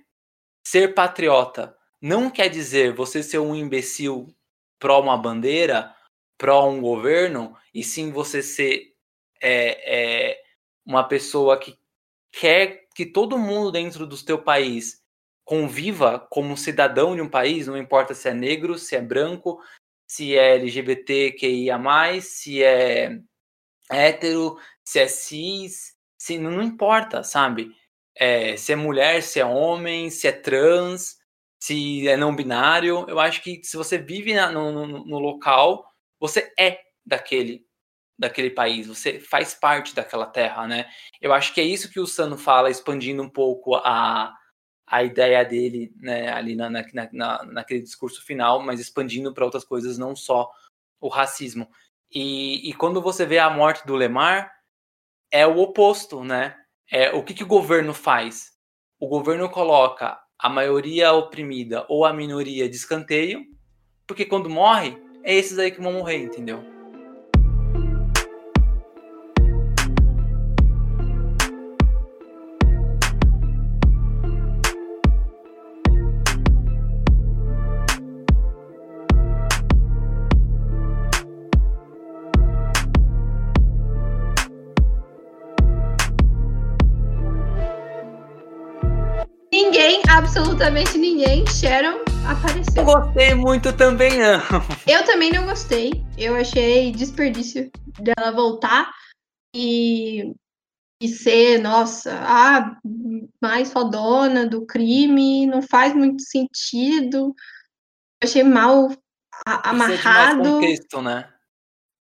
ser 0.66 0.94
patriota. 0.94 1.76
Não 2.00 2.30
quer 2.30 2.48
dizer 2.48 2.94
você 2.94 3.22
ser 3.22 3.38
um 3.38 3.54
imbecil 3.54 4.34
pró 4.78 5.00
uma 5.00 5.16
bandeira, 5.16 5.94
pró 6.36 6.68
um 6.68 6.80
governo, 6.80 7.56
e 7.72 7.82
sim 7.82 8.10
você 8.10 8.42
ser 8.42 8.94
é, 9.40 10.30
é, 10.30 10.42
uma 10.84 11.04
pessoa 11.04 11.58
que 11.58 11.78
quer 12.32 12.86
que 12.94 13.06
todo 13.06 13.38
mundo 13.38 13.72
dentro 13.72 14.06
do 14.06 14.16
seu 14.16 14.38
país 14.38 15.02
conviva 15.44 16.18
como 16.30 16.56
cidadão 16.56 17.14
de 17.14 17.20
um 17.20 17.28
país, 17.28 17.66
não 17.66 17.76
importa 17.76 18.14
se 18.14 18.28
é 18.28 18.34
negro, 18.34 18.78
se 18.78 18.96
é 18.96 19.00
branco, 19.00 19.60
se 20.06 20.36
é 20.36 20.54
LGBTQIA+, 20.54 21.78
se 22.20 22.62
é 22.62 23.18
hétero, 23.90 24.56
se 24.84 24.98
é 24.98 25.08
cis, 25.08 25.93
se, 26.24 26.38
não 26.38 26.62
importa, 26.62 27.22
sabe? 27.22 27.76
É, 28.16 28.56
se 28.56 28.72
é 28.72 28.76
mulher, 28.76 29.22
se 29.22 29.40
é 29.40 29.44
homem, 29.44 30.08
se 30.08 30.26
é 30.26 30.32
trans, 30.32 31.18
se 31.60 32.08
é 32.08 32.16
não 32.16 32.34
binário. 32.34 33.04
Eu 33.08 33.20
acho 33.20 33.42
que 33.42 33.62
se 33.62 33.76
você 33.76 33.98
vive 33.98 34.32
na, 34.32 34.50
no, 34.50 34.72
no, 34.72 35.04
no, 35.04 35.18
local, 35.18 35.86
você 36.18 36.50
é 36.58 36.80
daquele 37.04 37.66
daquele 38.18 38.48
país, 38.48 38.86
você 38.86 39.18
faz 39.20 39.54
parte 39.54 39.94
daquela 39.94 40.24
terra, 40.24 40.66
né? 40.66 40.86
Eu 41.20 41.32
acho 41.32 41.52
que 41.52 41.60
é 41.60 41.64
isso 41.64 41.90
que 41.90 42.00
o 42.00 42.06
Sano 42.06 42.38
fala, 42.38 42.70
expandindo 42.70 43.22
um 43.22 43.28
pouco 43.28 43.74
a, 43.74 44.32
a 44.86 45.02
ideia 45.02 45.44
dele, 45.44 45.92
né, 45.96 46.32
ali 46.32 46.54
na, 46.56 46.70
na, 46.70 46.84
na 47.12 47.44
naquele 47.44 47.82
discurso 47.82 48.24
final, 48.24 48.62
mas 48.62 48.80
expandindo 48.80 49.34
para 49.34 49.44
outras 49.44 49.64
coisas, 49.64 49.98
não 49.98 50.14
só 50.16 50.48
o 51.00 51.08
racismo. 51.08 51.68
E, 52.10 52.70
e 52.70 52.72
quando 52.74 53.02
você 53.02 53.26
vê 53.26 53.38
a 53.40 53.50
morte 53.50 53.84
do 53.84 53.96
Lemar, 53.96 54.54
é 55.34 55.44
o 55.44 55.58
oposto, 55.58 56.22
né? 56.22 56.54
É, 56.88 57.10
o 57.10 57.20
que, 57.20 57.34
que 57.34 57.42
o 57.42 57.48
governo 57.48 57.92
faz? 57.92 58.52
O 59.00 59.08
governo 59.08 59.50
coloca 59.50 60.16
a 60.38 60.48
maioria 60.48 61.12
oprimida 61.12 61.84
ou 61.88 62.04
a 62.04 62.12
minoria 62.12 62.68
de 62.68 62.76
escanteio, 62.76 63.44
porque 64.06 64.24
quando 64.24 64.48
morre, 64.48 64.96
é 65.24 65.34
esses 65.34 65.58
aí 65.58 65.72
que 65.72 65.80
vão 65.80 65.94
morrer, 65.94 66.18
entendeu? 66.18 66.73
Absolutamente 90.14 90.96
ninguém, 90.96 91.44
Sharon 91.46 91.98
apareceu. 92.24 92.74
Eu 92.76 92.84
gostei 92.84 93.34
muito 93.34 93.72
também, 93.72 94.12
não. 94.16 94.40
Eu 94.86 95.04
também 95.04 95.32
não 95.32 95.44
gostei. 95.44 96.04
Eu 96.16 96.36
achei 96.36 96.92
desperdício 96.92 97.68
dela 97.98 98.30
voltar 98.30 98.92
e, 99.54 100.32
e 101.02 101.08
ser, 101.08 101.58
nossa, 101.58 102.14
a 102.14 102.76
mais 103.42 103.72
fodona 103.72 104.46
do 104.46 104.64
crime. 104.64 105.46
Não 105.46 105.60
faz 105.60 105.92
muito 105.94 106.22
sentido. 106.22 107.34
Eu 108.22 108.28
achei 108.28 108.44
mal 108.44 108.90
amarrado. 109.44 110.38
Mais 110.38 110.48
contexto, 110.48 111.02
né? 111.02 111.28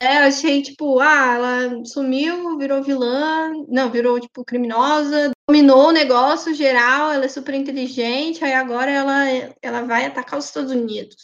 É, 0.00 0.18
eu 0.18 0.28
achei, 0.28 0.62
tipo, 0.62 1.00
ah, 1.00 1.34
ela 1.34 1.84
sumiu, 1.84 2.56
virou 2.56 2.80
vilã, 2.80 3.50
não, 3.66 3.90
virou, 3.90 4.20
tipo, 4.20 4.44
criminosa, 4.44 5.32
dominou 5.48 5.88
o 5.88 5.92
negócio 5.92 6.54
geral, 6.54 7.10
ela 7.10 7.24
é 7.24 7.28
super 7.28 7.54
inteligente, 7.54 8.44
aí 8.44 8.52
agora 8.52 8.90
ela, 8.90 9.24
ela 9.62 9.82
vai 9.82 10.04
atacar 10.04 10.38
os 10.38 10.44
Estados 10.44 10.70
Unidos. 10.70 11.16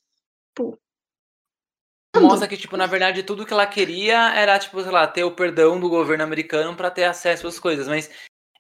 Tipo, 0.49 0.79
Mostra 2.17 2.49
que, 2.49 2.57
tipo, 2.57 2.77
na 2.77 2.87
verdade, 2.87 3.23
tudo 3.23 3.45
que 3.45 3.53
ela 3.53 3.67
queria 3.67 4.33
era, 4.35 4.59
tipo, 4.59 4.81
sei 4.81 4.91
lá, 4.91 5.07
ter 5.07 5.25
o 5.25 5.35
perdão 5.35 5.79
do 5.79 5.91
governo 5.91 6.25
americano 6.25 6.75
para 6.75 6.91
ter 6.91 7.05
acesso 7.05 7.47
às 7.47 7.59
coisas, 7.59 7.87
mas 7.87 8.09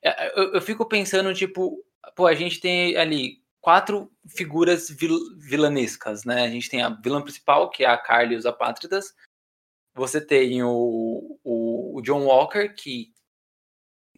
é, 0.03 0.39
eu, 0.39 0.55
eu, 0.55 0.61
fico 0.61 0.85
pensando, 0.87 1.33
tipo, 1.33 1.83
pô, 2.15 2.27
a 2.27 2.35
gente 2.35 2.61
tem 2.61 2.97
ali 2.97 3.43
quatro 3.61 4.12
figuras 4.29 4.91
vil, 4.91 5.17
vilanescas, 5.39 6.25
né? 6.25 6.43
A 6.43 6.51
gente 6.51 6.69
tem 6.69 6.83
a 6.83 6.91
vilã 6.91 7.23
principal, 7.23 7.71
que 7.71 7.85
é 7.85 7.89
a 7.89 7.97
Carly 7.97 8.35
e 8.35 8.37
os 8.37 8.45
Apátridas, 8.45 9.15
você 9.95 10.21
tem 10.21 10.62
o, 10.62 11.39
o, 11.43 11.97
o 11.99 12.03
John 12.03 12.25
Walker, 12.25 12.69
que 12.75 13.14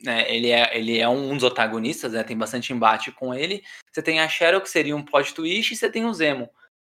né, 0.02 0.24
ele, 0.34 0.50
é, 0.50 0.76
ele 0.76 0.98
é 0.98 1.08
um 1.08 1.34
dos 1.34 1.44
antagonistas, 1.44 2.12
né, 2.12 2.22
tem 2.22 2.36
bastante 2.36 2.72
embate 2.72 3.10
com 3.12 3.34
ele. 3.34 3.62
Você 3.92 4.02
tem 4.02 4.20
a 4.20 4.28
Cheryl, 4.28 4.60
que 4.60 4.68
seria 4.68 4.96
um 4.96 5.04
plot 5.04 5.34
twist, 5.34 5.72
e 5.72 5.76
você 5.76 5.90
tem 5.90 6.04
o 6.04 6.12
Zemo. 6.12 6.48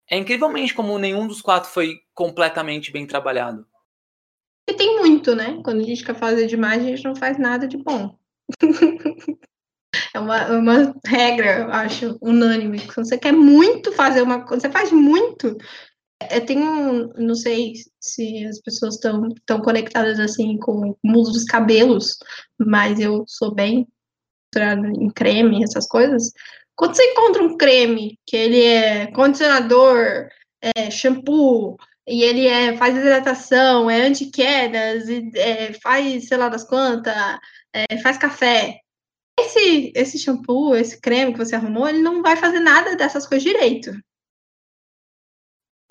É 0.09 0.17
incrivelmente 0.17 0.73
como 0.73 0.99
nenhum 0.99 1.27
dos 1.27 1.41
quatro 1.41 1.69
foi 1.69 1.99
completamente 2.13 2.91
bem 2.91 3.07
trabalhado. 3.07 3.65
E 4.69 4.73
tem 4.73 4.99
muito, 4.99 5.35
né? 5.35 5.59
Quando 5.63 5.81
a 5.81 5.83
gente 5.83 6.03
quer 6.03 6.15
fazer 6.15 6.47
demais, 6.47 6.83
a 6.83 6.87
gente 6.87 7.03
não 7.03 7.15
faz 7.15 7.37
nada 7.39 7.67
de 7.67 7.77
bom. 7.77 8.17
é 10.13 10.19
uma, 10.19 10.47
uma 10.51 10.95
regra, 11.05 11.59
eu 11.59 11.71
acho, 11.71 12.17
unânime. 12.21 12.79
Quando 12.87 13.07
você 13.07 13.17
quer 13.17 13.31
muito 13.31 13.91
fazer 13.93 14.21
uma 14.21 14.45
coisa, 14.45 14.67
você 14.67 14.71
faz 14.71 14.91
muito, 14.91 15.57
eu 16.29 16.37
é, 16.37 16.39
tenho, 16.41 17.13
não 17.17 17.35
sei 17.35 17.73
se 17.99 18.45
as 18.45 18.59
pessoas 18.59 18.95
estão 18.95 19.29
tão 19.45 19.61
conectadas 19.61 20.19
assim 20.19 20.57
com 20.57 20.91
o 20.91 20.97
mundo 21.03 21.31
dos 21.31 21.45
cabelos, 21.45 22.17
mas 22.57 22.99
eu 22.99 23.23
sou 23.27 23.53
bem 23.53 23.87
em 24.99 25.09
creme, 25.09 25.63
essas 25.63 25.87
coisas. 25.87 26.31
Quando 26.75 26.95
você 26.95 27.03
encontra 27.11 27.43
um 27.43 27.57
creme 27.57 28.19
que 28.25 28.35
ele 28.35 28.63
é 28.63 29.07
condicionador, 29.11 30.27
é, 30.75 30.91
shampoo, 30.91 31.77
e 32.07 32.23
ele 32.23 32.47
é, 32.47 32.75
faz 32.77 32.95
hidratação, 32.97 33.89
é 33.89 34.01
anti-quedas, 34.01 35.05
é, 35.35 35.73
faz 35.73 36.27
sei 36.27 36.37
lá 36.37 36.49
das 36.49 36.63
quantas, 36.63 37.13
é, 37.73 37.97
faz 37.99 38.17
café. 38.17 38.79
Esse, 39.39 39.91
esse 39.95 40.19
shampoo, 40.19 40.75
esse 40.75 40.99
creme 40.99 41.31
que 41.33 41.39
você 41.39 41.55
arrumou, 41.55 41.87
ele 41.87 42.01
não 42.01 42.21
vai 42.21 42.35
fazer 42.35 42.59
nada 42.59 42.95
dessas 42.95 43.25
coisas 43.25 43.43
direito. 43.43 43.91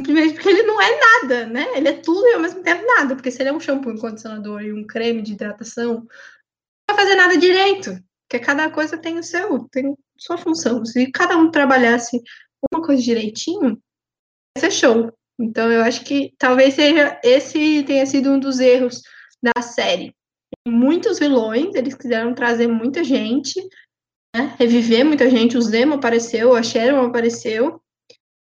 Simplesmente 0.00 0.34
porque 0.34 0.48
ele 0.48 0.62
não 0.62 0.80
é 0.80 0.98
nada, 0.98 1.46
né? 1.46 1.76
Ele 1.76 1.88
é 1.88 1.92
tudo 1.92 2.26
e 2.26 2.34
ao 2.34 2.40
mesmo 2.40 2.62
tempo 2.62 2.84
nada. 2.86 3.14
Porque 3.14 3.30
se 3.30 3.42
ele 3.42 3.50
é 3.50 3.52
um 3.52 3.60
shampoo, 3.60 3.92
um 3.92 3.98
condicionador 3.98 4.62
e 4.62 4.72
um 4.72 4.86
creme 4.86 5.20
de 5.20 5.32
hidratação, 5.32 6.06
não 6.88 6.96
vai 6.96 7.04
fazer 7.04 7.16
nada 7.16 7.36
direito. 7.36 8.02
Porque 8.26 8.44
cada 8.44 8.70
coisa 8.70 8.96
tem 8.96 9.18
o 9.18 9.22
seu, 9.22 9.68
tem 9.68 9.94
sua 10.16 10.38
função. 10.38 10.84
Se 10.86 11.10
cada 11.10 11.36
um 11.36 11.50
trabalhasse 11.50 12.22
uma 12.72 12.82
coisa 12.82 13.02
direitinho, 13.02 13.80
ia 14.56 14.60
ser 14.60 14.70
show. 14.70 15.12
Então 15.38 15.70
eu 15.70 15.82
acho 15.82 16.04
que 16.04 16.34
talvez 16.38 16.74
seja 16.74 17.20
esse 17.22 17.82
tenha 17.84 18.06
sido 18.06 18.30
um 18.30 18.40
dos 18.40 18.58
erros 18.58 19.02
da 19.42 19.60
série. 19.62 20.14
Muitos 20.66 21.18
vilões, 21.18 21.74
eles 21.74 21.94
quiseram 21.94 22.34
trazer 22.34 22.66
muita 22.68 23.04
gente, 23.04 23.60
né? 24.34 24.54
reviver 24.58 25.04
muita 25.04 25.28
gente. 25.28 25.56
O 25.56 25.62
Zemo 25.62 25.94
apareceu, 25.94 26.54
a 26.54 26.62
Sharon 26.62 27.06
apareceu, 27.06 27.80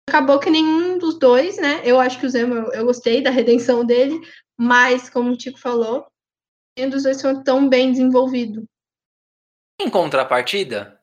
acabou 0.10 0.40
que 0.40 0.50
nenhum 0.50 0.85
dos 1.06 1.20
dois, 1.20 1.58
né? 1.58 1.82
Eu 1.84 2.00
acho 2.00 2.20
que 2.20 2.26
o 2.26 2.30
Zemo, 2.30 2.56
eu, 2.56 2.74
eu 2.74 2.86
gostei 2.86 3.22
da 3.22 3.30
redenção 3.30 3.86
dele, 3.86 4.20
mas, 4.58 5.10
como 5.10 5.32
o 5.32 5.38
Tico 5.38 5.60
falou, 5.60 6.08
nenhum 6.78 6.90
dos 6.90 7.04
dois 7.04 7.22
foi 7.22 7.44
tão 7.44 7.70
bem 7.70 7.92
desenvolvido. 7.92 8.64
Em 9.80 9.90
contrapartida, 9.90 11.00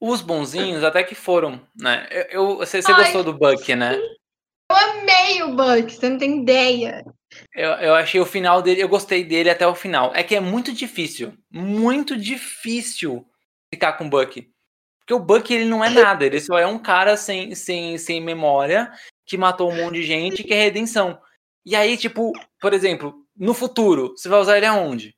os 0.00 0.20
bonzinhos 0.20 0.82
até 0.82 1.04
que 1.04 1.14
foram, 1.14 1.60
né? 1.78 2.08
Eu, 2.10 2.22
eu 2.22 2.56
você, 2.56 2.82
você 2.82 2.92
Ai, 2.92 3.04
gostou 3.04 3.22
do 3.22 3.34
Buck, 3.34 3.74
né? 3.74 3.96
Eu 3.96 4.76
amei 4.76 5.42
o 5.42 5.54
Buck, 5.54 5.92
você 5.92 6.08
não 6.08 6.18
tem 6.18 6.42
ideia. 6.42 7.04
Eu, 7.54 7.70
eu 7.72 7.94
achei 7.94 8.20
o 8.20 8.26
final 8.26 8.60
dele, 8.60 8.82
eu 8.82 8.88
gostei 8.88 9.24
dele 9.24 9.50
até 9.50 9.66
o 9.66 9.74
final. 9.74 10.12
É 10.14 10.22
que 10.22 10.34
é 10.34 10.40
muito 10.40 10.72
difícil, 10.72 11.32
muito 11.50 12.16
difícil 12.16 13.26
ficar 13.72 13.92
com 13.94 14.06
o 14.06 14.10
Buck. 14.10 14.50
Porque 15.00 15.14
o 15.14 15.18
Buck 15.18 15.52
ele 15.52 15.64
não 15.64 15.84
é 15.84 15.90
nada, 15.90 16.24
ele 16.24 16.40
só 16.40 16.58
é 16.58 16.66
um 16.66 16.78
cara 16.78 17.16
sem, 17.16 17.54
sem, 17.54 17.98
sem 17.98 18.20
memória 18.20 18.92
que 19.32 19.38
matou 19.38 19.70
um 19.70 19.76
monte 19.76 19.94
de 19.94 20.02
gente 20.02 20.44
que 20.44 20.52
é 20.52 20.64
redenção. 20.64 21.18
E 21.64 21.74
aí, 21.74 21.96
tipo, 21.96 22.32
por 22.60 22.74
exemplo, 22.74 23.14
no 23.34 23.54
futuro, 23.54 24.10
você 24.14 24.28
vai 24.28 24.38
usar 24.38 24.58
ele 24.58 24.66
aonde? 24.66 25.16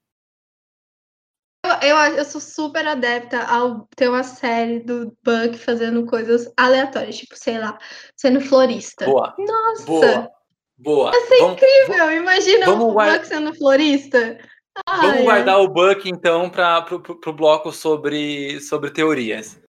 eu, 1.83 1.97
eu 1.97 2.25
sou 2.25 2.41
super 2.41 2.87
adepta 2.87 3.43
ao 3.43 3.89
ter 3.97 4.09
uma 4.09 4.23
série 4.23 4.79
do 4.79 5.07
Buck 5.25 5.59
fazendo 5.59 6.07
coisas 6.07 6.53
aleatórias, 6.57 7.17
tipo, 7.17 7.35
sei 7.37 7.59
lá, 7.59 7.77
sendo 8.15 8.41
florista. 8.41 9.05
Boa. 9.05 9.35
Nossa! 9.37 9.85
Boa. 9.85 10.31
Boa. 10.79 11.11
Ia 11.12 11.21
ser 11.23 11.39
vamos, 11.41 11.55
incrível! 11.55 12.12
Imagina 12.12 12.71
o 12.71 12.93
guarda... 12.93 13.19
Buck 13.19 13.27
sendo 13.27 13.53
florista. 13.57 14.39
Ai, 14.87 15.09
vamos 15.09 15.25
guardar 15.25 15.61
o 15.61 15.69
Buck, 15.69 16.09
então, 16.09 16.49
para 16.49 16.83
pro, 16.83 17.33
bloco 17.33 17.73
sobre, 17.73 18.61
sobre 18.61 18.93
teorias. 18.93 19.61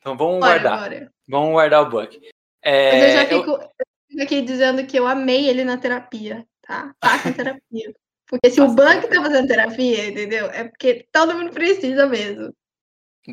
Então 0.00 0.16
vamos 0.16 0.38
bora, 0.38 0.60
guardar. 0.60 0.78
Bora. 0.78 1.12
Vamos 1.28 1.50
guardar 1.50 1.82
o 1.82 1.90
Buck. 1.90 2.35
É, 2.62 2.92
Mas 2.92 3.02
eu 3.02 3.10
já 3.10 3.26
fico, 3.26 3.50
eu... 3.50 3.60
eu 3.60 3.86
fico 4.08 4.22
aqui 4.22 4.42
dizendo 4.42 4.86
que 4.86 4.98
eu 4.98 5.06
amei 5.06 5.48
ele 5.48 5.64
na 5.64 5.76
terapia, 5.76 6.46
tá? 6.62 6.94
Faça 7.02 7.32
terapia. 7.32 7.94
Porque 8.28 8.50
se 8.50 8.60
o 8.60 8.74
banco 8.74 9.08
tá 9.08 9.22
fazendo 9.22 9.46
terapia, 9.46 10.08
entendeu? 10.08 10.46
É 10.46 10.64
porque 10.64 11.06
todo 11.12 11.34
mundo 11.34 11.52
precisa 11.52 12.06
mesmo. 12.06 12.52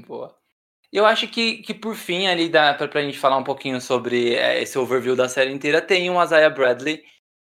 Boa. 0.08 0.38
Eu 0.92 1.06
acho 1.08 1.28
que, 1.28 1.64
que 1.64 1.74
por 1.74 1.96
fim, 1.96 2.28
ali, 2.28 2.48
dá 2.48 2.74
pra, 2.76 2.88
pra 2.88 3.02
gente 3.02 3.18
falar 3.18 3.38
um 3.38 3.44
pouquinho 3.44 3.82
sobre 3.82 4.36
é, 4.36 4.62
esse 4.62 4.78
overview 4.78 5.16
da 5.16 5.28
série 5.28 5.52
inteira, 5.52 5.82
tem 5.82 6.10
o 6.12 6.24
Isaiah 6.24 6.52
Bradley 6.52 7.04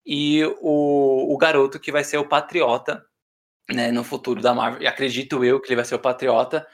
e 0.07 0.43
o, 0.63 1.35
o 1.35 1.37
garoto 1.37 1.79
que 1.79 1.93
vai 1.93 2.03
ser 2.03 2.17
o 2.17 2.27
Patriota, 2.27 3.05
né, 3.71 3.93
no 3.93 4.03
futuro 4.03 4.41
da 4.41 4.55
Marvel. 4.55 4.81
E 4.81 4.87
acredito 4.87 5.45
eu 5.45 5.61
que 5.61 5.69
ele 5.69 5.77
vai 5.77 5.85
ser 5.85 5.95
o 5.95 6.01
Patriota. 6.01 6.67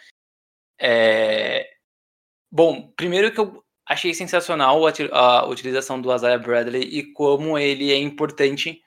É... 0.78 1.68
Bom, 2.50 2.92
primeiro 2.92 3.32
que 3.32 3.40
eu 3.40 3.64
achei 3.86 4.14
sensacional 4.14 4.80
a, 5.12 5.46
utilização 5.46 6.00
do 6.00 6.14
Isaiah 6.14 6.38
Bradley 6.38 6.82
e 6.82 7.12
como 7.12 7.58
ele 7.58 7.92
é 7.92 7.96
importante 7.96 8.82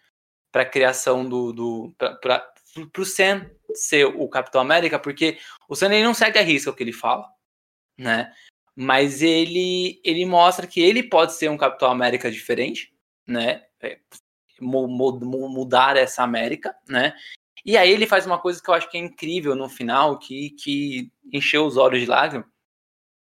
para 0.52 0.62
a 0.62 0.70
criação 0.70 1.28
do. 1.28 1.52
do 1.52 1.96
para 1.98 2.54
o 2.98 3.06
Sam 3.06 3.50
ser 3.74 4.06
o 4.06 4.28
Capitão 4.28 4.62
América, 4.62 5.00
porque 5.00 5.38
o 5.68 5.76
Sam 5.76 5.94
ele 5.94 6.04
não 6.04 6.14
segue 6.14 6.40
a 6.40 6.44
risca 6.44 6.70
o 6.70 6.76
que 6.76 6.84
ele 6.84 6.94
fala, 6.94 7.28
né? 7.98 8.32
Mas 8.76 9.22
ele, 9.22 10.02
ele 10.04 10.26
mostra 10.26 10.66
que 10.66 10.82
ele 10.82 11.04
pode 11.04 11.34
ser 11.34 11.50
um 11.50 11.58
Capitão 11.58 11.92
América 11.92 12.32
diferente, 12.32 12.94
né? 13.28 13.64
É, 13.82 14.00
mudar 14.60 15.98
essa 15.98 16.24
América, 16.24 16.76
né? 16.88 17.14
E 17.66 17.78
aí 17.78 17.90
ele 17.92 18.08
faz 18.08 18.26
uma 18.26 18.40
coisa 18.40 18.62
que 18.62 18.70
eu 18.70 18.74
acho 18.74 18.90
que 18.90 18.98
é 18.98 19.00
incrível 19.00 19.56
no 19.56 19.70
final, 19.70 20.20
que, 20.20 20.52
que 20.52 21.12
encheu 21.32 21.66
os 21.66 21.78
olhos 21.78 22.02
de 22.02 22.06
lágrimas, 22.06 22.48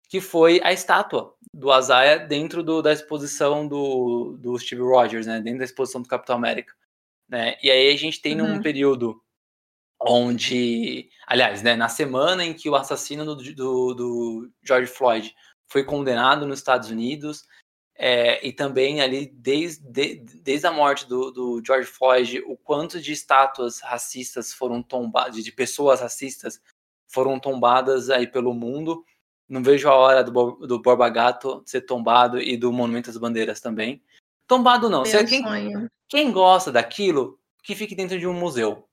que 0.09 0.21
foi 0.21 0.61
a 0.63 0.73
estátua 0.73 1.34
do 1.55 1.71
Azaia 1.71 2.19
dentro 2.19 2.63
do, 2.63 2.83
da 2.83 2.93
exposição 2.93 3.67
do, 3.67 4.37
do 4.39 4.59
Steve 4.59 4.83
Rogers, 4.83 5.27
né? 5.27 5.41
Dentro 5.41 5.61
da 5.61 5.65
exposição 5.65 6.03
do 6.03 6.09
Capitão 6.09 6.37
América. 6.37 6.75
Né? 7.29 7.57
E 7.63 7.71
aí 7.71 7.93
a 7.93 7.97
gente 7.97 8.21
tem 8.21 8.41
uhum. 8.41 8.57
num 8.57 8.63
período 8.63 9.21
onde, 10.01 11.09
aliás, 11.27 11.63
né, 11.63 11.77
na 11.77 11.89
semana 11.89 12.45
em 12.45 12.53
que 12.53 12.69
o 12.69 12.75
assassino 12.75 13.25
do, 13.25 13.37
do, 13.37 13.95
do 13.95 14.51
George 14.63 14.91
Floyd 14.91 15.35
foi 15.67 15.83
condenado 15.83 16.47
nos 16.47 16.59
Estados 16.59 16.91
Unidos, 16.91 17.45
é, 17.97 18.45
e 18.47 18.53
também 18.53 19.01
ali 19.01 19.27
desde, 19.27 19.83
de, 19.89 20.17
desde 20.43 20.67
a 20.67 20.73
morte 20.73 21.09
do, 21.09 21.31
do, 21.31 21.63
George 21.65 21.89
Floyd, 21.89 22.43
o 22.47 22.57
quanto 22.57 23.01
de 23.01 23.13
estátuas 23.13 23.81
racistas 23.81 24.53
foram 24.53 24.83
tombadas, 24.83 25.43
de 25.43 25.53
pessoas 25.53 26.01
racistas 26.01 26.61
foram 27.09 27.39
tombadas 27.39 28.11
aí 28.11 28.27
pelo 28.27 28.53
mundo. 28.53 29.05
Não 29.49 29.63
vejo 29.63 29.89
a 29.89 29.95
hora 29.95 30.25
do, 30.25 30.53
do 30.67 30.81
Borba 30.81 31.09
Gato 31.09 31.63
ser 31.67 31.83
tombado 31.83 32.41
e 32.41 32.57
do 32.57 32.73
Monumento 32.73 33.11
às 33.11 33.17
Bandeiras 33.17 33.61
também. 33.61 34.03
Tombado 34.47 34.89
não. 34.89 35.03
Meu 35.03 35.27
quem, 35.27 35.43
quem 36.09 36.33
gosta 36.33 36.73
daquilo, 36.73 37.39
que 37.63 37.75
fique 37.75 37.95
dentro 37.95 38.19
de 38.19 38.27
um 38.27 38.35
museu. 38.35 38.89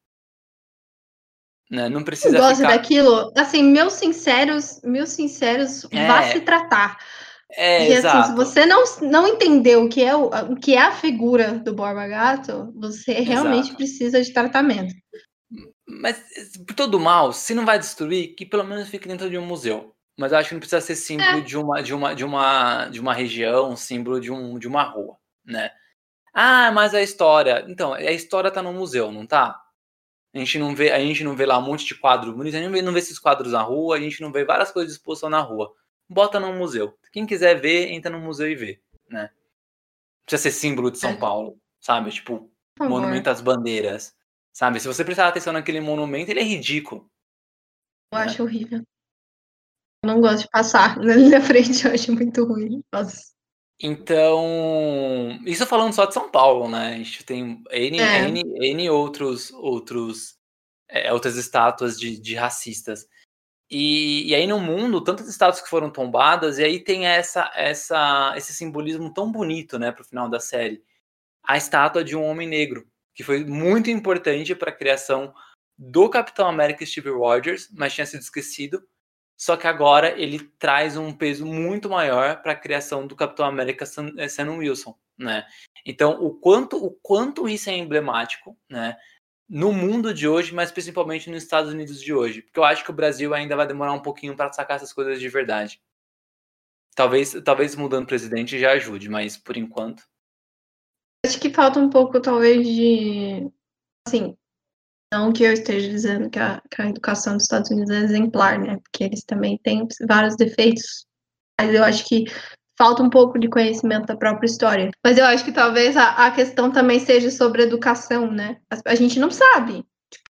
Né? 1.70 1.88
Não 1.88 2.04
precisa. 2.04 2.32
Quem 2.32 2.42
gosta 2.42 2.56
ficar... 2.64 2.78
daquilo, 2.78 3.32
assim, 3.38 3.64
meus 3.64 3.94
sinceros, 3.94 4.82
meus 4.84 5.12
sinceros, 5.12 5.86
é. 5.92 6.08
vá 6.08 6.24
se 6.24 6.42
tratar. 6.42 6.98
É, 7.54 7.90
e 7.90 7.98
assim, 7.98 8.30
se 8.30 8.36
você 8.36 8.66
não, 8.66 8.84
não 9.02 9.28
entendeu 9.28 9.84
o 9.84 9.90
que, 9.90 10.02
é 10.02 10.16
o, 10.16 10.28
o 10.28 10.56
que 10.56 10.74
é 10.74 10.82
a 10.82 10.92
figura 10.94 11.54
do 11.54 11.74
Borba 11.74 12.08
Gato, 12.08 12.72
você 12.76 13.14
realmente 13.14 13.66
exato. 13.66 13.76
precisa 13.76 14.22
de 14.22 14.32
tratamento. 14.32 14.94
Mas 15.86 16.24
por 16.66 16.74
todo 16.74 17.00
mal, 17.00 17.34
se 17.34 17.54
não 17.54 17.66
vai 17.66 17.78
destruir, 17.78 18.36
que 18.36 18.46
pelo 18.46 18.64
menos 18.64 18.88
fique 18.88 19.08
dentro 19.08 19.30
de 19.30 19.38
um 19.38 19.46
museu. 19.46 19.94
Mas 20.18 20.32
eu 20.32 20.38
acho 20.38 20.50
que 20.50 20.56
não 20.56 20.60
precisa 20.60 20.82
ser 20.82 20.96
símbolo 20.96 21.40
é. 21.40 21.42
de, 21.42 21.58
uma, 21.58 21.82
de, 21.82 21.94
uma, 21.94 22.14
de, 22.14 22.26
uma, 22.26 22.90
de 22.90 23.00
uma 23.00 23.14
região, 23.14 23.76
símbolo 23.76 24.20
de, 24.20 24.32
um, 24.32 24.60
de 24.60 24.68
uma 24.68 24.84
rua 24.84 25.18
né? 25.46 25.72
Ah, 26.34 26.72
mas 26.72 26.94
a 26.94 27.02
história. 27.02 27.66
Então, 27.68 27.94
a 27.94 28.12
história 28.12 28.52
tá 28.52 28.62
no 28.62 28.74
museu, 28.74 29.12
não 29.12 29.26
tá? 29.26 29.62
A 30.34 30.38
gente 30.40 30.58
não 30.58 30.74
vê, 30.74 30.92
a 30.92 31.00
gente 31.00 31.24
não 31.24 31.36
vê 31.36 31.46
lá 31.46 31.58
um 31.58 31.62
monte 31.62 31.86
de 31.86 31.96
quadro 31.96 32.32
bonito, 32.34 32.56
a 32.56 32.58
gente 32.58 32.68
não 32.68 32.74
vê, 32.74 32.82
não 32.82 32.94
vê 32.94 33.00
esses 33.00 33.20
quadros 33.20 33.52
na 33.52 33.62
rua, 33.62 33.98
a 33.98 34.00
gente 34.00 34.22
não 34.22 34.32
vê 34.32 34.46
várias 34.46 34.72
coisas 34.72 34.94
expostas 34.94 35.30
na 35.30 35.42
rua. 35.42 35.74
Bota 36.10 36.40
no 36.40 36.54
museu. 36.54 36.98
Quem 37.12 37.26
quiser 37.26 37.60
ver, 37.60 37.92
entra 37.92 38.10
no 38.10 38.20
museu 38.20 38.50
e 38.50 38.56
vê, 38.56 38.82
né? 39.10 39.30
Precisa 40.26 40.50
ser 40.50 40.58
símbolo 40.58 40.90
de 40.90 41.00
São 41.00 41.12
é. 41.12 41.18
Paulo, 41.18 41.60
sabe? 41.82 42.12
Tipo, 42.12 42.50
monumento 42.80 43.30
às 43.30 43.42
bandeiras. 43.42 44.16
Sabe? 44.54 44.80
Se 44.80 44.88
você 44.88 45.04
prestar 45.04 45.28
atenção 45.28 45.54
naquele 45.54 45.82
monumento, 45.82 46.32
ele 46.32 46.40
é 46.40 46.44
ridículo. 46.44 47.10
Eu 48.14 48.20
né? 48.20 48.26
acho 48.26 48.44
horrível. 48.44 48.84
Eu 50.04 50.08
não 50.08 50.22
gosto 50.22 50.44
de 50.44 50.50
passar 50.50 50.98
na 51.04 51.16
minha 51.16 51.42
frente, 51.42 51.86
eu 51.86 51.94
acho 51.94 52.14
muito 52.14 52.44
ruim. 52.44 52.84
Nossa. 52.92 53.32
Então, 53.80 55.40
isso 55.46 55.66
falando 55.66 55.94
só 55.94 56.06
de 56.06 56.14
São 56.14 56.30
Paulo, 56.30 56.70
né? 56.70 56.94
A 56.94 56.98
gente 56.98 57.24
tem 57.24 57.64
N, 57.72 58.00
é. 58.00 58.28
N, 58.28 58.44
N 58.60 58.90
outros, 58.90 59.52
outros, 59.52 60.38
é, 60.88 61.12
outras 61.12 61.36
estátuas 61.36 62.00
de, 62.00 62.20
de 62.20 62.36
racistas. 62.36 63.08
E, 63.70 64.28
e, 64.28 64.36
aí 64.36 64.46
no 64.46 64.60
mundo, 64.60 65.04
tantas 65.04 65.28
estátuas 65.28 65.62
que 65.62 65.70
foram 65.70 65.90
tombadas, 65.90 66.60
e 66.60 66.64
aí 66.64 66.84
tem 66.84 67.08
essa, 67.08 67.50
essa, 67.56 68.34
esse 68.36 68.54
simbolismo 68.54 69.14
tão 69.14 69.32
bonito, 69.32 69.80
né, 69.80 69.92
pro 69.92 70.04
final 70.04 70.30
da 70.30 70.40
série. 70.40 70.84
A 71.44 71.58
estátua 71.58 72.04
de 72.04 72.16
um 72.16 72.24
homem 72.24 72.48
negro, 72.48 72.86
que 73.16 73.24
foi 73.24 73.46
muito 73.46 73.90
importante 73.90 74.54
para 74.54 74.70
a 74.70 74.76
criação 74.76 75.34
do 75.78 76.10
Capitão 76.10 76.48
América 76.48 76.86
Steve 76.86 77.10
Rogers, 77.10 77.70
mas 77.72 77.94
tinha 77.94 78.06
sido 78.06 78.22
esquecido 78.22 78.84
só 79.42 79.58
que 79.58 79.66
agora 79.66 80.22
ele 80.22 80.38
traz 80.60 80.96
um 80.96 81.12
peso 81.12 81.48
muito 81.48 81.90
maior 81.90 82.44
para 82.44 82.52
a 82.52 82.56
criação 82.56 83.08
do 83.08 83.16
Capitão 83.16 83.44
América 83.44 83.86
eh, 84.20 84.28
Sam 84.28 84.52
Wilson, 84.58 84.96
né? 85.18 85.48
Então, 85.84 86.24
o 86.24 86.32
quanto, 86.32 86.78
o 86.78 86.92
quanto 86.92 87.50
isso 87.50 87.68
é 87.68 87.74
emblemático, 87.74 88.56
né? 88.70 88.96
No 89.50 89.74
mundo 89.74 90.14
de 90.14 90.28
hoje, 90.28 90.54
mas 90.54 90.72
principalmente 90.72 91.28
nos 91.28 91.42
Estados 91.42 91.72
Unidos 91.72 92.00
de 92.00 92.14
hoje, 92.14 92.44
porque 92.44 92.60
eu 92.60 92.64
acho 92.64 92.84
que 92.84 92.92
o 92.92 92.94
Brasil 92.94 93.34
ainda 93.34 93.56
vai 93.56 93.66
demorar 93.66 93.94
um 93.94 94.02
pouquinho 94.04 94.36
para 94.36 94.54
sacar 94.54 94.78
essas 94.78 94.94
coisas 94.94 95.20
de 95.20 95.28
verdade. 95.28 95.82
Talvez, 96.96 97.34
talvez 97.44 97.76
mudando 97.76 98.06
presidente 98.06 98.60
já 98.60 98.74
ajude, 98.74 99.10
mas 99.10 99.38
por 99.38 99.58
enquanto. 99.58 100.04
Acho 101.26 101.40
que 101.40 101.50
falta 101.50 101.80
um 101.80 101.90
pouco, 101.90 102.22
talvez, 102.22 102.64
de. 102.64 103.52
Assim, 104.08 104.38
não 105.12 105.34
que 105.34 105.44
eu 105.44 105.52
esteja 105.52 105.90
dizendo 105.90 106.30
que 106.30 106.40
a, 106.40 106.62
que 106.72 106.82
a, 106.82 106.90
educação 106.90 107.34
dos 107.34 107.44
Estados 107.44 107.70
Unidos 107.70 107.92
é 107.92 108.00
exemplar, 108.00 108.58
né? 108.58 108.78
Porque 108.78 109.04
eles 109.04 109.24
também 109.24 109.60
têm 109.62 109.86
vários 110.08 110.36
defeitos. 110.38 111.06
Mas 111.60 111.74
eu 111.74 111.84
acho 111.84 112.08
que 112.08 112.26
falta 112.78 113.04
um 113.04 113.10
pouco 113.10 113.38
de 113.38 113.50
conhecimento 113.50 114.06
da 114.06 114.16
própria 114.16 114.48
história. 114.48 114.90
Mas 115.04 115.18
eu 115.18 115.26
acho 115.26 115.44
que 115.44 115.52
talvez 115.52 115.98
a, 115.98 116.28
a 116.28 116.32
questão 116.32 116.72
também 116.72 117.00
seja 117.00 117.30
sobre 117.30 117.64
educação, 117.64 118.32
né? 118.32 118.58
A, 118.72 118.92
a, 118.92 118.96
gente 118.96 119.20
não 119.20 119.30
sabe. 119.30 119.86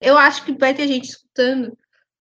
Eu 0.00 0.16
acho 0.16 0.44
que 0.44 0.56
vai 0.58 0.74
ter 0.74 0.88
gente 0.88 1.10
escutando 1.10 1.76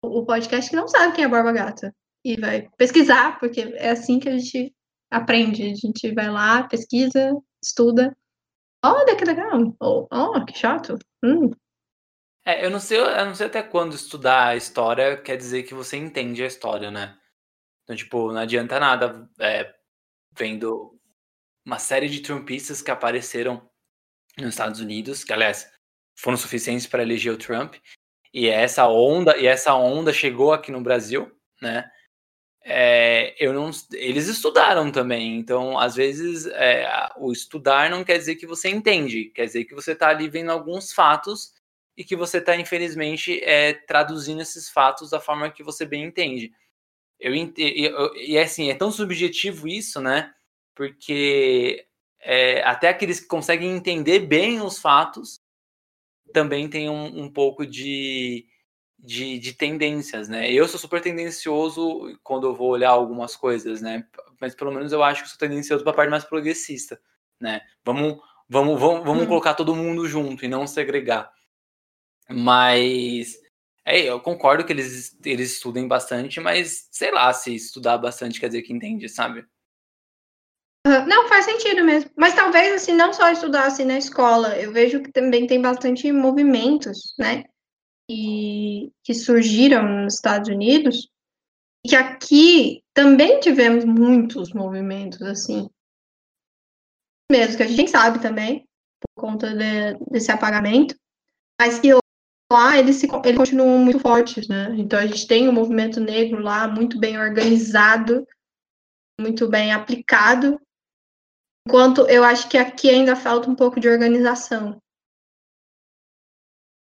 o, 0.04 0.20
o 0.20 0.26
podcast 0.26 0.68
que 0.68 0.76
não 0.76 0.88
sabe 0.88 1.14
quem 1.14 1.24
é 1.24 1.28
Borba 1.28 1.52
Gata. 1.52 1.94
E 2.24 2.38
vai 2.40 2.68
pesquisar, 2.76 3.38
porque 3.38 3.60
é 3.76 3.90
assim 3.90 4.18
que 4.18 4.28
a 4.28 4.36
gente 4.36 4.74
aprende. 5.10 5.62
A 5.62 5.74
gente 5.74 6.12
vai 6.12 6.28
lá, 6.28 6.64
pesquisa, 6.64 7.34
estuda. 7.62 8.16
Olha 8.84 9.16
que 9.16 9.24
legal. 9.24 9.74
Oh, 9.80 10.08
oh 10.10 10.44
que 10.44 10.58
chato. 10.58 10.98
Hum, 11.24 11.50
é, 12.44 12.64
eu 12.64 12.70
não 12.70 12.80
sei, 12.80 12.98
eu 12.98 13.24
não 13.26 13.34
sei 13.34 13.46
até 13.46 13.62
quando 13.62 13.94
estudar 13.94 14.48
a 14.48 14.56
história 14.56 15.16
quer 15.16 15.36
dizer 15.36 15.62
que 15.62 15.74
você 15.74 15.96
entende 15.96 16.42
a 16.42 16.46
história, 16.46 16.90
né? 16.90 17.16
Então, 17.84 17.94
tipo, 17.94 18.32
não 18.32 18.40
adianta 18.40 18.80
nada 18.80 19.28
é, 19.40 19.72
vendo 20.36 20.98
uma 21.64 21.78
série 21.78 22.08
de 22.08 22.20
trumpistas 22.20 22.82
que 22.82 22.90
apareceram 22.90 23.68
nos 24.38 24.50
Estados 24.50 24.80
Unidos, 24.80 25.24
que 25.24 25.32
aliás 25.32 25.70
foram 26.18 26.36
suficientes 26.36 26.86
para 26.86 27.02
eleger 27.02 27.32
o 27.32 27.38
Trump, 27.38 27.76
e 28.34 28.48
essa 28.48 28.88
onda 28.88 29.36
e 29.36 29.46
essa 29.46 29.74
onda 29.74 30.12
chegou 30.12 30.52
aqui 30.52 30.72
no 30.72 30.82
Brasil, 30.82 31.30
né? 31.60 31.88
É, 32.64 33.34
eu 33.44 33.52
não, 33.52 33.70
eles 33.92 34.28
estudaram 34.28 34.90
também, 34.92 35.36
então 35.36 35.78
às 35.78 35.96
vezes 35.96 36.46
é, 36.46 36.88
o 37.16 37.32
estudar 37.32 37.90
não 37.90 38.04
quer 38.04 38.18
dizer 38.18 38.36
que 38.36 38.46
você 38.46 38.68
entende, 38.68 39.26
quer 39.34 39.46
dizer 39.46 39.64
que 39.64 39.74
você 39.74 39.92
está 39.92 40.08
ali 40.10 40.28
vendo 40.28 40.52
alguns 40.52 40.92
fatos 40.92 41.52
e 41.96 42.04
que 42.04 42.16
você 42.16 42.38
está, 42.38 42.56
infelizmente, 42.56 43.42
é, 43.44 43.74
traduzindo 43.74 44.40
esses 44.40 44.70
fatos 44.70 45.10
da 45.10 45.20
forma 45.20 45.50
que 45.50 45.62
você 45.62 45.84
bem 45.84 46.04
entende. 46.04 46.52
Eu, 47.20 47.34
eu, 47.34 48.16
e 48.16 48.36
é 48.36 48.42
assim, 48.42 48.70
é 48.70 48.74
tão 48.74 48.90
subjetivo 48.90 49.68
isso, 49.68 50.00
né? 50.00 50.32
Porque 50.74 51.86
é, 52.20 52.62
até 52.62 52.88
aqueles 52.88 53.20
que 53.20 53.26
conseguem 53.26 53.70
entender 53.70 54.20
bem 54.20 54.60
os 54.60 54.78
fatos 54.78 55.40
também 56.32 56.68
tem 56.68 56.88
um, 56.88 57.24
um 57.24 57.30
pouco 57.30 57.66
de, 57.66 58.46
de, 58.98 59.38
de 59.38 59.52
tendências, 59.52 60.28
né? 60.28 60.50
Eu 60.50 60.66
sou 60.66 60.80
super 60.80 61.00
tendencioso 61.00 62.18
quando 62.22 62.46
eu 62.46 62.54
vou 62.54 62.70
olhar 62.70 62.90
algumas 62.90 63.36
coisas, 63.36 63.82
né? 63.82 64.06
Mas 64.40 64.54
pelo 64.54 64.72
menos 64.72 64.92
eu 64.92 65.02
acho 65.02 65.22
que 65.22 65.28
sou 65.28 65.38
tendencioso 65.38 65.84
para 65.84 65.92
a 65.92 65.96
parte 65.96 66.10
mais 66.10 66.24
progressista, 66.24 67.00
né? 67.38 67.60
Vamos, 67.84 68.18
vamos, 68.48 68.80
vamos, 68.80 69.04
vamos 69.04 69.22
hum. 69.24 69.26
colocar 69.26 69.54
todo 69.54 69.76
mundo 69.76 70.08
junto 70.08 70.44
e 70.44 70.48
não 70.48 70.66
segregar. 70.66 71.30
Mas 72.32 73.36
é, 73.84 74.00
eu 74.02 74.20
concordo 74.20 74.64
que 74.64 74.72
eles, 74.72 75.16
eles 75.24 75.54
estudem 75.54 75.88
bastante, 75.88 76.40
mas 76.40 76.88
sei 76.90 77.10
lá 77.10 77.32
se 77.32 77.54
estudar 77.54 77.98
bastante 77.98 78.38
quer 78.38 78.46
dizer 78.46 78.62
que 78.62 78.72
entende, 78.72 79.08
sabe? 79.08 79.44
Não, 80.84 81.28
faz 81.28 81.44
sentido 81.44 81.84
mesmo. 81.84 82.10
Mas 82.16 82.34
talvez, 82.34 82.74
assim, 82.74 82.92
não 82.92 83.12
só 83.12 83.30
estudar 83.30 83.66
assim 83.66 83.84
na 83.84 83.98
escola. 83.98 84.58
Eu 84.58 84.72
vejo 84.72 85.02
que 85.02 85.12
também 85.12 85.46
tem 85.46 85.60
bastante 85.60 86.10
movimentos, 86.10 87.14
né? 87.18 87.44
E, 88.10 88.90
que 89.04 89.14
surgiram 89.14 89.82
nos 89.84 90.14
Estados 90.14 90.48
Unidos. 90.48 91.08
E 91.84 91.90
que 91.90 91.96
aqui 91.96 92.82
também 92.92 93.38
tivemos 93.40 93.84
muitos 93.84 94.52
movimentos, 94.52 95.22
assim. 95.22 95.68
Mesmo 97.30 97.56
que 97.56 97.62
a 97.62 97.68
gente 97.68 97.90
sabe 97.90 98.20
também, 98.20 98.66
por 99.00 99.22
conta 99.22 99.54
de, 99.54 99.94
desse 100.10 100.32
apagamento. 100.32 100.96
Mas 101.60 101.78
que 101.78 101.92
lá 102.52 102.78
eles, 102.78 102.96
se, 102.96 103.08
eles 103.24 103.36
continuam 103.36 103.78
muito 103.78 103.98
fortes, 103.98 104.46
né? 104.48 104.74
Então 104.78 104.98
a 104.98 105.06
gente 105.06 105.26
tem 105.26 105.48
o 105.48 105.50
um 105.50 105.54
movimento 105.54 106.00
negro 106.00 106.40
lá 106.40 106.68
muito 106.68 106.98
bem 106.98 107.18
organizado, 107.18 108.26
muito 109.20 109.48
bem 109.48 109.72
aplicado, 109.72 110.60
enquanto 111.66 112.06
eu 112.08 112.24
acho 112.24 112.48
que 112.48 112.58
aqui 112.58 112.90
ainda 112.90 113.16
falta 113.16 113.50
um 113.50 113.54
pouco 113.54 113.80
de 113.80 113.88
organização. 113.88 114.80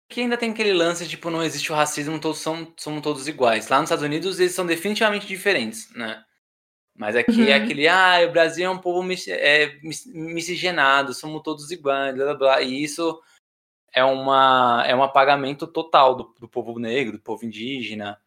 Aqui 0.09 0.21
ainda 0.21 0.37
tem 0.37 0.51
aquele 0.51 0.71
lance, 0.71 1.07
tipo, 1.07 1.29
não 1.29 1.43
existe 1.43 1.71
o 1.71 1.75
racismo, 1.75 2.19
todos 2.19 2.39
são, 2.39 2.73
somos 2.77 3.01
todos 3.01 3.27
iguais. 3.27 3.67
Lá 3.67 3.77
nos 3.77 3.87
Estados 3.87 4.05
Unidos 4.05 4.39
eles 4.39 4.53
são 4.53 4.65
definitivamente 4.65 5.27
diferentes, 5.27 5.93
né? 5.93 6.23
Mas 6.95 7.15
aqui 7.15 7.41
é 7.41 7.43
uhum. 7.43 7.49
é 7.49 7.53
aquele, 7.53 7.87
ah, 7.87 8.25
o 8.27 8.31
Brasil 8.31 8.65
é 8.65 8.69
um 8.69 8.79
povo 8.79 9.03
mis, 9.03 9.27
é, 9.27 9.77
miscigenado, 10.07 11.13
somos 11.13 11.43
todos 11.43 11.69
iguais, 11.69 12.15
blá 12.15 12.25
blá 12.25 12.35
blá. 12.35 12.61
E 12.61 12.83
isso 12.83 13.21
é, 13.97 14.03
uma, 14.03 14.83
é 14.85 14.95
um 14.95 15.01
apagamento 15.01 15.65
total 15.65 16.13
do, 16.13 16.35
do 16.39 16.47
povo 16.47 16.77
negro, 16.77 17.17
do 17.17 17.23
povo 17.23 17.43
indígena. 17.43 18.21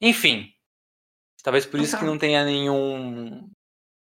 Enfim, 0.00 0.52
talvez 1.44 1.64
por 1.64 1.78
isso 1.78 1.96
que 1.96 2.04
não 2.04 2.18
tenha 2.18 2.44
nenhum 2.44 3.48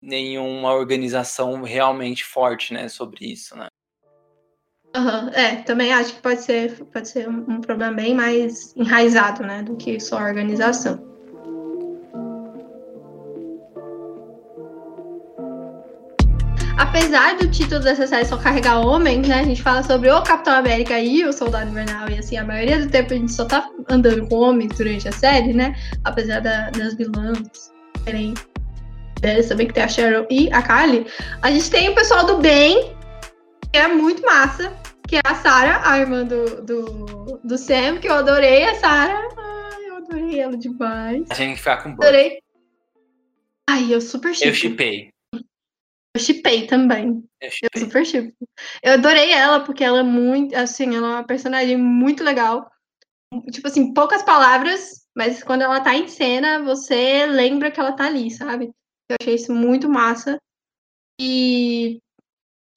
nenhuma 0.01 0.73
organização 0.73 1.61
realmente 1.61 2.23
forte, 2.23 2.73
né, 2.73 2.89
sobre 2.89 3.31
isso, 3.31 3.55
né? 3.55 3.67
Uhum, 4.95 5.29
é, 5.29 5.57
também 5.63 5.91
acho 5.91 6.15
que 6.15 6.21
pode 6.21 6.41
ser, 6.41 6.83
pode 6.85 7.07
ser 7.07 7.27
um, 7.27 7.39
um 7.49 7.61
problema 7.61 7.93
bem 7.93 8.13
mais 8.13 8.75
enraizado, 8.75 9.43
né, 9.43 9.61
do 9.61 9.75
que 9.75 9.99
só 9.99 10.19
a 10.19 10.25
organização. 10.25 11.14
Apesar 16.77 17.37
do 17.37 17.49
título 17.49 17.79
dessa 17.81 18.07
série 18.07 18.25
só 18.25 18.37
carregar 18.37 18.79
homens, 18.79 19.27
né? 19.27 19.39
A 19.39 19.43
gente 19.43 19.61
fala 19.61 19.83
sobre 19.83 20.09
o 20.09 20.21
Capitão 20.21 20.53
América 20.53 20.99
e 20.99 21.23
o 21.25 21.33
Soldado 21.33 21.69
Invernal. 21.69 22.09
E 22.09 22.17
assim, 22.17 22.37
a 22.37 22.43
maioria 22.43 22.79
do 22.79 22.89
tempo 22.89 23.13
a 23.13 23.17
gente 23.17 23.31
só 23.31 23.45
tá 23.45 23.69
andando 23.89 24.27
com 24.27 24.35
homens 24.35 24.77
durante 24.77 25.07
a 25.07 25.11
série, 25.11 25.53
né? 25.53 25.75
Apesar 26.03 26.41
da, 26.41 26.69
das 26.71 26.95
vilãs 26.95 27.71
serem 28.03 28.33
delas 29.21 29.47
também, 29.47 29.67
que 29.67 29.73
tem 29.73 29.83
a 29.83 29.87
Cheryl 29.87 30.27
e 30.29 30.51
a 30.51 30.61
Kylie. 30.61 31.05
A 31.41 31.51
gente 31.51 31.69
tem 31.69 31.89
o 31.89 31.95
pessoal 31.95 32.25
do 32.25 32.37
bem, 32.37 32.93
que 33.71 33.79
é 33.79 33.87
muito 33.87 34.21
massa, 34.23 34.73
que 35.07 35.17
é 35.17 35.21
a 35.23 35.35
Sarah, 35.35 35.81
a 35.89 35.99
irmã 35.99 36.25
do, 36.25 36.61
do, 36.61 37.39
do 37.43 37.57
Sam, 37.57 37.97
que 37.97 38.07
eu 38.07 38.13
adorei 38.13 38.65
a 38.65 38.75
Sarah. 38.75 39.27
Ai, 39.37 39.89
eu 39.89 39.95
adorei 39.97 40.39
ela 40.39 40.57
demais. 40.57 41.23
A 41.29 41.33
gente 41.33 41.57
ficar 41.57 41.77
com 41.77 41.89
Adorei. 41.89 42.39
Ai, 43.69 43.93
eu 43.93 43.99
super 43.99 44.33
chipei. 44.33 44.49
Eu 44.49 44.53
chipei. 44.53 45.14
Eu 46.15 46.19
chipei 46.19 46.65
também. 46.65 47.21
Eu, 47.41 47.49
eu 47.73 47.81
super 47.81 48.05
chipo. 48.05 48.33
Eu 48.81 48.93
adorei 48.93 49.33
ela, 49.33 49.59
porque 49.59 49.83
ela 49.83 49.99
é 49.99 50.03
muito, 50.03 50.55
assim, 50.55 50.95
ela 50.95 51.07
é 51.07 51.11
uma 51.15 51.27
personagem 51.27 51.75
muito 51.75 52.23
legal. 52.23 52.71
Tipo 53.51 53.67
assim, 53.67 53.93
poucas 53.93 54.23
palavras, 54.23 55.05
mas 55.13 55.43
quando 55.43 55.63
ela 55.63 55.81
tá 55.81 55.93
em 55.93 56.07
cena, 56.07 56.63
você 56.63 57.25
lembra 57.25 57.69
que 57.69 57.81
ela 57.81 57.91
tá 57.91 58.05
ali, 58.05 58.31
sabe? 58.31 58.71
Eu 59.09 59.17
achei 59.19 59.35
isso 59.35 59.53
muito 59.53 59.89
massa. 59.89 60.39
E 61.19 61.99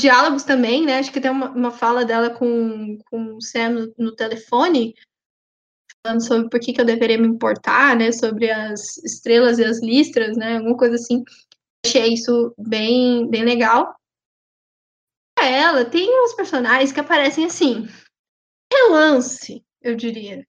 diálogos 0.01 0.43
também, 0.43 0.84
né? 0.84 0.99
Acho 0.99 1.12
que 1.12 1.20
tem 1.20 1.30
uma, 1.30 1.51
uma 1.51 1.70
fala 1.70 2.05
dela 2.05 2.30
com, 2.30 2.99
com 3.09 3.36
o 3.36 3.41
Sam 3.41 3.70
no, 3.70 3.95
no, 3.97 4.16
telefone, 4.16 4.95
falando 6.05 6.26
sobre 6.26 6.51
por 6.51 6.59
que, 6.59 6.72
que 6.72 6.80
eu 6.80 6.84
deveria 6.84 7.18
me 7.18 7.28
importar, 7.28 7.95
né? 7.95 8.11
Sobre 8.11 8.51
as 8.51 8.97
estrelas 8.99 9.61
e 9.61 9.64
as 9.64 9.80
listras, 9.80 10.36
né? 10.36 10.57
Alguma 10.57 10.76
coisa 10.76 10.97
assim 10.97 11.22
achei 11.85 12.14
isso 12.14 12.55
bem, 12.59 13.29
bem 13.29 13.45
legal. 13.45 13.95
Ela 15.39 15.85
tem 15.85 16.09
uns 16.24 16.35
personagens 16.35 16.93
que 16.93 17.01
aparecem 17.01 17.45
assim, 17.45 17.89
relance, 18.72 19.64
eu 19.81 19.95
diria. 19.95 20.45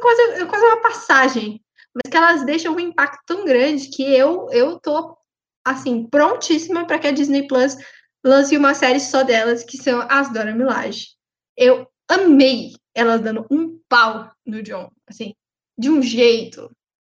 Quase, 0.00 0.46
quase 0.46 0.64
uma 0.64 0.80
passagem, 0.80 1.62
mas 1.94 2.10
que 2.10 2.16
elas 2.16 2.44
deixam 2.44 2.74
um 2.74 2.80
impacto 2.80 3.22
tão 3.26 3.44
grande 3.44 3.90
que 3.90 4.02
eu, 4.02 4.48
eu 4.50 4.80
tô, 4.80 5.16
assim, 5.64 6.06
prontíssima 6.08 6.86
para 6.86 6.98
que 6.98 7.06
a 7.06 7.12
Disney 7.12 7.46
Plus 7.46 7.76
lance 8.24 8.56
uma 8.56 8.74
série 8.74 9.00
só 9.00 9.22
delas, 9.22 9.62
que 9.62 9.76
são 9.76 10.00
as 10.10 10.32
Dora 10.32 10.54
Milaje. 10.54 11.10
Eu 11.56 11.88
amei 12.08 12.72
elas 12.94 13.20
dando 13.20 13.46
um 13.50 13.78
pau 13.88 14.30
no 14.44 14.62
John, 14.62 14.90
assim, 15.06 15.34
de 15.78 15.90
um 15.90 16.02
jeito. 16.02 16.70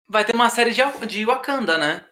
Vai 0.07 0.25
ter 0.25 0.35
uma 0.35 0.49
série 0.49 0.71
de, 0.71 0.81
de 1.07 1.25
Wakanda, 1.25 1.77
né? 1.77 2.05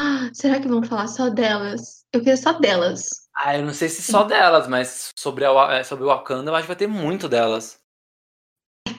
Ah, 0.00 0.30
será 0.32 0.60
que 0.60 0.68
vão 0.68 0.82
falar 0.82 1.06
só 1.06 1.28
delas? 1.30 2.04
Eu 2.12 2.20
queria 2.20 2.36
só 2.36 2.52
delas. 2.52 3.08
Ah, 3.34 3.56
eu 3.56 3.64
não 3.64 3.72
sei 3.72 3.88
se 3.88 4.02
só 4.02 4.24
delas, 4.24 4.66
mas 4.68 5.10
sobre, 5.16 5.44
a, 5.44 5.50
é, 5.72 5.84
sobre 5.84 6.04
o 6.04 6.08
Wakanda 6.08 6.50
eu 6.50 6.54
acho 6.54 6.64
que 6.64 6.68
vai 6.68 6.76
ter 6.76 6.86
muito 6.86 7.28
delas. 7.28 7.78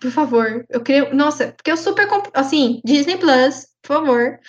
Por 0.01 0.11
favor, 0.11 0.65
eu 0.69 0.81
queria. 0.81 1.13
Nossa, 1.13 1.53
porque 1.53 1.71
eu 1.71 1.77
super. 1.77 2.07
Assim, 2.33 2.81
Disney 2.83 3.17
Plus, 3.17 3.67
por 3.81 3.95
favor. 3.95 4.39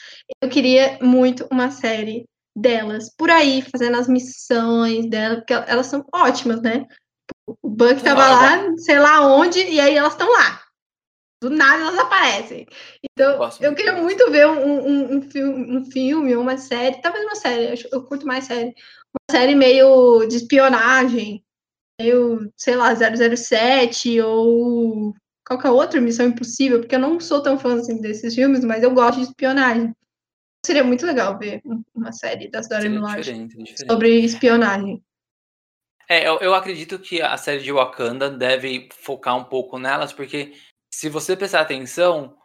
Eu 0.40 0.48
queria 0.48 0.98
muito 1.00 1.46
uma 1.50 1.70
série 1.70 2.28
delas 2.54 3.14
por 3.16 3.30
aí, 3.30 3.62
fazendo 3.62 3.96
as 3.96 4.08
missões 4.08 5.08
delas, 5.08 5.38
porque 5.38 5.52
elas 5.52 5.86
são 5.86 6.04
ótimas, 6.12 6.60
né? 6.62 6.86
O 7.62 7.68
Buck 7.68 8.02
tava 8.02 8.28
lá, 8.28 8.76
sei 8.78 8.98
lá 8.98 9.26
onde, 9.26 9.60
e 9.60 9.80
aí 9.80 9.96
elas 9.96 10.12
estão 10.12 10.30
lá 10.32 10.65
do 11.48 11.56
nada 11.56 11.82
elas 11.82 11.98
aparecem. 11.98 12.66
Então, 13.02 13.42
eu, 13.42 13.50
eu 13.68 13.74
queria 13.74 13.92
muito 13.94 14.30
ver 14.30 14.46
um, 14.46 14.86
um, 14.86 15.16
um, 15.16 15.22
filme, 15.22 15.76
um 15.78 15.84
filme, 15.84 16.36
uma 16.36 16.56
série, 16.58 17.00
talvez 17.00 17.24
uma 17.24 17.34
série, 17.34 17.88
eu 17.90 18.02
curto 18.04 18.26
mais 18.26 18.44
série, 18.44 18.74
uma 19.14 19.30
série 19.30 19.54
meio 19.54 20.26
de 20.26 20.36
espionagem, 20.36 21.44
meio, 22.00 22.52
sei 22.56 22.76
lá, 22.76 22.94
007 22.94 24.20
ou 24.20 25.14
qualquer 25.46 25.70
outra 25.70 26.00
Missão 26.00 26.26
Impossível, 26.26 26.80
porque 26.80 26.96
eu 26.96 27.00
não 27.00 27.20
sou 27.20 27.42
tão 27.42 27.58
fã 27.58 27.76
assim, 27.76 28.00
desses 28.00 28.34
filmes, 28.34 28.64
mas 28.64 28.82
eu 28.82 28.92
gosto 28.92 29.18
de 29.18 29.26
espionagem. 29.26 29.94
Seria 30.64 30.82
muito 30.82 31.06
legal 31.06 31.38
ver 31.38 31.62
uma 31.94 32.10
série 32.10 32.50
das 32.50 32.68
Dora 32.68 32.88
Milaje 32.88 33.48
sobre 33.86 34.18
espionagem. 34.20 35.00
É, 36.08 36.28
eu, 36.28 36.38
eu 36.38 36.54
acredito 36.54 36.98
que 36.98 37.20
a 37.20 37.36
série 37.36 37.62
de 37.62 37.72
Wakanda 37.72 38.30
deve 38.30 38.88
focar 38.92 39.36
um 39.36 39.44
pouco 39.44 39.78
nelas, 39.78 40.12
porque 40.12 40.52
se 40.96 41.10
você 41.10 41.36
prestar 41.36 41.60
atenção, 41.60 42.38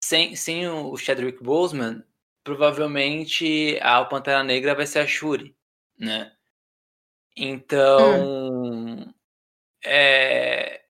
sem, 0.00 0.36
sem 0.36 0.68
o 0.68 0.96
Chadwick 0.96 1.42
Boseman, 1.42 2.04
provavelmente 2.44 3.80
a 3.82 4.04
Pantera 4.04 4.44
Negra 4.44 4.76
vai 4.76 4.86
ser 4.86 5.00
a 5.00 5.06
Shuri, 5.08 5.56
né? 5.98 6.32
Então, 7.36 8.22
hum. 8.24 9.12
é, 9.84 10.84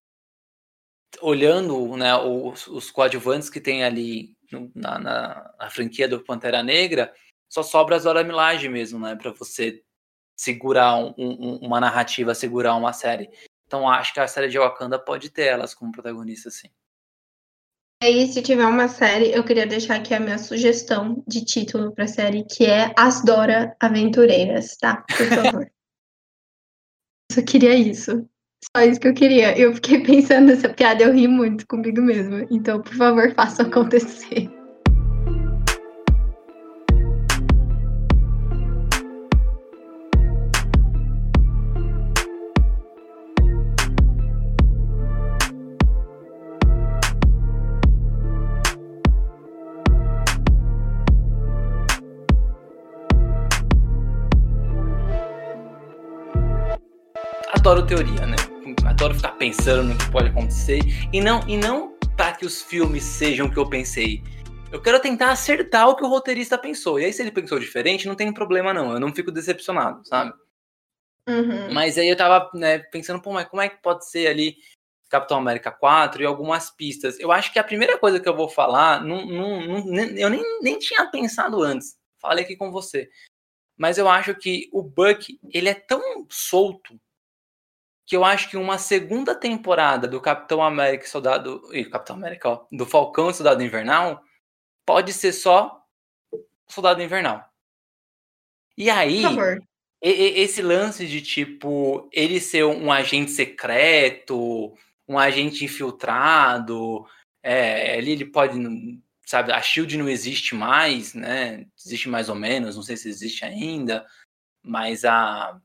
olhando 1.23 1.97
né, 1.97 2.15
os, 2.17 2.67
os 2.67 2.91
coadjuvantes 2.91 3.49
que 3.49 3.63
tem 3.63 3.83
ali 3.83 4.37
na, 4.75 4.99
na, 4.99 5.55
na, 5.59 5.71
franquia 5.71 6.07
do 6.07 6.23
Pantera 6.23 6.63
Negra, 6.63 7.15
só 7.49 7.63
sobra 7.63 7.97
as 7.97 8.05
Dora 8.05 8.23
Milaje 8.23 8.69
mesmo, 8.69 8.99
né? 8.99 9.17
Para 9.17 9.33
você 9.33 9.83
segurar 10.37 10.97
um, 10.97 11.15
um, 11.17 11.57
uma 11.63 11.81
narrativa, 11.81 12.35
segurar 12.35 12.75
uma 12.75 12.93
série. 12.93 13.31
Então 13.67 13.89
acho 13.89 14.13
que 14.13 14.21
a 14.21 14.29
série 14.29 14.49
de 14.49 14.59
Wakanda 14.59 14.99
pode 14.99 15.31
ter 15.31 15.47
elas 15.47 15.73
como 15.73 15.93
protagonistas, 15.93 16.57
sim. 16.57 16.69
Aí, 18.03 18.27
se 18.29 18.43
tiver 18.43 18.67
uma 18.67 18.89
série, 18.89 19.33
eu 19.33 19.43
queria 19.43 19.67
deixar 19.67 19.97
aqui 19.97 20.13
a 20.13 20.21
minha 20.21 20.39
sugestão 20.39 21.25
de 21.27 21.45
título 21.45 21.93
para 21.93 22.05
a 22.05 22.09
série, 22.09 22.45
que 22.45 22.67
é 22.67 22.93
As 22.97 23.25
Dora 23.25 23.75
Aventureiras, 23.81 24.77
tá? 24.77 25.03
Por 25.17 25.27
favor. 25.29 25.71
Só 27.33 27.43
queria 27.43 27.75
isso. 27.75 28.29
Só 28.77 28.83
isso 28.83 29.01
que 29.01 29.09
eu 29.09 29.15
queria. 29.15 29.59
Eu 29.59 29.75
fiquei 29.75 30.03
pensando 30.05 30.49
nessa 30.49 30.69
piada, 30.69 31.05
eu 31.05 31.13
ri 31.13 31.27
muito 31.27 31.67
comigo 31.67 32.03
mesma. 32.03 32.47
Então, 32.51 32.83
por 32.83 32.95
favor, 32.95 33.35
faça 33.35 33.63
acontecer. 33.63 34.51
Teoria, 57.87 58.27
né? 58.27 58.37
Adoro 58.85 59.15
ficar 59.15 59.33
pensando 59.33 59.85
no 59.85 59.97
que 59.97 60.11
pode 60.11 60.29
acontecer. 60.29 60.81
E 61.13 61.21
não, 61.21 61.41
e 61.49 61.57
não 61.57 61.97
para 62.17 62.33
que 62.33 62.45
os 62.45 62.61
filmes 62.61 63.05
sejam 63.05 63.47
o 63.47 63.51
que 63.51 63.59
eu 63.59 63.69
pensei. 63.69 64.23
Eu 64.73 64.83
quero 64.83 65.01
tentar 65.01 65.31
acertar 65.31 65.89
o 65.89 65.95
que 65.95 66.05
o 66.05 66.09
roteirista 66.09 66.59
pensou. 66.59 66.99
E 66.99 67.05
aí, 67.05 67.13
se 67.13 67.23
ele 67.23 67.31
pensou 67.31 67.61
diferente, 67.61 68.09
não 68.09 68.17
tem 68.17 68.33
problema, 68.33 68.75
não. 68.75 68.93
Eu 68.93 69.01
não 69.01 69.15
fico 69.15 69.31
decepcionado, 69.31 70.05
sabe? 70.05 70.33
Uhum. 71.29 71.73
Mas 71.73 71.97
aí 71.97 72.09
eu 72.09 72.17
tava 72.17 72.51
né, 72.55 72.79
pensando, 72.79 73.23
pô, 73.23 73.33
mas 73.33 73.49
como 73.49 73.63
é 73.63 73.69
que 73.69 73.81
pode 73.81 74.09
ser 74.09 74.27
ali 74.27 74.57
Capitão 75.09 75.39
América 75.39 75.71
4 75.71 76.23
e 76.23 76.27
algumas 76.27 76.71
pistas? 76.71 77.19
Eu 77.21 77.31
acho 77.31 77.53
que 77.53 77.59
a 77.59 77.65
primeira 77.65 77.97
coisa 77.99 78.19
que 78.19 78.29
eu 78.29 78.37
vou 78.37 78.49
falar, 78.49 79.05
não, 79.05 79.25
não, 79.25 79.61
não, 79.85 79.95
eu 80.17 80.29
nem, 80.29 80.43
nem 80.61 80.79
tinha 80.79 81.07
pensado 81.07 81.63
antes. 81.63 81.97
Falei 82.21 82.45
aqui 82.45 82.57
com 82.57 82.73
você. 82.73 83.09
Mas 83.77 83.97
eu 83.99 84.09
acho 84.09 84.35
que 84.35 84.69
o 84.73 84.83
Buck, 84.83 85.39
ele 85.53 85.69
é 85.69 85.75
tão 85.75 86.27
solto 86.29 86.99
que 88.07 88.17
eu 88.17 88.25
acho 88.25 88.49
que 88.49 88.57
uma 88.57 88.79
segunda 88.79 89.35
temporada 89.35 90.07
do 90.07 90.21
Capitão 90.21 90.63
América 90.63 91.05
e 91.05 91.09
Soldado. 91.09 91.69
E 91.73 91.85
Capitão 91.85 92.15
América, 92.15 92.49
ó, 92.49 92.67
do 92.71 92.87
Falcão 92.87 93.29
e 93.29 93.35
Soldado 93.35 93.63
Invernal 93.63 94.23
pode 94.87 95.13
ser 95.13 95.33
só 95.33 95.85
Soldado 96.69 97.03
Invernal. 97.03 97.45
E 98.79 98.89
aí, 98.89 99.23
esse 100.01 100.63
lance 100.63 101.07
de 101.07 101.21
tipo 101.21 102.09
ele 102.13 102.39
ser 102.39 102.65
um 102.65 102.93
agente 102.93 103.33
secreto, 103.33 104.73
um 105.09 105.19
agente 105.19 105.65
infiltrado, 105.65 107.05
é, 107.43 107.99
ele, 107.99 108.13
ele 108.13 108.25
pode, 108.27 108.57
sabe, 109.25 109.51
a 109.51 109.61
Shield 109.61 109.97
não 109.97 110.09
existe 110.09 110.55
mais, 110.55 111.15
né? 111.15 111.67
Existe 111.77 112.09
mais 112.09 112.29
ou 112.29 112.35
menos, 112.37 112.77
não 112.77 112.83
sei 112.83 112.97
se 112.97 113.09
existe 113.09 113.45
ainda, 113.45 114.07
mas 114.63 115.05
a 115.05 115.61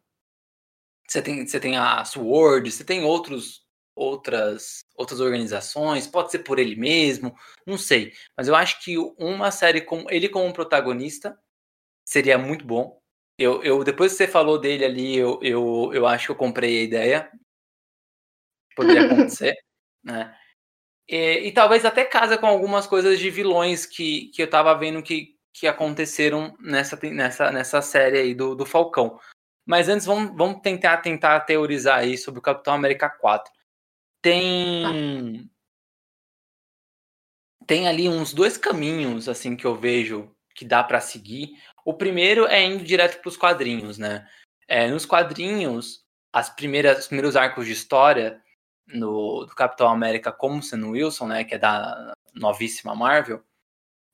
você 1.11 1.21
tem, 1.21 1.45
você 1.45 1.59
tem 1.59 1.75
a 1.77 2.05
Sword, 2.05 2.71
você 2.71 2.85
tem 2.85 3.03
outros 3.03 3.61
outras 3.93 4.85
outras 4.95 5.19
organizações, 5.19 6.07
pode 6.07 6.31
ser 6.31 6.39
por 6.39 6.57
ele 6.57 6.75
mesmo, 6.77 7.35
não 7.67 7.77
sei, 7.77 8.13
mas 8.37 8.47
eu 8.47 8.55
acho 8.55 8.81
que 8.81 8.97
uma 9.17 9.51
série 9.51 9.81
com 9.81 10.05
ele 10.09 10.29
como 10.29 10.53
protagonista 10.53 11.37
seria 12.05 12.37
muito 12.37 12.65
bom. 12.65 12.97
Eu, 13.37 13.61
eu 13.63 13.83
depois 13.83 14.13
que 14.13 14.19
você 14.19 14.27
falou 14.27 14.57
dele 14.57 14.85
ali, 14.85 15.17
eu, 15.17 15.39
eu, 15.41 15.91
eu 15.93 16.07
acho 16.07 16.27
que 16.27 16.31
eu 16.31 16.35
comprei 16.35 16.79
a 16.79 16.83
ideia. 16.83 17.31
Poderia 18.75 19.03
acontecer, 19.11 19.55
né? 20.03 20.33
E, 21.07 21.47
e, 21.47 21.51
talvez 21.51 21.83
até 21.83 22.05
casa 22.05 22.37
com 22.37 22.47
algumas 22.47 22.87
coisas 22.87 23.19
de 23.19 23.29
vilões 23.29 23.85
que, 23.85 24.27
que 24.27 24.41
eu 24.41 24.49
tava 24.49 24.73
vendo 24.75 25.03
que, 25.03 25.35
que 25.53 25.67
aconteceram 25.67 26.55
nessa, 26.59 26.97
nessa, 27.09 27.51
nessa 27.51 27.81
série 27.81 28.19
aí 28.19 28.33
do, 28.33 28.55
do 28.55 28.65
Falcão. 28.65 29.19
Mas 29.65 29.87
antes, 29.89 30.05
vamos, 30.05 30.35
vamos 30.35 30.61
tentar, 30.61 30.97
tentar 30.97 31.39
teorizar 31.41 31.99
aí 31.99 32.17
sobre 32.17 32.39
o 32.39 32.43
Capitão 32.43 32.73
América 32.73 33.09
4. 33.09 33.51
Tem. 34.21 35.49
Tem 37.65 37.87
ali 37.87 38.09
uns 38.09 38.33
dois 38.33 38.57
caminhos, 38.57 39.29
assim, 39.29 39.55
que 39.55 39.65
eu 39.65 39.75
vejo 39.75 40.35
que 40.53 40.65
dá 40.65 40.83
para 40.83 40.99
seguir. 40.99 41.51
O 41.85 41.93
primeiro 41.93 42.45
é 42.45 42.63
indo 42.63 42.83
direto 42.83 43.21
para 43.21 43.29
os 43.29 43.37
quadrinhos, 43.37 43.97
né? 43.97 44.27
É, 44.67 44.87
nos 44.87 45.05
quadrinhos, 45.05 46.05
as 46.33 46.49
primeiras, 46.49 46.99
os 46.99 47.07
primeiros 47.07 47.35
arcos 47.35 47.65
de 47.65 47.71
história 47.71 48.41
no, 48.87 49.45
do 49.45 49.55
Capitão 49.55 49.87
América 49.89 50.31
como 50.31 50.61
sendo 50.61 50.91
Wilson, 50.91 51.27
né? 51.27 51.43
Que 51.43 51.55
é 51.55 51.57
da 51.57 52.13
novíssima 52.33 52.95
Marvel. 52.95 53.43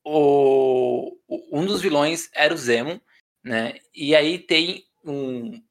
O, 0.03 1.17
um 1.51 1.65
dos 1.65 1.81
vilões 1.81 2.29
era 2.33 2.53
o 2.53 2.57
Zemo, 2.57 3.01
né? 3.43 3.75
E 3.93 4.15
aí 4.15 4.39
tem 4.39 4.86
um, 5.09 5.61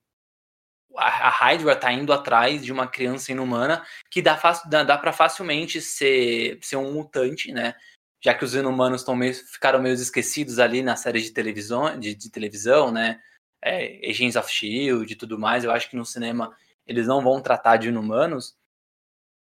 a 0.97 1.29
Hydra 1.31 1.77
tá 1.77 1.93
indo 1.93 2.13
atrás 2.13 2.65
de 2.65 2.73
uma 2.73 2.87
criança 2.87 3.31
inumana 3.31 3.85
que 4.11 4.23
dá, 4.23 4.41
dá, 4.67 4.83
dá 4.83 4.99
para 4.99 5.13
facilmente 5.13 5.81
ser, 5.81 6.59
ser 6.63 6.77
um 6.77 6.93
mutante, 6.93 7.53
né? 7.53 7.75
Já 8.21 8.35
que 8.35 8.45
os 8.45 8.55
inumanos 8.55 9.05
tão 9.05 9.15
meio, 9.15 9.35
ficaram 9.35 9.81
meio 9.81 9.95
esquecidos 9.95 10.59
ali 10.59 10.83
na 10.83 10.97
série 10.97 11.21
de 11.21 11.31
televisão, 11.31 11.99
de, 11.99 12.15
de 12.15 12.31
televisão, 12.31 12.91
né? 12.91 13.21
É, 13.63 14.09
Agents 14.09 14.37
of 14.37 14.51
Shield 14.51 15.13
e 15.13 15.17
tudo 15.17 15.39
mais. 15.39 15.65
Eu 15.65 15.71
acho 15.71 15.91
que 15.91 15.97
no 15.97 16.05
cinema 16.05 16.57
eles 16.87 17.07
não 17.07 17.23
vão 17.23 17.41
tratar 17.43 17.77
de 17.77 17.89
inumanos. 17.89 18.57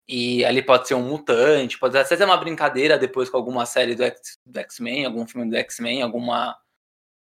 E 0.08 0.44
ali 0.44 0.62
pode 0.64 0.88
ser 0.88 0.96
um 0.96 1.08
mutante, 1.08 1.78
pode 1.78 1.96
até 1.96 2.18
ser 2.18 2.26
uma 2.26 2.36
brincadeira 2.36 2.98
depois 2.98 3.30
com 3.30 3.38
alguma 3.38 3.66
série 3.66 3.96
do 3.96 4.60
X-Men, 4.60 5.06
algum 5.06 5.28
filme 5.28 5.48
do 5.48 5.56
X-Men, 5.56 6.02
alguma 6.02 6.58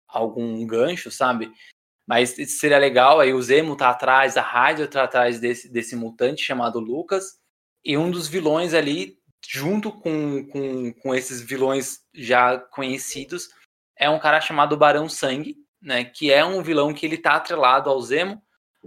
algum 0.07 0.64
gancho, 0.66 1.11
sabe? 1.11 1.53
Mas 2.09 2.30
seria 2.59 2.78
legal, 2.78 3.20
aí 3.20 3.34
o 3.34 3.42
Zemo 3.42 3.76
tá 3.76 3.90
atrás, 3.90 4.38
a 4.38 4.40
Hydra 4.40 4.88
tá 4.88 5.04
atrás 5.04 5.38
desse, 5.38 5.70
desse 5.70 5.94
mutante 5.94 6.42
chamado 6.42 6.80
Lucas, 6.80 7.38
e 7.84 7.98
um 7.98 8.11
dos 8.11 8.26
vilões 8.26 8.72
ali, 8.72 9.18
junto 9.46 9.92
com, 9.92 10.42
com, 10.48 10.90
com 10.94 11.14
esses 11.14 11.42
vilões 11.42 11.98
já 12.14 12.59
conhecidos, 12.59 13.50
é 13.94 14.09
um 14.09 14.18
cara 14.18 14.40
chamado 14.40 14.74
Barão 14.74 15.06
Sangue, 15.06 15.59
né, 15.82 16.02
que 16.02 16.32
é 16.32 16.42
um 16.42 16.62
vilão 16.62 16.94
que 16.94 17.04
ele 17.04 17.18
tá 17.18 17.34
atrelado 17.34 17.90
ao 17.90 18.00
Zemo, 18.00 18.42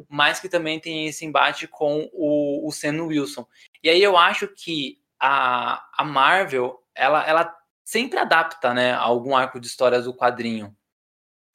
mas 0.09 0.39
que 0.39 0.49
também 0.49 0.80
tem 0.80 1.05
esse 1.05 1.24
embate 1.24 1.67
com 1.67 2.09
o, 2.13 2.67
o 2.67 2.72
Sam 2.72 3.03
Wilson. 3.03 3.45
E 3.84 3.89
aí 3.89 4.01
eu 4.01 4.17
acho 4.17 4.47
que 4.47 4.97
a, 5.19 5.86
a 5.95 6.03
Marvel, 6.03 6.76
ela, 6.95 7.24
ela 7.28 7.55
sempre 7.86 8.17
adapta, 8.17 8.74
né, 8.74 8.93
algum 8.93 9.36
arco 9.36 9.59
de 9.59 9.67
histórias 9.67 10.05
do 10.05 10.15
quadrinho 10.15 10.76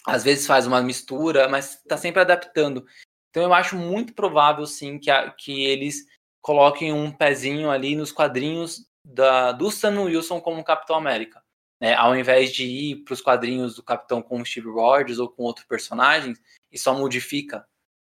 às 0.07 0.23
vezes 0.23 0.47
faz 0.47 0.67
uma 0.67 0.81
mistura, 0.81 1.49
mas 1.49 1.75
está 1.75 1.97
sempre 1.97 2.21
adaptando. 2.21 2.87
Então 3.31 3.43
eu 3.43 3.53
acho 3.53 3.77
muito 3.77 4.15
provável, 4.15 4.65
sim, 4.67 4.99
que, 4.99 5.11
a, 5.11 5.31
que 5.31 5.65
eles 5.65 6.07
coloquem 6.41 6.93
um 6.93 7.11
pezinho 7.11 7.71
ali 7.71 7.97
nos 7.97 8.13
quadrinhos 8.13 8.87
da, 9.05 9.53
do 9.53 9.71
Sam 9.71 10.03
Wilson 10.03 10.41
como 10.41 10.65
Capitão 10.65 10.97
América. 10.97 11.43
Né? 11.81 11.95
Ao 11.95 12.17
invés 12.17 12.53
de 12.53 12.65
ir 12.65 13.05
para 13.05 13.15
os 13.15 13.21
quadrinhos 13.21 13.75
do 13.75 13.83
Capitão 13.83 14.23
com 14.23 14.41
o 14.41 14.47
Steve 14.47 14.69
Rogers 14.69 15.19
ou 15.19 15.29
com 15.29 15.43
outro 15.43 15.67
personagem, 15.67 16.35
e 16.71 16.79
só 16.79 16.95
modifica 16.95 17.67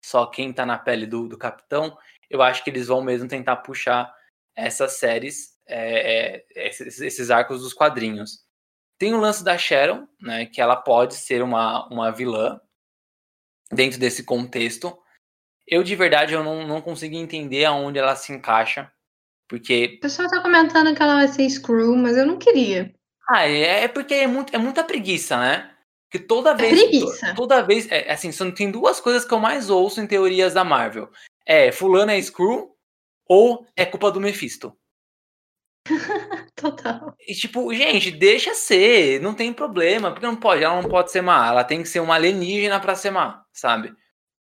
só 0.02 0.26
quem 0.26 0.50
está 0.50 0.64
na 0.64 0.78
pele 0.78 1.06
do, 1.06 1.28
do 1.28 1.36
Capitão, 1.36 1.96
eu 2.30 2.40
acho 2.40 2.64
que 2.64 2.70
eles 2.70 2.86
vão 2.86 3.02
mesmo 3.02 3.28
tentar 3.28 3.56
puxar 3.56 4.14
essas 4.56 4.92
séries, 4.92 5.56
é, 5.66 6.36
é, 6.54 6.68
esses, 6.68 7.00
esses 7.00 7.30
arcos 7.30 7.62
dos 7.62 7.74
quadrinhos. 7.74 8.44
Tem 9.00 9.14
o 9.14 9.18
lance 9.18 9.42
da 9.42 9.56
Sharon, 9.56 10.06
né, 10.20 10.44
que 10.44 10.60
ela 10.60 10.76
pode 10.76 11.14
ser 11.14 11.42
uma, 11.42 11.88
uma 11.88 12.12
vilã 12.12 12.60
dentro 13.72 13.98
desse 13.98 14.22
contexto. 14.22 14.94
Eu, 15.66 15.82
de 15.82 15.96
verdade, 15.96 16.34
eu 16.34 16.44
não, 16.44 16.66
não 16.66 16.82
consigo 16.82 17.16
entender 17.16 17.64
aonde 17.64 17.98
ela 17.98 18.14
se 18.14 18.30
encaixa, 18.30 18.92
porque... 19.48 19.94
O 19.96 20.00
pessoal 20.00 20.28
tá 20.28 20.42
comentando 20.42 20.94
que 20.94 21.02
ela 21.02 21.14
vai 21.14 21.28
ser 21.28 21.48
Screw, 21.48 21.96
mas 21.96 22.14
eu 22.14 22.26
não 22.26 22.36
queria. 22.36 22.94
Ah, 23.26 23.48
é, 23.48 23.84
é 23.84 23.88
porque 23.88 24.12
é, 24.12 24.26
muito, 24.26 24.54
é 24.54 24.58
muita 24.58 24.84
preguiça, 24.84 25.38
né? 25.38 25.74
Que 26.10 26.18
toda 26.18 26.50
é 26.50 26.54
vez. 26.54 26.72
É 26.72 26.76
preguiça. 26.76 27.34
Toda 27.34 27.62
vez. 27.62 27.90
É, 27.90 28.12
assim, 28.12 28.30
só 28.30 28.50
tem 28.50 28.70
duas 28.70 29.00
coisas 29.00 29.24
que 29.24 29.32
eu 29.32 29.38
mais 29.38 29.70
ouço 29.70 29.98
em 30.02 30.06
teorias 30.06 30.52
da 30.52 30.62
Marvel. 30.62 31.08
É, 31.46 31.72
fulano 31.72 32.10
é 32.10 32.20
Screw 32.20 32.76
ou 33.26 33.66
é 33.74 33.86
culpa 33.86 34.10
do 34.10 34.20
Mephisto. 34.20 34.76
Total. 36.82 37.14
E 37.26 37.34
tipo, 37.34 37.72
gente, 37.74 38.10
deixa 38.10 38.54
ser, 38.54 39.20
não 39.20 39.34
tem 39.34 39.52
problema, 39.52 40.10
porque 40.10 40.26
não 40.26 40.36
pode, 40.36 40.64
ela 40.64 40.80
não 40.80 40.88
pode 40.88 41.10
ser 41.10 41.22
má, 41.22 41.48
ela 41.48 41.64
tem 41.64 41.82
que 41.82 41.88
ser 41.88 42.00
uma 42.00 42.14
alienígena 42.14 42.80
para 42.80 42.94
ser 42.94 43.10
má, 43.10 43.44
sabe? 43.52 43.94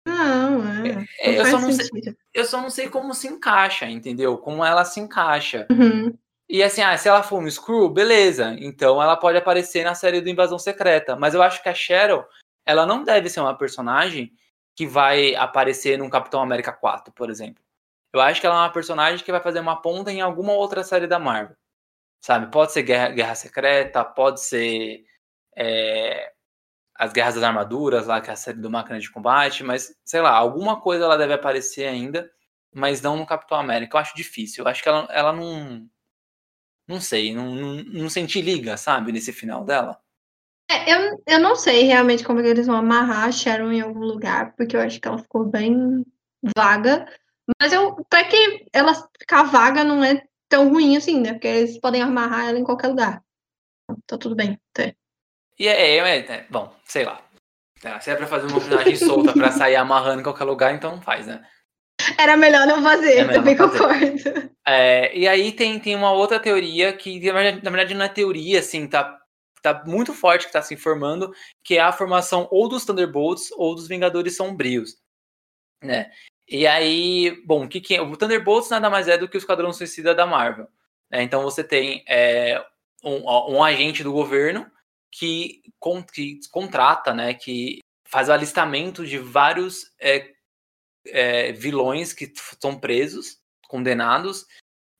Não, 0.05 0.63
é. 0.85 1.05
é 1.19 1.39
eu, 1.39 1.45
só 1.45 1.59
não 1.59 1.71
sei, 1.71 1.89
eu 2.33 2.45
só 2.45 2.61
não 2.61 2.69
sei 2.69 2.89
como 2.89 3.13
se 3.13 3.27
encaixa, 3.27 3.85
entendeu? 3.85 4.37
Como 4.37 4.63
ela 4.63 4.85
se 4.85 4.99
encaixa. 4.99 5.67
Uhum. 5.69 6.17
E 6.49 6.63
assim, 6.63 6.81
ah, 6.81 6.97
se 6.97 7.07
ela 7.07 7.21
for 7.21 7.39
um 7.39 7.49
Screw, 7.49 7.89
beleza. 7.89 8.55
Então 8.59 9.01
ela 9.01 9.15
pode 9.15 9.37
aparecer 9.37 9.83
na 9.83 9.93
série 9.93 10.19
do 10.19 10.29
Invasão 10.29 10.57
Secreta. 10.57 11.15
Mas 11.15 11.35
eu 11.35 11.43
acho 11.43 11.61
que 11.61 11.69
a 11.69 11.73
Cheryl, 11.75 12.23
ela 12.65 12.87
não 12.87 13.03
deve 13.03 13.29
ser 13.29 13.39
uma 13.39 13.55
personagem 13.55 14.31
que 14.75 14.87
vai 14.87 15.35
aparecer 15.35 15.97
no 15.99 16.09
Capitão 16.09 16.41
América 16.41 16.71
4, 16.71 17.13
por 17.13 17.29
exemplo. 17.29 17.63
Eu 18.11 18.19
acho 18.19 18.41
que 18.41 18.47
ela 18.47 18.55
é 18.55 18.59
uma 18.59 18.71
personagem 18.71 19.23
que 19.23 19.31
vai 19.31 19.41
fazer 19.41 19.59
uma 19.59 19.79
ponta 19.79 20.11
em 20.11 20.21
alguma 20.21 20.53
outra 20.53 20.83
série 20.83 21.05
da 21.05 21.19
Marvel. 21.19 21.55
Sabe? 22.21 22.51
Pode 22.51 22.73
ser 22.73 22.83
Guerra, 22.83 23.09
Guerra 23.09 23.35
Secreta, 23.35 24.03
pode 24.03 24.41
ser 24.41 25.05
é, 25.55 26.31
as 26.95 27.13
Guerras 27.13 27.35
das 27.35 27.43
Armaduras, 27.43 28.07
lá, 28.07 28.19
que 28.19 28.29
é 28.29 28.33
a 28.33 28.35
série 28.35 28.59
do 28.59 28.69
Máquina 28.69 28.99
de 28.99 29.09
Combate, 29.09 29.63
mas 29.63 29.95
sei 30.03 30.21
lá, 30.21 30.31
alguma 30.31 30.81
coisa 30.81 31.05
ela 31.05 31.17
deve 31.17 31.33
aparecer 31.33 31.87
ainda, 31.87 32.29
mas 32.73 33.01
não 33.01 33.15
no 33.15 33.25
Capitão 33.25 33.57
América. 33.57 33.95
Eu 33.95 34.01
acho 34.01 34.15
difícil. 34.15 34.63
Eu 34.63 34.69
acho 34.69 34.83
que 34.83 34.89
ela, 34.89 35.07
ela 35.11 35.33
não. 35.33 35.87
Não 36.87 36.99
sei, 36.99 37.35
não, 37.35 37.53
não, 37.53 37.83
não 37.83 38.09
senti 38.09 38.41
liga, 38.41 38.75
sabe, 38.75 39.11
nesse 39.11 39.31
final 39.31 39.63
dela. 39.63 40.01
É, 40.69 40.93
eu, 40.93 41.23
eu 41.25 41.39
não 41.39 41.55
sei 41.55 41.83
realmente 41.83 42.23
como 42.23 42.39
eles 42.41 42.67
vão 42.67 42.77
amarrar 42.77 43.25
a 43.25 43.31
Sharon 43.31 43.71
em 43.71 43.81
algum 43.81 44.01
lugar, 44.01 44.55
porque 44.55 44.75
eu 44.75 44.81
acho 44.81 44.99
que 44.99 45.07
ela 45.07 45.19
ficou 45.19 45.45
bem 45.45 46.05
vaga. 46.55 47.07
Mas 47.61 47.71
eu, 47.71 47.95
até 47.99 48.23
que 48.25 48.67
ela 48.73 48.93
ficar 49.19 49.43
vaga 49.43 49.83
não 49.83 50.03
é 50.03 50.21
tão 50.49 50.69
ruim 50.69 50.97
assim, 50.97 51.21
né? 51.21 51.33
Porque 51.33 51.47
eles 51.47 51.79
podem 51.79 52.01
amarrar 52.01 52.49
ela 52.49 52.59
em 52.59 52.63
qualquer 52.63 52.87
lugar. 52.87 53.23
Tá 54.05 54.17
tudo 54.17 54.35
bem. 54.35 54.59
Tá. 54.73 54.93
E 55.57 55.67
é, 55.67 55.97
é, 55.97 56.17
é, 56.17 56.47
bom, 56.49 56.73
sei 56.85 57.05
lá. 57.05 57.21
É, 57.83 57.99
se 57.99 58.09
é 58.09 58.15
pra 58.15 58.27
fazer 58.27 58.47
uma 58.47 58.59
personagem 58.59 58.95
solta 58.97 59.33
pra 59.33 59.51
sair 59.51 59.75
amarrando 59.75 60.21
em 60.21 60.23
qualquer 60.23 60.43
lugar, 60.43 60.73
então 60.73 61.01
faz, 61.01 61.27
né? 61.27 61.45
Era 62.17 62.35
melhor 62.35 62.65
não 62.65 62.81
fazer, 62.81 63.25
melhor 63.25 63.33
também 63.33 63.55
não 63.55 63.69
fazer. 63.69 63.79
concordo. 63.79 64.49
É, 64.65 65.15
e 65.17 65.27
aí 65.27 65.51
tem, 65.51 65.79
tem 65.79 65.95
uma 65.95 66.11
outra 66.11 66.39
teoria 66.39 66.93
que, 66.93 67.19
na 67.31 67.71
verdade, 67.71 67.93
não 67.93 68.05
é 68.05 68.09
teoria, 68.09 68.59
assim, 68.59 68.87
tá, 68.87 69.17
tá 69.61 69.83
muito 69.85 70.13
forte 70.13 70.45
que 70.47 70.53
tá 70.53 70.61
se 70.61 70.77
formando, 70.77 71.31
que 71.63 71.77
é 71.77 71.81
a 71.81 71.91
formação 71.91 72.47
ou 72.51 72.69
dos 72.69 72.85
Thunderbolts 72.85 73.51
ou 73.53 73.75
dos 73.75 73.87
Vingadores 73.87 74.37
Sombrios, 74.37 74.97
né? 75.83 76.11
E 76.49 76.65
aí, 76.65 77.39
bom, 77.45 77.65
o 77.65 77.69
que, 77.69 77.79
que 77.79 77.95
é? 77.95 78.01
O 78.01 78.17
Thunderbolts 78.17 78.71
nada 78.71 78.89
mais 78.89 79.07
é 79.07 79.17
do 79.17 79.29
que 79.29 79.37
o 79.37 79.39
Esquadrão 79.39 79.71
Suicida 79.71 80.15
da 80.15 80.25
Marvel. 80.25 80.67
Né? 81.09 81.21
Então 81.21 81.43
você 81.43 81.63
tem 81.63 82.03
é, 82.07 82.65
um, 83.03 83.55
um, 83.55 83.63
agente 83.63 84.03
do 84.03 84.11
governo 84.11 84.69
que, 85.11 85.61
con, 85.79 86.03
que 86.03 86.39
contrata, 86.51 87.13
né, 87.13 87.33
que 87.35 87.79
faz 88.05 88.29
o 88.29 88.33
alistamento 88.33 89.05
de 89.05 89.19
vários 89.19 89.91
é, 89.99 90.31
é, 91.07 91.51
vilões 91.51 92.13
que 92.13 92.31
são 92.59 92.79
presos, 92.79 93.39
condenados, 93.67 94.47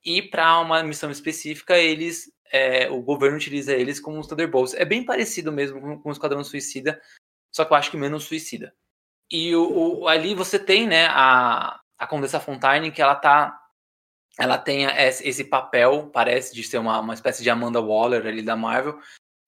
e 0.05 0.21
para 0.21 0.59
uma 0.59 0.83
missão 0.83 1.09
específica 1.09 1.77
eles 1.77 2.31
é, 2.51 2.89
o 2.89 3.01
governo 3.01 3.37
utiliza 3.37 3.73
eles 3.73 3.99
como 3.99 4.19
os 4.19 4.27
Thunderbolts. 4.27 4.73
É 4.73 4.85
bem 4.85 5.03
parecido 5.03 5.51
mesmo 5.51 5.81
com, 5.81 5.99
com 5.99 6.09
o 6.09 6.11
Esquadrão 6.11 6.43
Suicida, 6.43 6.99
só 7.51 7.65
que 7.65 7.73
eu 7.73 7.77
acho 7.77 7.91
que 7.91 7.97
menos 7.97 8.23
suicida. 8.23 8.73
E 9.31 9.55
o, 9.55 10.01
o, 10.01 10.07
ali 10.07 10.33
você 10.33 10.57
tem, 10.57 10.87
né, 10.87 11.07
a, 11.07 11.79
a 11.97 12.07
Condessa 12.07 12.39
Fontaine, 12.39 12.91
que 12.91 13.01
ela 13.01 13.15
tá. 13.15 13.57
Ela 14.37 14.57
tem 14.57 14.85
esse 14.85 15.43
papel, 15.43 16.09
parece, 16.13 16.55
de 16.55 16.63
ser 16.63 16.77
uma, 16.77 16.99
uma 16.99 17.13
espécie 17.13 17.43
de 17.43 17.49
Amanda 17.49 17.81
Waller 17.81 18.25
ali 18.25 18.41
da 18.41 18.55
Marvel, 18.55 18.97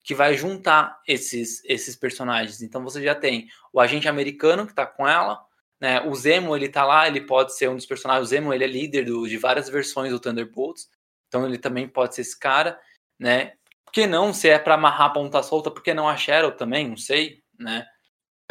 que 0.04 0.14
vai 0.14 0.36
juntar 0.36 1.00
esses, 1.08 1.64
esses 1.64 1.96
personagens. 1.96 2.60
Então 2.60 2.84
você 2.84 3.02
já 3.02 3.14
tem 3.14 3.48
o 3.72 3.80
agente 3.80 4.06
americano 4.06 4.66
que 4.66 4.74
tá 4.74 4.84
com 4.84 5.08
ela, 5.08 5.42
né? 5.80 6.02
O 6.02 6.14
Zemo, 6.14 6.54
ele 6.54 6.68
tá 6.68 6.84
lá, 6.84 7.08
ele 7.08 7.22
pode 7.22 7.56
ser 7.56 7.70
um 7.70 7.76
dos 7.76 7.86
personagens. 7.86 8.26
O 8.26 8.28
Zemo, 8.28 8.52
ele 8.52 8.64
é 8.64 8.66
líder 8.66 9.06
do, 9.06 9.26
de 9.26 9.38
várias 9.38 9.68
versões 9.68 10.10
do 10.12 10.20
Thunderbolts. 10.20 10.88
Então 11.26 11.46
ele 11.46 11.56
também 11.56 11.88
pode 11.88 12.14
ser 12.14 12.20
esse 12.20 12.38
cara, 12.38 12.78
né? 13.18 13.54
Por 13.84 13.92
que 13.92 14.06
não? 14.06 14.32
Se 14.34 14.48
é 14.48 14.58
para 14.58 14.74
amarrar 14.74 15.08
a 15.08 15.10
ponta 15.10 15.42
solta, 15.42 15.70
por 15.70 15.82
que 15.82 15.94
não 15.94 16.08
a 16.08 16.16
Cheryl 16.16 16.52
também? 16.52 16.88
Não 16.88 16.96
sei, 16.96 17.42
né? 17.58 17.86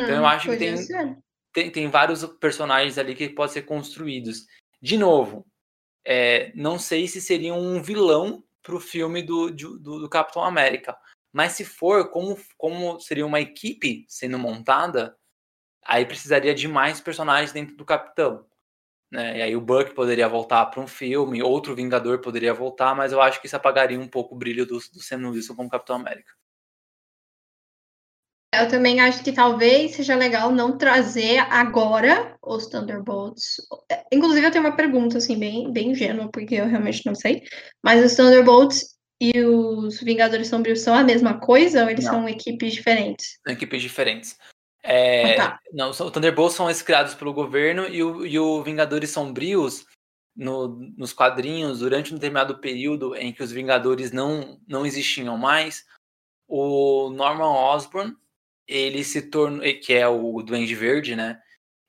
Então 0.04 0.16
eu 0.16 0.22
hum, 0.22 0.26
acho 0.28 0.50
que 0.50 0.58
tem, 0.58 0.76
tem, 1.54 1.72
tem, 1.72 1.90
vários 1.90 2.26
personagens 2.40 2.98
ali 2.98 3.16
que 3.16 3.30
podem 3.30 3.54
ser 3.54 3.62
construídos. 3.64 4.46
De 4.82 4.98
novo, 4.98 5.46
é, 6.06 6.52
não 6.56 6.80
sei 6.80 7.08
se 7.08 7.22
seria 7.22 7.54
um 7.54 7.82
vilão 7.82 8.44
para 8.64 8.76
o 8.76 8.80
filme 8.80 9.22
do, 9.22 9.52
do, 9.52 9.80
do, 9.80 10.10
Capitão 10.10 10.44
América. 10.44 10.98
Mas 11.34 11.54
se 11.54 11.64
for, 11.64 12.10
como, 12.10 12.38
como 12.58 13.00
seria 13.00 13.26
uma 13.26 13.40
equipe 13.40 14.06
sendo 14.08 14.38
montada, 14.38 15.16
aí 15.84 16.06
precisaria 16.06 16.54
de 16.54 16.68
mais 16.68 17.00
personagens 17.00 17.52
dentro 17.52 17.76
do 17.76 17.86
Capitão. 17.86 18.46
Né? 19.12 19.40
E 19.40 19.42
aí 19.42 19.56
o 19.56 19.62
Buck 19.62 19.94
poderia 19.94 20.28
voltar 20.28 20.66
para 20.68 20.82
um 20.82 20.88
filme, 20.88 21.44
outro 21.44 21.76
Vingador 21.76 22.20
poderia 22.20 22.54
voltar, 22.54 22.96
mas 22.96 23.12
eu 23.12 23.22
acho 23.22 23.42
que 23.42 23.48
isso 23.48 23.56
apagaria 23.56 24.00
um 24.00 24.08
pouco 24.08 24.36
o 24.36 24.38
brilho 24.38 24.66
do, 24.66 24.78
do 24.78 25.02
Sam 25.02 25.30
Wilson 25.30 25.56
como 25.56 25.70
Capitão 25.70 25.98
América. 25.98 26.32
Eu 28.54 28.68
também 28.68 29.00
acho 29.00 29.24
que 29.24 29.32
talvez 29.32 29.96
seja 29.96 30.14
legal 30.14 30.52
não 30.52 30.78
trazer 30.78 31.38
agora 31.50 32.38
os 32.44 32.68
Thunderbolts. 32.68 33.56
Inclusive, 34.12 34.46
eu 34.46 34.52
tenho 34.52 34.66
uma 34.66 34.76
pergunta, 34.76 35.18
assim, 35.20 35.40
bem, 35.40 35.72
bem 35.72 35.92
ingênua, 35.92 36.30
porque 36.30 36.56
eu 36.56 36.68
realmente 36.68 37.06
não 37.06 37.16
sei. 37.16 37.44
Mas 37.82 38.04
os 38.04 38.16
Thunderbolts 38.16 38.98
e 39.22 39.40
os 39.40 40.02
Vingadores 40.02 40.50
Sombrios 40.50 40.82
são 40.82 40.94
a 40.94 41.04
mesma 41.04 41.40
coisa 41.40 41.84
ou 41.84 41.90
eles 41.90 42.04
não. 42.04 42.12
são 42.12 42.30
equipes 42.30 42.74
diferentes? 42.74 43.40
Equipes 43.48 43.82
diferentes. 43.82 44.38
É, 44.84 45.36
ah, 45.36 45.52
tá. 45.52 45.60
Não, 45.72 45.92
os 45.92 45.98
Thunderbolts 45.98 46.56
são 46.56 46.68
criados 46.84 47.14
pelo 47.14 47.34
governo 47.34 47.88
e 47.88 48.04
o, 48.04 48.26
e 48.26 48.38
o 48.38 48.62
Vingadores 48.64 49.12
Sombrios, 49.12 49.86
no, 50.36 50.68
nos 50.98 51.14
quadrinhos, 51.14 51.80
durante 51.80 52.12
um 52.12 52.16
determinado 52.16 52.60
período 52.60 53.16
em 53.16 53.32
que 53.32 53.44
os 53.44 53.52
Vingadores 53.52 54.12
não, 54.12 54.60
não 54.68 54.86
existiam 54.86 55.38
mais, 55.38 55.86
o 56.50 57.10
Norman 57.12 57.54
Osborn 57.54 58.18
ele 58.72 59.04
se 59.04 59.22
tornou, 59.24 59.62
que 59.84 59.94
é 59.94 60.08
o 60.08 60.42
Duende 60.42 60.74
Verde, 60.74 61.16
né? 61.16 61.40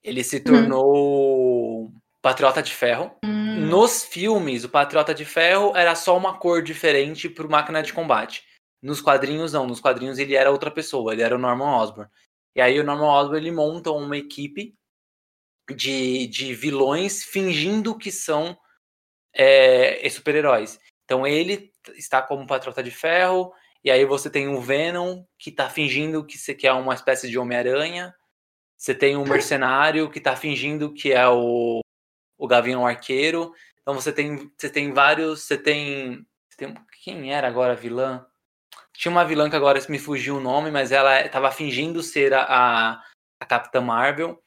Ele 0.03 0.25
se 0.25 0.41
tornou 0.41 1.87
hum. 1.87 1.95
Patriota 2.21 2.61
de 2.61 2.75
Ferro. 2.75 3.17
Hum. 3.25 3.69
Nos 3.69 4.05
filmes, 4.05 4.65
o 4.65 4.69
Patriota 4.69 5.15
de 5.15 5.25
Ferro 5.25 5.77
era 5.77 5.95
só 5.95 6.17
uma 6.17 6.37
cor 6.39 6.61
diferente 6.61 7.29
pro 7.29 7.49
máquina 7.49 7.83
de 7.83 7.93
combate. 7.93 8.43
Nos 8.83 9.01
quadrinhos, 9.01 9.53
não. 9.53 9.65
Nos 9.65 9.81
quadrinhos 9.81 10.19
ele 10.19 10.35
era 10.35 10.51
outra 10.51 10.73
pessoa, 10.73 11.13
ele 11.13 11.23
era 11.23 11.37
o 11.37 11.39
Norman 11.39 11.77
Osborn. 11.77 12.11
E 12.57 12.61
aí 12.61 12.81
o 12.81 12.85
Norman 12.85 13.07
Osborn 13.07 13.39
ele 13.39 13.55
monta 13.55 13.93
uma 13.93 14.17
equipe 14.17 14.75
de, 15.71 16.27
de 16.27 16.53
vilões 16.53 17.23
fingindo 17.23 17.97
que 17.97 18.11
são 18.11 18.59
é, 19.33 20.09
super-heróis. 20.11 20.81
Então 21.05 21.25
ele 21.25 21.71
está 21.95 22.21
como 22.21 22.47
Patriota 22.47 22.83
de 22.83 22.91
Ferro, 22.91 23.53
e 23.85 23.91
aí 23.91 24.05
você 24.05 24.31
tem 24.31 24.49
o 24.49 24.61
Venom, 24.61 25.25
que 25.39 25.51
tá 25.51 25.69
fingindo 25.69 26.25
que 26.25 26.39
você 26.39 26.55
quer 26.55 26.73
uma 26.73 26.95
espécie 26.95 27.29
de 27.29 27.39
Homem-Aranha. 27.39 28.15
Você 28.77 28.95
tem 28.95 29.17
um 29.17 29.25
mercenário 29.27 30.11
que 30.11 30.21
tá 30.21 30.37
fingindo 30.37 30.93
que 30.93 31.13
é 31.13 31.29
o, 31.29 31.81
o 32.39 32.47
Gavião 32.47 32.87
Arqueiro. 32.87 33.53
Então 33.81 33.95
você 33.95 34.13
tem, 34.13 34.51
você 34.57 34.71
tem 34.71 34.93
vários. 34.93 35.43
Você 35.43 35.59
tem, 35.59 36.25
você 36.49 36.59
tem. 36.59 36.75
Quem 37.03 37.33
era 37.33 37.49
agora 37.49 37.73
a 37.73 37.77
vilã? 37.77 38.25
Tinha 38.93 39.11
uma 39.11 39.25
vilã 39.25 39.51
que 39.51 39.57
agora 39.57 39.81
me 39.89 39.99
fugiu 39.99 40.37
o 40.37 40.41
nome, 40.41 40.71
mas 40.71 40.93
ela 40.93 41.21
estava 41.21 41.51
fingindo 41.51 42.03
ser 42.03 42.33
a, 42.35 43.03
a 43.41 43.47
Capitã 43.47 43.81
Marvel. 43.81 44.41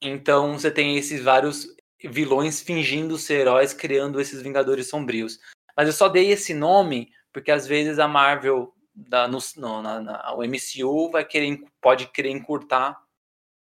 Então 0.00 0.58
você 0.58 0.70
tem 0.70 0.96
esses 0.96 1.22
vários 1.22 1.66
vilões 2.02 2.62
fingindo 2.62 3.18
ser 3.18 3.40
heróis, 3.40 3.74
criando 3.74 4.20
esses 4.20 4.40
Vingadores 4.40 4.88
Sombrios. 4.88 5.38
Mas 5.76 5.88
eu 5.88 5.92
só 5.92 6.08
dei 6.08 6.30
esse 6.30 6.54
nome 6.54 7.10
porque 7.36 7.50
às 7.50 7.66
vezes 7.66 7.98
a 7.98 8.08
Marvel, 8.08 8.72
da, 8.94 9.28
no, 9.28 9.38
no, 9.58 9.82
na, 9.82 10.00
na, 10.00 10.34
o 10.34 10.42
MCU, 10.42 11.10
vai 11.10 11.22
querer, 11.22 11.62
pode 11.82 12.06
querer 12.06 12.30
encurtar 12.30 12.98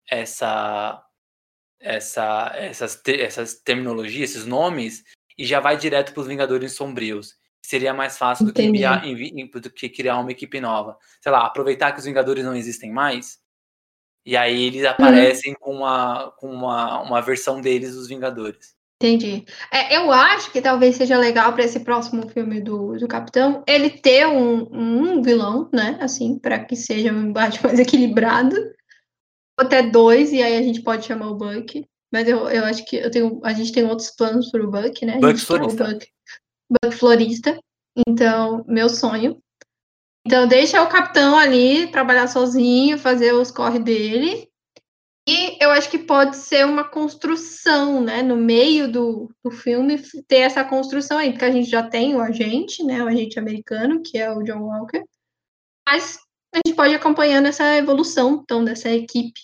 essa, 0.09 1.05
essa, 1.77 2.53
essas, 2.55 3.01
essas 3.05 3.55
terminologias, 3.55 4.29
esses 4.29 4.45
nomes, 4.45 5.03
e 5.37 5.45
já 5.45 5.59
vai 5.59 5.75
direto 5.75 6.13
para 6.13 6.21
os 6.21 6.27
Vingadores 6.27 6.71
Sombrios. 6.71 7.35
Seria 7.61 7.93
mais 7.93 8.17
fácil 8.17 8.45
do 8.45 8.53
que, 8.53 8.61
enviar, 8.61 9.01
do 9.01 9.69
que 9.69 9.89
criar 9.89 10.19
uma 10.19 10.31
equipe 10.31 10.61
nova. 10.61 10.97
Sei 11.19 11.29
lá, 11.29 11.45
aproveitar 11.45 11.91
que 11.91 11.99
os 11.99 12.05
Vingadores 12.05 12.45
não 12.45 12.55
existem 12.55 12.93
mais, 12.93 13.41
e 14.25 14.37
aí 14.37 14.67
eles 14.67 14.83
uhum. 14.83 14.89
aparecem 14.89 15.51
uhum. 15.51 15.59
com, 15.59 15.75
uma, 15.75 16.31
com 16.37 16.49
uma, 16.49 17.01
uma 17.01 17.21
versão 17.21 17.59
deles, 17.59 17.93
os 17.93 18.07
Vingadores. 18.07 18.73
Entendi. 19.01 19.45
É, 19.71 19.97
eu 19.97 20.11
acho 20.11 20.51
que 20.51 20.61
talvez 20.61 20.95
seja 20.95 21.17
legal 21.17 21.53
para 21.53 21.65
esse 21.65 21.81
próximo 21.81 22.29
filme 22.29 22.61
do, 22.61 22.93
do 22.97 23.07
Capitão 23.07 23.61
ele 23.67 23.89
ter 23.89 24.25
um, 24.25 24.67
um 24.71 25.21
vilão, 25.21 25.69
né? 25.73 25.97
Assim, 25.99 26.39
para 26.39 26.63
que 26.63 26.75
seja 26.75 27.11
um 27.11 27.27
embate 27.27 27.61
mais 27.63 27.77
equilibrado. 27.77 28.55
Até 29.57 29.83
dois, 29.83 30.31
e 30.31 30.41
aí 30.41 30.57
a 30.57 30.61
gente 30.61 30.81
pode 30.81 31.05
chamar 31.05 31.29
o 31.29 31.35
Buck. 31.35 31.85
Mas 32.11 32.27
eu, 32.27 32.49
eu 32.49 32.63
acho 32.63 32.85
que 32.85 32.95
eu 32.95 33.11
tenho, 33.11 33.41
a 33.43 33.53
gente 33.53 33.73
tem 33.73 33.85
outros 33.85 34.11
planos 34.11 34.49
para 34.49 34.63
o 34.63 34.71
Buck, 34.71 35.05
né? 35.05 35.19
Buck 35.19 35.39
Florista. 35.39 35.83
Buck, 35.83 36.07
Buck 36.69 36.95
Florista. 36.95 37.59
Então, 38.07 38.63
meu 38.67 38.89
sonho. 38.89 39.41
Então, 40.25 40.47
deixa 40.47 40.81
o 40.81 40.87
Capitão 40.87 41.37
ali 41.37 41.87
trabalhar 41.87 42.27
sozinho, 42.27 42.97
fazer 42.97 43.33
os 43.33 43.51
corre 43.51 43.79
dele. 43.79 44.49
E 45.27 45.57
eu 45.59 45.71
acho 45.71 45.89
que 45.89 45.97
pode 45.97 46.37
ser 46.37 46.65
uma 46.65 46.83
construção, 46.83 47.99
né? 47.99 48.21
No 48.21 48.35
meio 48.35 48.91
do, 48.91 49.31
do 49.43 49.49
filme, 49.49 49.99
ter 50.27 50.41
essa 50.41 50.63
construção 50.63 51.17
aí, 51.17 51.31
porque 51.31 51.45
a 51.45 51.51
gente 51.51 51.67
já 51.69 51.81
tem 51.81 52.15
o 52.15 52.21
agente, 52.21 52.83
né? 52.83 53.03
O 53.03 53.07
agente 53.07 53.39
americano, 53.39 54.03
que 54.03 54.19
é 54.19 54.31
o 54.31 54.43
John 54.43 54.61
Walker. 54.61 55.03
Mas 55.87 56.19
a 56.53 56.59
gente 56.65 56.75
pode 56.75 56.93
ir 56.93 56.95
acompanhando 56.95 57.47
essa 57.47 57.75
evolução, 57.75 58.41
então, 58.43 58.63
dessa 58.63 58.89
equipe. 58.89 59.39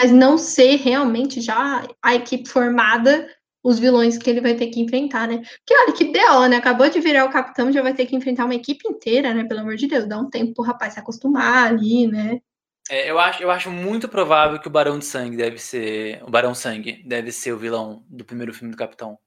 Mas 0.00 0.10
não 0.10 0.38
ser 0.38 0.76
realmente 0.76 1.40
já 1.42 1.86
a 2.02 2.14
equipe 2.14 2.48
formada, 2.48 3.28
os 3.62 3.78
vilões 3.78 4.16
que 4.16 4.30
ele 4.30 4.40
vai 4.40 4.54
ter 4.54 4.68
que 4.68 4.80
enfrentar, 4.80 5.28
né? 5.28 5.38
Porque 5.38 5.74
olha 5.74 5.92
que 5.92 6.04
B.O., 6.06 6.48
né? 6.48 6.56
Acabou 6.56 6.88
de 6.88 7.00
virar 7.00 7.26
o 7.26 7.30
capitão, 7.30 7.70
já 7.70 7.82
vai 7.82 7.92
ter 7.92 8.06
que 8.06 8.16
enfrentar 8.16 8.46
uma 8.46 8.54
equipe 8.54 8.88
inteira, 8.88 9.34
né? 9.34 9.44
Pelo 9.44 9.60
amor 9.60 9.76
de 9.76 9.86
Deus, 9.86 10.06
dá 10.06 10.18
um 10.18 10.30
tempo 10.30 10.54
pro 10.54 10.64
rapaz 10.64 10.94
se 10.94 11.00
acostumar 11.00 11.66
ali, 11.66 12.06
né? 12.06 12.40
É, 12.88 13.10
eu, 13.10 13.18
acho, 13.18 13.42
eu 13.42 13.50
acho 13.50 13.70
muito 13.70 14.08
provável 14.08 14.58
que 14.58 14.68
o 14.68 14.70
Barão 14.70 14.98
de 14.98 15.04
Sangue 15.04 15.36
deve 15.36 15.58
ser. 15.58 16.22
O 16.22 16.30
Barão 16.30 16.54
Sangue 16.54 17.02
deve 17.04 17.30
ser 17.30 17.52
o 17.52 17.58
vilão 17.58 18.04
do 18.08 18.24
primeiro 18.24 18.52
filme 18.54 18.72
do 18.72 18.78
Capitão. 18.78 19.18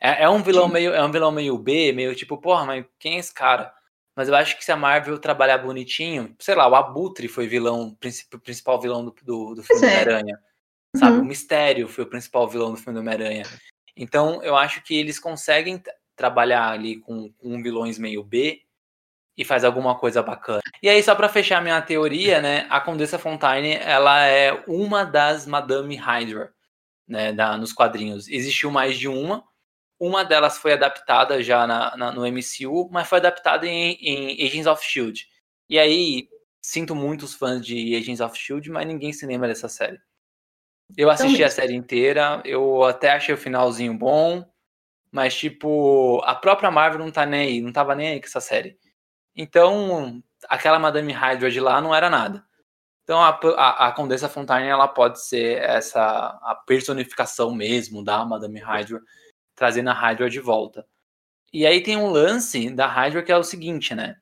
É, 0.00 0.24
é 0.24 0.28
um 0.28 0.42
vilão 0.42 0.66
Sim. 0.66 0.72
meio. 0.72 0.94
É 0.94 1.04
um 1.04 1.10
vilão 1.12 1.30
meio 1.30 1.56
B, 1.58 1.92
meio 1.92 2.14
tipo, 2.14 2.38
porra, 2.38 2.64
mas 2.64 2.84
quem 2.98 3.16
é 3.16 3.18
esse 3.18 3.32
cara? 3.32 3.72
Mas 4.16 4.28
eu 4.28 4.34
acho 4.34 4.58
que 4.58 4.64
se 4.64 4.72
a 4.72 4.76
Marvel 4.76 5.18
trabalhar 5.18 5.58
bonitinho, 5.58 6.34
sei 6.38 6.54
lá, 6.54 6.68
o 6.68 6.74
Abutre 6.74 7.28
foi 7.28 7.46
vilão, 7.46 7.96
o 8.32 8.38
principal 8.40 8.80
vilão 8.80 9.04
do, 9.04 9.14
do, 9.22 9.54
do 9.54 9.62
filme 9.62 9.86
é. 9.86 9.88
do 9.88 10.10
Homem-Aranha. 10.10 10.38
Sabe? 10.96 11.16
Uhum. 11.16 11.22
O 11.22 11.24
Mistério 11.24 11.88
foi 11.88 12.04
o 12.04 12.08
principal 12.08 12.46
vilão 12.46 12.72
do 12.72 12.76
filme 12.76 12.94
do 12.94 13.00
Homem-Aranha. 13.00 13.44
Então, 13.96 14.42
eu 14.42 14.56
acho 14.56 14.82
que 14.82 14.94
eles 14.94 15.18
conseguem 15.18 15.82
trabalhar 16.14 16.68
ali 16.70 17.00
com, 17.00 17.32
com 17.32 17.62
vilões 17.62 17.98
meio 17.98 18.22
B 18.22 18.62
e 19.36 19.44
faz 19.44 19.64
alguma 19.64 19.98
coisa 19.98 20.22
bacana. 20.22 20.60
E 20.82 20.88
aí, 20.88 21.02
só 21.02 21.14
para 21.14 21.28
fechar 21.28 21.62
minha 21.62 21.80
teoria, 21.82 22.40
né, 22.40 22.66
a 22.70 22.80
Condessa 22.80 23.18
Fontaine, 23.18 23.74
ela 23.76 24.26
é 24.26 24.52
uma 24.68 25.04
das 25.04 25.46
Madame 25.46 25.96
Hydra. 25.96 26.52
né, 27.08 27.32
da, 27.32 27.56
nos 27.56 27.72
quadrinhos. 27.72 28.28
Existiu 28.28 28.70
mais 28.70 28.98
de 28.98 29.08
uma. 29.08 29.44
Uma 29.98 30.24
delas 30.24 30.58
foi 30.58 30.72
adaptada 30.72 31.42
já 31.42 31.66
na, 31.66 31.96
na, 31.96 32.12
no 32.12 32.26
MCU, 32.26 32.88
mas 32.90 33.08
foi 33.08 33.18
adaptada 33.18 33.66
em, 33.66 33.92
em 34.00 34.46
Agents 34.46 34.66
of 34.66 34.84
Shield. 34.84 35.26
E 35.68 35.78
aí, 35.78 36.28
sinto 36.60 36.94
muito 36.94 37.24
os 37.24 37.34
fãs 37.34 37.64
de 37.64 37.94
Agents 37.96 38.20
of 38.20 38.38
Shield, 38.38 38.70
mas 38.70 38.86
ninguém 38.86 39.12
se 39.12 39.26
lembra 39.26 39.48
dessa 39.48 39.68
série. 39.68 39.98
Eu 40.96 41.10
assisti 41.10 41.42
a 41.42 41.50
série 41.50 41.74
inteira, 41.74 42.42
eu 42.44 42.84
até 42.84 43.12
achei 43.12 43.34
o 43.34 43.38
finalzinho 43.38 43.96
bom, 43.96 44.44
mas 45.10 45.34
tipo, 45.34 46.20
a 46.24 46.34
própria 46.34 46.70
Marvel 46.70 47.00
não 47.00 47.10
tá 47.10 47.24
nem 47.24 47.40
aí, 47.40 47.60
não 47.60 47.72
tava 47.72 47.94
nem 47.94 48.08
aí 48.08 48.20
com 48.20 48.26
essa 48.26 48.40
série. 48.40 48.78
Então, 49.34 50.22
aquela 50.48 50.78
Madame 50.78 51.12
Hydra 51.12 51.50
de 51.50 51.60
lá 51.60 51.80
não 51.80 51.94
era 51.94 52.10
nada. 52.10 52.44
Então 53.04 53.20
a, 53.20 53.38
a, 53.56 53.88
a 53.88 53.92
Condessa 53.92 54.28
Fontaine 54.28 54.68
ela 54.68 54.86
pode 54.86 55.20
ser 55.20 55.58
essa 55.58 56.00
a 56.42 56.54
personificação 56.66 57.52
mesmo 57.54 58.02
da 58.02 58.24
Madame 58.24 58.60
Hydra, 58.60 59.00
trazendo 59.54 59.90
a 59.90 59.92
Hydra 59.92 60.30
de 60.30 60.40
volta. 60.40 60.86
E 61.52 61.66
aí 61.66 61.82
tem 61.82 61.96
um 61.96 62.10
lance 62.10 62.70
da 62.70 62.86
Hydra 62.86 63.22
que 63.22 63.32
é 63.32 63.36
o 63.36 63.44
seguinte, 63.44 63.94
né? 63.94 64.16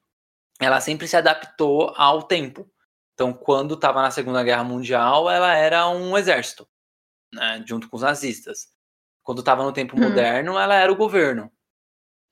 Ela 0.58 0.80
sempre 0.80 1.06
se 1.06 1.16
adaptou 1.16 1.94
ao 1.96 2.22
tempo. 2.22 2.70
Então, 3.14 3.32
quando 3.32 3.74
estava 3.74 4.02
na 4.02 4.10
Segunda 4.10 4.42
Guerra 4.42 4.64
Mundial, 4.64 5.30
ela 5.30 5.54
era 5.54 5.88
um 5.88 6.16
exército, 6.16 6.66
né, 7.32 7.62
junto 7.66 7.88
com 7.88 7.96
os 7.96 8.02
nazistas. 8.02 8.68
Quando 9.22 9.40
estava 9.40 9.62
no 9.62 9.72
tempo 9.72 9.96
hum. 9.96 10.00
moderno, 10.00 10.58
ela 10.58 10.74
era 10.74 10.90
o 10.90 10.96
governo, 10.96 11.52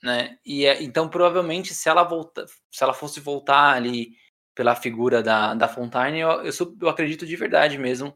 né? 0.02 0.38
E 0.44 0.66
é, 0.66 0.82
então, 0.82 1.08
provavelmente, 1.08 1.74
se 1.74 1.88
ela 1.88 2.04
volta, 2.04 2.46
se 2.72 2.82
ela 2.82 2.94
fosse 2.94 3.20
voltar 3.20 3.74
ali 3.74 4.16
pela 4.54 4.74
figura 4.74 5.22
da, 5.22 5.54
da 5.54 5.68
Fontaine, 5.68 6.20
eu, 6.20 6.30
eu, 6.42 6.52
eu 6.80 6.88
acredito 6.88 7.26
de 7.26 7.36
verdade 7.36 7.78
mesmo 7.78 8.14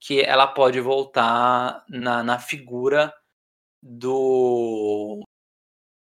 que 0.00 0.20
ela 0.20 0.46
pode 0.46 0.80
voltar 0.80 1.84
na, 1.88 2.22
na 2.22 2.38
figura 2.38 3.12
do 3.82 5.22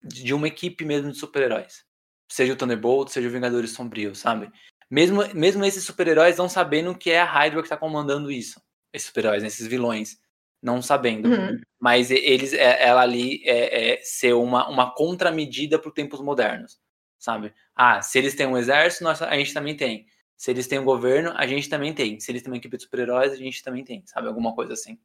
de 0.03 0.33
uma 0.33 0.47
equipe 0.47 0.83
mesmo 0.83 1.11
de 1.11 1.17
super-heróis. 1.17 1.85
Seja 2.31 2.53
o 2.53 2.55
Thunderbolt, 2.55 3.09
seja 3.09 3.27
o 3.27 3.31
Vingadores 3.31 3.71
Sombrios, 3.71 4.19
sabe? 4.19 4.51
Mesmo, 4.89 5.21
mesmo 5.33 5.63
esses 5.63 5.83
super-heróis 5.83 6.37
não 6.37 6.49
sabendo 6.49 6.97
que 6.97 7.11
é 7.11 7.21
a 7.21 7.25
Hydra 7.25 7.61
que 7.61 7.65
está 7.65 7.77
comandando 7.77 8.31
isso. 8.31 8.61
Esses 8.93 9.07
super-heróis, 9.07 9.43
esses 9.43 9.67
vilões. 9.67 10.19
Não 10.61 10.81
sabendo. 10.81 11.29
Uhum. 11.29 11.59
Mas 11.79 12.11
eles, 12.11 12.53
é, 12.53 12.83
ela 12.83 13.01
ali 13.01 13.41
é, 13.45 13.93
é 13.93 13.97
ser 14.03 14.33
uma, 14.33 14.69
uma 14.69 14.93
contramedida 14.93 15.79
para 15.79 15.89
os 15.89 15.93
tempos 15.93 16.21
modernos. 16.21 16.79
Sabe? 17.17 17.53
Ah, 17.75 18.01
se 18.01 18.17
eles 18.17 18.35
têm 18.35 18.47
um 18.47 18.57
exército, 18.57 19.03
nós, 19.03 19.21
a 19.21 19.35
gente 19.35 19.53
também 19.53 19.75
tem. 19.75 20.05
Se 20.35 20.49
eles 20.49 20.67
têm 20.67 20.79
um 20.79 20.85
governo, 20.85 21.31
a 21.35 21.45
gente 21.45 21.69
também 21.69 21.93
tem. 21.93 22.19
Se 22.19 22.31
eles 22.31 22.41
têm 22.41 22.51
uma 22.51 22.57
equipe 22.57 22.77
de 22.77 22.83
super-heróis, 22.83 23.31
a 23.31 23.35
gente 23.35 23.63
também 23.63 23.83
tem. 23.83 24.03
Sabe? 24.05 24.27
Alguma 24.27 24.55
coisa 24.55 24.73
assim. 24.73 24.99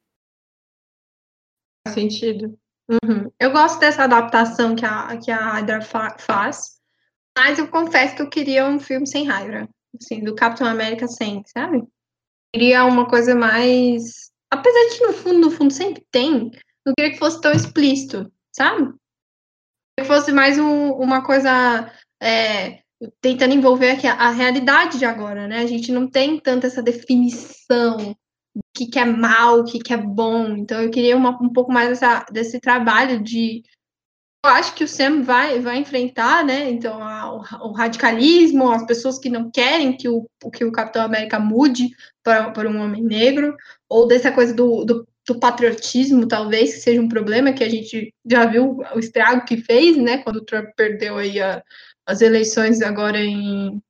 Faz 1.86 1.94
sentido. 1.94 2.58
Uhum. 2.88 3.30
Eu 3.38 3.50
gosto 3.50 3.78
dessa 3.80 4.04
adaptação 4.04 4.74
que 4.74 4.84
a, 4.84 5.16
que 5.18 5.30
a 5.30 5.52
Hydra 5.52 5.82
fa 5.82 6.16
faz. 6.18 6.76
Mas 7.36 7.58
eu 7.58 7.68
confesso 7.68 8.16
que 8.16 8.22
eu 8.22 8.30
queria 8.30 8.66
um 8.66 8.80
filme 8.80 9.06
sem 9.06 9.26
Hydra 9.26 9.68
assim, 10.00 10.22
do 10.22 10.34
Capitão 10.34 10.66
América 10.66 11.06
sem, 11.06 11.42
sabe? 11.46 11.82
Queria 12.52 12.84
uma 12.84 13.08
coisa 13.08 13.34
mais. 13.34 14.30
Apesar 14.50 14.94
de 14.94 15.06
no 15.06 15.12
fundo, 15.12 15.38
no 15.38 15.50
fundo 15.50 15.72
sempre 15.72 16.04
tem, 16.10 16.50
não 16.86 16.94
queria 16.96 17.12
que 17.12 17.18
fosse 17.18 17.40
tão 17.40 17.52
explícito, 17.52 18.30
sabe? 18.54 18.92
Que 19.98 20.04
fosse 20.04 20.30
mais 20.32 20.58
um, 20.58 20.92
uma 20.92 21.24
coisa 21.24 21.92
é, 22.22 22.82
tentando 23.20 23.54
envolver 23.54 23.90
aqui 23.90 24.06
a, 24.06 24.14
a, 24.14 24.30
realidade 24.30 24.98
de 24.98 25.04
agora, 25.04 25.48
né? 25.48 25.58
A 25.58 25.66
gente 25.66 25.90
não 25.90 26.08
tem 26.08 26.38
tanto 26.38 26.66
essa 26.66 26.82
definição 26.82 27.96
do 28.54 28.62
que, 28.74 28.86
que 28.86 28.98
é 28.98 29.04
mal, 29.04 29.60
o 29.60 29.64
que, 29.64 29.78
que 29.78 29.92
é 29.92 29.96
bom. 29.96 30.56
Então 30.56 30.80
eu 30.80 30.90
queria 30.90 31.16
uma, 31.16 31.30
um 31.42 31.52
pouco 31.52 31.72
mais 31.72 31.88
dessa, 31.88 32.24
desse 32.30 32.60
trabalho 32.60 33.22
de 33.22 33.62
eu 34.44 34.50
acho 34.50 34.74
que 34.74 34.84
o 34.84 34.88
Sam 34.88 35.22
vai, 35.22 35.60
vai 35.60 35.78
enfrentar, 35.78 36.44
né? 36.44 36.70
Então, 36.70 37.02
a, 37.02 37.32
o, 37.32 37.68
o, 37.68 37.72
radicalismo, 37.72 38.70
as 38.70 38.86
pessoas 38.86 39.18
que 39.18 39.28
não 39.28 39.50
querem 39.50 39.96
que 39.96 40.08
o, 40.08 40.28
que 40.52 40.64
o 40.64 40.72
Capitão 40.72 41.02
América 41.02 41.38
mude 41.38 41.90
para, 42.22 42.68
um 42.68 42.80
homem 42.80 43.02
negro, 43.02 43.56
ou 43.88 44.06
dessa 44.06 44.30
coisa 44.30 44.54
do, 44.54 44.84
do, 44.84 45.08
do, 45.26 45.40
patriotismo, 45.40 46.28
talvez, 46.28 46.74
que 46.74 46.80
seja 46.80 47.00
um 47.00 47.08
problema, 47.08 47.52
que 47.52 47.64
a 47.64 47.68
gente 47.68 48.14
já 48.24 48.46
viu 48.46 48.78
o 48.94 48.98
estrago 48.98 49.44
que 49.44 49.56
fez, 49.56 49.96
né? 49.96 50.18
Quando 50.18 50.36
o 50.36 50.44
Trump 50.44 50.68
perdeu 50.76 51.18
aí 51.18 51.40
a, 51.40 51.62
as 52.06 52.20
eleições 52.20 52.80
agora 52.82 53.18
em. 53.18 53.80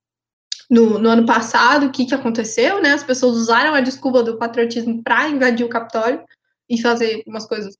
No, 0.69 0.99
no 0.99 1.09
ano 1.09 1.25
passado, 1.25 1.85
o 1.85 1.91
que, 1.91 2.05
que 2.05 2.15
aconteceu, 2.15 2.81
né? 2.81 2.91
As 2.91 3.03
pessoas 3.03 3.37
usaram 3.37 3.73
a 3.73 3.79
desculpa 3.79 4.21
do 4.21 4.37
patriotismo 4.37 5.01
para 5.01 5.29
invadir 5.29 5.65
o 5.65 5.69
Capitólio 5.69 6.21
e 6.69 6.81
fazer 6.81 7.23
umas 7.25 7.47
coisas 7.47 7.77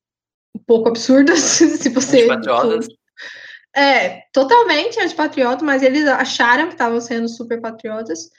um 0.57 0.63
pouco 0.65 0.89
absurdas, 0.89 1.39
se 1.39 1.89
você. 1.89 2.23
Antipatriotas. 2.23 2.87
É, 3.75 4.21
totalmente 4.33 4.99
antipatriota, 4.99 5.63
mas 5.63 5.83
eles 5.83 6.07
acharam 6.07 6.65
que 6.67 6.73
estavam 6.73 6.99
sendo 6.99 7.29
super 7.29 7.61
patriotas. 7.61 8.31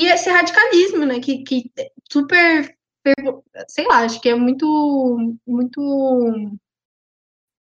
E 0.00 0.06
esse 0.06 0.30
radicalismo, 0.30 1.04
né, 1.04 1.20
que, 1.20 1.42
que 1.44 1.70
super, 2.10 2.74
sei 3.68 3.86
lá, 3.86 3.98
acho 3.98 4.20
que 4.20 4.30
é 4.30 4.34
muito, 4.34 5.36
muito, 5.46 6.50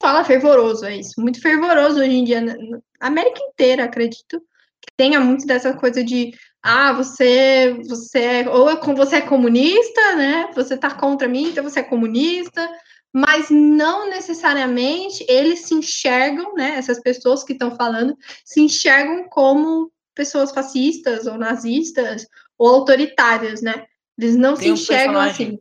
fala 0.01 0.23
fervoroso, 0.23 0.85
é 0.85 0.97
isso, 0.97 1.19
muito 1.19 1.41
fervoroso 1.41 1.99
hoje 1.99 2.11
em 2.11 2.23
dia, 2.23 2.41
na 2.41 2.79
América 2.99 3.41
inteira, 3.41 3.83
acredito, 3.83 4.39
que 4.79 4.93
tenha 4.95 5.19
muito 5.19 5.45
dessa 5.45 5.73
coisa 5.73 6.03
de, 6.03 6.31
ah, 6.61 6.93
você, 6.93 7.75
você, 7.89 8.19
é, 8.19 8.49
ou 8.49 8.69
é, 8.69 8.75
você 8.75 9.17
é 9.17 9.21
comunista, 9.21 10.15
né, 10.15 10.51
você 10.55 10.77
tá 10.77 10.93
contra 10.93 11.27
mim, 11.27 11.49
então 11.49 11.63
você 11.63 11.79
é 11.79 11.83
comunista, 11.83 12.69
mas 13.13 13.49
não 13.49 14.09
necessariamente 14.09 15.25
eles 15.27 15.61
se 15.61 15.73
enxergam, 15.73 16.53
né? 16.53 16.75
Essas 16.75 16.99
pessoas 16.99 17.43
que 17.43 17.53
estão 17.53 17.75
falando 17.75 18.17
se 18.45 18.61
enxergam 18.61 19.27
como 19.29 19.91
pessoas 20.15 20.51
fascistas 20.51 21.27
ou 21.27 21.37
nazistas 21.37 22.27
ou 22.57 22.69
autoritárias, 22.69 23.61
né? 23.61 23.85
Eles 24.17 24.35
não 24.35 24.55
tem 24.55 24.75
se 24.75 24.83
enxergam 24.83 25.15
um 25.15 25.19
assim. 25.19 25.59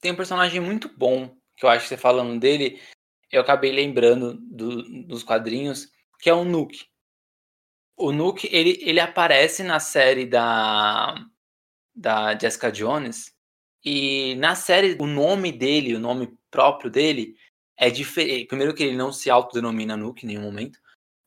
Tem 0.00 0.12
um 0.12 0.16
personagem 0.16 0.60
muito 0.60 0.88
bom 0.88 1.36
que 1.56 1.66
eu 1.66 1.68
acho 1.68 1.82
que 1.82 1.88
você 1.88 1.96
falando 1.96 2.38
dele, 2.38 2.80
eu 3.30 3.40
acabei 3.40 3.72
lembrando 3.72 4.34
do, 4.40 4.82
dos 5.04 5.24
quadrinhos, 5.24 5.90
que 6.20 6.30
é 6.30 6.32
o 6.32 6.44
Nuke. 6.44 6.86
O 7.96 8.12
Nuke, 8.12 8.48
ele, 8.52 8.78
ele 8.80 9.00
aparece 9.00 9.64
na 9.64 9.80
série 9.80 10.24
da, 10.24 11.16
da 11.94 12.38
Jessica 12.38 12.70
Jones, 12.70 13.36
e 13.84 14.36
na 14.36 14.54
série, 14.54 14.96
o 15.00 15.06
nome 15.06 15.50
dele, 15.50 15.96
o 15.96 16.00
nome 16.00 16.37
próprio 16.50 16.90
dele, 16.90 17.36
é 17.76 17.90
diferente. 17.90 18.46
Primeiro 18.46 18.74
que 18.74 18.82
ele 18.82 18.96
não 18.96 19.12
se 19.12 19.30
autodenomina 19.30 19.96
Nuke 19.96 20.24
em 20.24 20.28
nenhum 20.28 20.42
momento, 20.42 20.78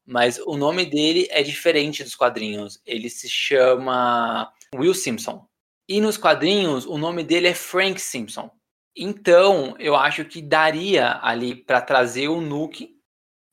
mas 0.06 0.40
o 0.40 0.58
nome 0.58 0.86
dele 0.86 1.28
é 1.30 1.42
diferente 1.42 2.04
dos 2.04 2.16
quadrinhos. 2.16 2.82
Ele 2.86 3.10
se 3.10 3.30
chama 3.30 4.52
Will 4.76 4.94
Simpson. 4.94 5.46
E 5.88 6.00
nos 6.00 6.18
quadrinhos, 6.18 6.86
o 6.86 6.98
nome 6.98 7.24
dele 7.24 7.48
é 7.48 7.54
Frank 7.54 8.00
Simpson. 8.00 8.50
Então, 8.96 9.76
eu 9.80 9.96
acho 9.96 10.26
que 10.26 10.42
daria 10.42 11.20
ali 11.22 11.56
para 11.56 11.82
trazer 11.82 12.28
o 12.28 12.42
Nuke 12.42 13.02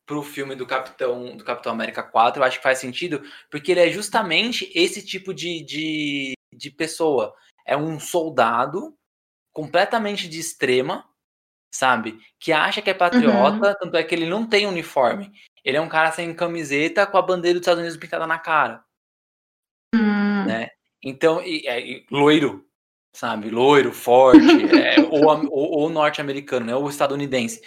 pro 0.08 0.22
filme 0.22 0.54
do 0.54 0.66
Capitão 0.66 1.36
do 1.36 1.44
Capitão 1.44 1.70
América 1.70 2.02
4, 2.02 2.40
eu 2.40 2.46
acho 2.46 2.56
que 2.56 2.62
faz 2.62 2.78
sentido, 2.78 3.22
porque 3.50 3.72
ele 3.72 3.80
é 3.80 3.90
justamente 3.90 4.72
esse 4.74 5.04
tipo 5.04 5.34
de, 5.34 5.62
de, 5.62 6.32
de 6.52 6.70
pessoa 6.70 7.34
é 7.66 7.76
um 7.76 8.00
soldado 8.00 8.96
completamente 9.52 10.26
de 10.26 10.40
extrema, 10.40 11.07
sabe? 11.70 12.18
Que 12.38 12.52
acha 12.52 12.82
que 12.82 12.90
é 12.90 12.94
patriota, 12.94 13.68
uhum. 13.68 13.74
tanto 13.80 13.96
é 13.96 14.02
que 14.02 14.14
ele 14.14 14.26
não 14.26 14.46
tem 14.46 14.66
uniforme. 14.66 15.32
Ele 15.64 15.76
é 15.76 15.80
um 15.80 15.88
cara 15.88 16.10
sem 16.12 16.32
camiseta 16.34 17.06
com 17.06 17.18
a 17.18 17.22
bandeira 17.22 17.58
dos 17.58 17.62
Estados 17.62 17.80
Unidos 17.80 17.98
pintada 17.98 18.26
na 18.26 18.38
cara. 18.38 18.82
Uhum. 19.94 20.44
Né? 20.46 20.70
Então, 21.02 21.42
e, 21.42 21.66
é, 21.66 21.80
e, 21.80 22.06
loiro, 22.10 22.66
sabe? 23.12 23.50
Loiro, 23.50 23.92
forte, 23.92 24.38
é, 24.76 25.00
ou, 25.00 25.24
ou, 25.50 25.80
ou 25.80 25.90
norte-americano, 25.90 26.66
né? 26.66 26.74
ou 26.74 26.88
estadunidense. 26.88 27.60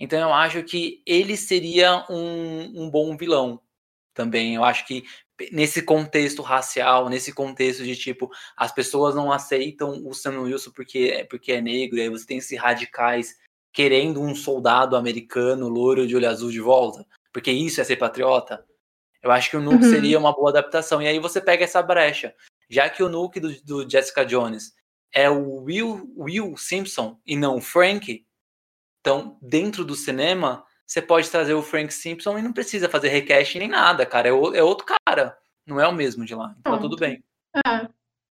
Então 0.00 0.20
eu 0.20 0.32
acho 0.32 0.62
que 0.62 1.02
ele 1.04 1.36
seria 1.36 2.04
um, 2.08 2.84
um 2.84 2.90
bom 2.90 3.16
vilão 3.16 3.60
também. 4.14 4.54
Eu 4.54 4.64
acho 4.64 4.86
que 4.86 5.04
nesse 5.52 5.82
contexto 5.82 6.42
racial, 6.42 7.08
nesse 7.08 7.32
contexto 7.32 7.84
de 7.84 7.96
tipo, 7.96 8.30
as 8.56 8.72
pessoas 8.72 9.14
não 9.14 9.32
aceitam 9.32 10.06
o 10.06 10.12
Sam 10.14 10.40
Wilson 10.40 10.70
porque, 10.72 11.10
é, 11.14 11.24
porque 11.24 11.52
é 11.52 11.60
negro, 11.60 11.98
e 11.98 12.02
aí 12.02 12.08
você 12.08 12.26
tem 12.26 12.38
esses 12.38 12.58
radicais 12.58 13.36
querendo 13.72 14.20
um 14.20 14.34
soldado 14.34 14.96
americano 14.96 15.68
loiro 15.68 16.06
de 16.06 16.16
olho 16.16 16.28
azul 16.28 16.50
de 16.50 16.60
volta, 16.60 17.06
porque 17.32 17.50
isso 17.50 17.80
é 17.80 17.84
ser 17.84 17.96
patriota. 17.96 18.64
Eu 19.22 19.30
acho 19.30 19.50
que 19.50 19.56
o 19.56 19.60
Nuke 19.60 19.84
uhum. 19.84 19.90
seria 19.90 20.18
uma 20.18 20.32
boa 20.32 20.50
adaptação. 20.50 21.02
E 21.02 21.06
aí 21.06 21.18
você 21.18 21.40
pega 21.40 21.64
essa 21.64 21.82
brecha. 21.82 22.34
Já 22.70 22.88
que 22.88 23.02
o 23.02 23.08
Nuke 23.08 23.40
do, 23.40 23.52
do 23.62 23.88
Jessica 23.88 24.24
Jones 24.24 24.72
é 25.12 25.28
o 25.28 25.62
Will, 25.62 26.12
Will 26.16 26.56
Simpson 26.56 27.18
e 27.26 27.36
não 27.36 27.56
o 27.56 27.60
Frank, 27.60 28.24
então 29.00 29.38
dentro 29.40 29.84
do 29.84 29.94
cinema 29.94 30.64
você 30.86 31.02
pode 31.02 31.30
trazer 31.30 31.54
o 31.54 31.62
Frank 31.62 31.92
Simpson 31.92 32.38
e 32.38 32.42
não 32.42 32.52
precisa 32.52 32.88
fazer 32.88 33.08
recast 33.08 33.58
nem 33.58 33.68
nada, 33.68 34.06
cara. 34.06 34.28
É, 34.28 34.32
o, 34.32 34.54
é 34.54 34.62
outro 34.62 34.86
cara. 35.06 35.36
Não 35.66 35.80
é 35.80 35.86
o 35.86 35.92
mesmo 35.92 36.24
de 36.24 36.34
lá. 36.34 36.54
Então 36.58 36.72
tá 36.72 36.80
tudo 36.80 36.96
bem. 36.96 37.22
É. 37.54 37.88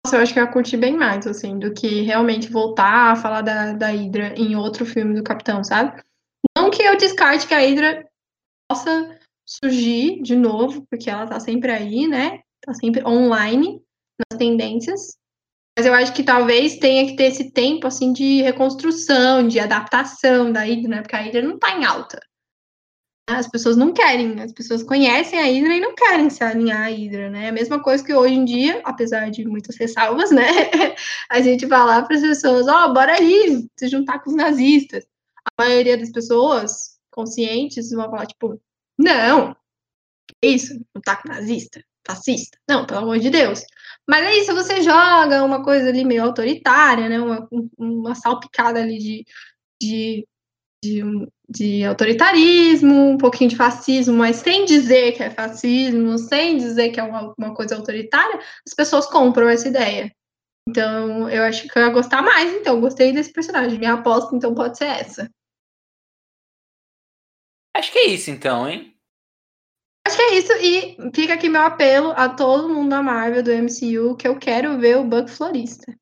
Nossa, 0.05 0.17
eu 0.17 0.23
acho 0.23 0.33
que 0.33 0.39
eu 0.39 0.45
ia 0.45 0.53
curtir 0.53 0.77
bem 0.77 0.97
mais, 0.97 1.27
assim, 1.27 1.59
do 1.59 1.73
que 1.75 2.03
realmente 2.03 2.51
voltar 2.51 3.13
a 3.13 3.17
falar 3.17 3.43
da, 3.43 3.73
da 3.73 3.89
Hydra 3.89 4.35
em 4.37 4.57
outro 4.57 4.87
filme 4.87 5.15
do 5.15 5.23
Capitão, 5.23 5.63
sabe? 5.65 6.03
Não 6.57 6.71
que 6.71 6.83
eu 6.83 6.97
descarte 6.97 7.47
que 7.47 7.55
a 7.55 7.59
Hydra 7.59 8.09
possa 8.71 9.19
surgir 9.47 10.23
de 10.23 10.37
novo, 10.37 10.87
porque 10.91 11.11
ela 11.11 11.27
tá 11.27 11.41
sempre 11.41 11.73
aí, 11.73 12.07
né? 12.07 12.41
Tá 12.65 12.75
sempre 12.75 13.05
online 13.07 13.83
nas 14.31 14.39
tendências. 14.39 15.17
Mas 15.77 15.87
eu 15.87 15.95
acho 15.95 16.13
que 16.13 16.23
talvez 16.23 16.77
tenha 16.79 17.07
que 17.07 17.17
ter 17.17 17.25
esse 17.25 17.53
tempo, 17.53 17.87
assim, 17.87 18.13
de 18.13 18.43
reconstrução, 18.43 19.47
de 19.47 19.61
adaptação 19.61 20.53
da 20.53 20.61
Hydra, 20.61 20.89
né? 20.89 21.03
Porque 21.03 21.17
a 21.17 21.21
Hydra 21.21 21.43
não 21.43 21.59
tá 21.59 21.71
em 21.71 21.85
alta. 21.85 22.21
As 23.29 23.47
pessoas 23.47 23.77
não 23.77 23.93
querem, 23.93 24.41
as 24.41 24.53
pessoas 24.53 24.83
conhecem 24.83 25.39
a 25.39 25.45
Hydra 25.45 25.77
e 25.77 25.81
não 25.81 25.95
querem 25.95 26.31
se 26.31 26.43
alinhar 26.43 26.87
à 26.87 26.89
Hydra, 26.89 27.29
né? 27.29 27.49
A 27.51 27.53
mesma 27.53 27.83
coisa 27.83 28.03
que 28.03 28.15
hoje 28.15 28.35
em 28.35 28.45
dia, 28.45 28.81
apesar 28.85 29.31
de 29.31 29.47
muitas 29.47 29.77
ressalvas, 29.77 30.31
né? 30.31 30.43
A 31.29 31.41
gente 31.43 31.67
falar 31.69 32.07
para 32.07 32.17
as 32.17 32.23
pessoas, 32.23 32.67
ó, 32.67 32.87
oh, 32.87 32.95
bora 32.95 33.15
ali, 33.17 33.69
se 33.79 33.89
juntar 33.89 34.21
com 34.21 34.31
os 34.31 34.37
nazistas. 34.37 35.05
A 35.45 35.63
maioria 35.63 35.99
das 35.99 36.11
pessoas 36.11 36.99
conscientes 37.11 37.91
vão 37.91 38.11
falar, 38.11 38.27
tipo, 38.27 38.61
não, 38.99 39.55
é 40.43 40.49
isso, 40.49 40.75
não 40.95 41.03
tá 41.03 41.17
com 41.17 41.29
nazista, 41.29 41.85
fascista. 42.07 42.59
Não, 42.69 42.87
pelo 42.87 43.01
amor 43.01 43.19
de 43.19 43.29
Deus. 43.31 43.63
Mas 44.09 44.27
aí, 44.27 44.45
se 44.45 44.53
você 44.55 44.83
joga 44.83 45.45
uma 45.45 45.63
coisa 45.63 45.89
ali 45.91 46.05
meio 46.05 46.25
autoritária, 46.25 47.09
né? 47.09 47.21
Uma, 47.21 47.49
uma 47.79 48.15
salpicada 48.15 48.81
ali 48.81 48.99
de, 48.99 49.27
de 49.81 50.29
de, 50.83 51.03
de 51.49 51.85
autoritarismo, 51.85 53.11
um 53.11 53.17
pouquinho 53.17 53.49
de 53.49 53.57
fascismo, 53.57 54.15
mas 54.15 54.37
sem 54.37 54.67
dizer 54.67 55.13
que 55.13 55.23
é 55.23 55.31
fascismo, 55.31 56.19
sem 56.19 56.59
dizer 56.59 56.91
que 56.91 57.01
é 57.01 57.03
uma, 57.03 57.35
uma 57.39 57.55
coisa 57.55 57.75
autoritária, 57.75 58.39
as 58.67 58.75
pessoas 58.75 59.07
compram 59.07 59.49
essa 59.49 59.69
ideia. 59.69 60.13
Então, 60.69 61.31
eu 61.31 61.43
acho 61.45 61.67
que 61.67 61.79
eu 61.79 61.83
ia 61.83 61.89
gostar 61.89 62.21
mais, 62.21 62.53
então, 62.53 62.81
gostei 62.81 63.13
desse 63.13 63.33
personagem. 63.33 63.79
Minha 63.79 63.95
aposta, 63.95 64.37
então, 64.37 64.55
pode 64.55 64.77
ser 64.77 64.85
essa. 64.85 65.31
Acho 67.75 67.91
que 67.91 67.99
é 67.99 68.07
isso, 68.09 68.31
então, 68.31 68.69
hein? 68.69 68.95
Acho 70.07 70.17
que 70.17 70.23
é 70.23 70.35
isso, 70.35 70.53
e 70.53 71.13
fica 71.15 71.35
aqui 71.35 71.49
meu 71.49 71.63
apelo 71.63 72.11
a 72.11 72.29
todo 72.29 72.69
mundo 72.69 72.91
da 72.91 73.03
Marvel, 73.03 73.43
do 73.43 73.51
MCU, 73.51 74.17
que 74.17 74.29
eu 74.29 74.39
quero 74.39 74.79
ver 74.79 74.99
o 74.99 75.05
Buck 75.05 75.31
Florista. 75.31 75.95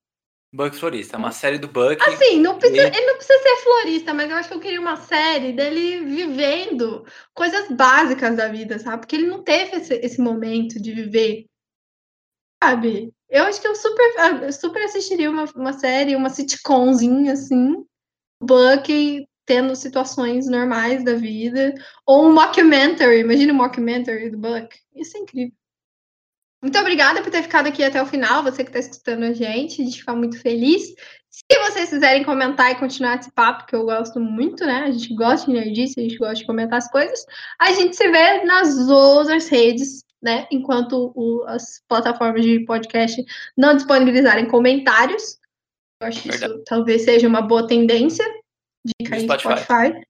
Buck 0.57 0.74
Florista, 0.74 1.19
uma 1.19 1.33
série 1.33 1.59
do 1.59 1.69
Buck. 1.69 2.03
Assim, 2.03 2.41
não 2.41 2.59
precisa, 2.59 2.87
ele... 2.87 2.97
ele 2.97 3.07
não 3.07 3.16
precisa 3.16 3.39
ser 3.39 3.57
florista, 3.62 4.15
mas 4.15 4.31
eu 4.31 4.37
acho 4.37 4.49
que 4.49 4.55
eu 4.55 4.61
queria 4.61 4.81
uma 4.81 4.97
série 4.97 5.53
dele 5.53 6.05
vivendo 6.05 7.05
coisas 7.35 7.69
básicas 7.70 8.35
da 8.35 8.49
vida, 8.49 8.78
sabe? 8.78 9.03
Porque 9.03 9.16
ele 9.16 9.27
não 9.27 9.43
teve 9.43 9.77
esse, 9.77 9.95
esse 9.95 10.20
momento 10.20 10.81
de 10.81 10.93
viver, 10.93 11.45
sabe? 12.65 13.12
Eu 13.28 13.45
acho 13.45 13.61
que 13.61 13.69
eu 13.69 13.74
super, 13.74 14.15
eu 14.43 14.53
super 14.53 14.83
assistiria 14.83 15.31
uma, 15.31 15.45
uma 15.55 15.74
série, 15.74 16.16
uma 16.16 16.31
sitcomzinha, 16.31 17.35
assim, 17.35 17.85
Buck 18.43 19.27
tendo 19.45 19.77
situações 19.77 20.49
normais 20.49 21.05
da 21.05 21.15
vida, 21.15 21.73
ou 22.05 22.27
um 22.27 22.35
mockumentary, 22.35 23.20
imagina 23.20 23.53
um 23.53 23.57
mockumentary 23.57 24.31
do 24.31 24.39
Buck, 24.39 24.77
isso 24.95 25.16
é 25.16 25.20
incrível. 25.20 25.55
Muito 26.62 26.78
obrigada 26.78 27.23
por 27.23 27.31
ter 27.31 27.43
ficado 27.43 27.69
aqui 27.69 27.85
até 27.85 28.03
o 28.03 28.07
final, 28.07 28.43
você 28.43 28.65
que 28.65 28.70
está 28.70 28.78
escutando 28.78 29.24
a 29.24 29.33
gente, 29.33 29.81
a 29.81 29.85
gente 29.85 29.99
fica 29.99 30.15
muito 30.15 30.41
feliz. 30.41 30.95
Se 31.31 31.59
vocês 31.59 31.91
quiserem 31.91 32.24
comentar 32.24 32.73
e 32.73 32.77
continuar 32.77 33.19
esse 33.19 33.31
papo, 33.31 33.66
que 33.66 33.77
eu 33.77 33.85
gosto 33.85 34.19
muito, 34.19 34.65
né? 34.65 34.85
A 34.85 34.91
gente 34.91 35.15
gosta 35.15 35.47
de 35.47 35.53
nerdice, 35.53 36.01
a 36.01 36.03
gente 36.03 36.16
gosta 36.16 36.37
de 36.37 36.47
comentar 36.47 36.78
as 36.78 36.91
coisas. 36.91 37.27
A 37.61 37.73
gente 37.73 37.95
se 37.95 38.11
vê 38.11 38.43
nas 38.45 38.89
outras 38.89 39.47
redes, 39.49 40.03
né? 40.23 40.47
Enquanto 40.51 41.12
o, 41.15 41.45
as 41.47 41.83
plataformas 41.87 42.43
de 42.43 42.65
podcast 42.65 43.23
não 43.57 43.77
disponibilizarem 43.77 44.49
comentários. 44.49 45.39
Eu 46.01 46.09
acho 46.09 46.23
que 46.23 46.31
Verdade. 46.31 46.55
isso 46.55 46.65
talvez 46.65 47.03
seja 47.03 47.28
uma 47.28 47.43
boa 47.43 47.66
tendência 47.66 48.24
de 48.83 49.09
cair 49.09 49.24
Spotify. 49.24 49.62
Spotify. 49.62 50.07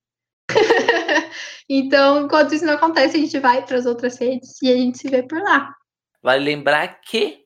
então, 1.68 2.24
enquanto 2.24 2.54
isso 2.54 2.64
não 2.64 2.74
acontece, 2.74 3.16
a 3.16 3.20
gente 3.20 3.38
vai 3.40 3.66
para 3.66 3.78
as 3.78 3.84
outras 3.84 4.16
redes 4.16 4.62
e 4.62 4.72
a 4.72 4.76
gente 4.76 4.98
se 4.98 5.08
vê 5.08 5.22
por 5.24 5.40
lá. 5.40 5.75
Vale 6.26 6.44
lembrar 6.44 7.02
que 7.02 7.44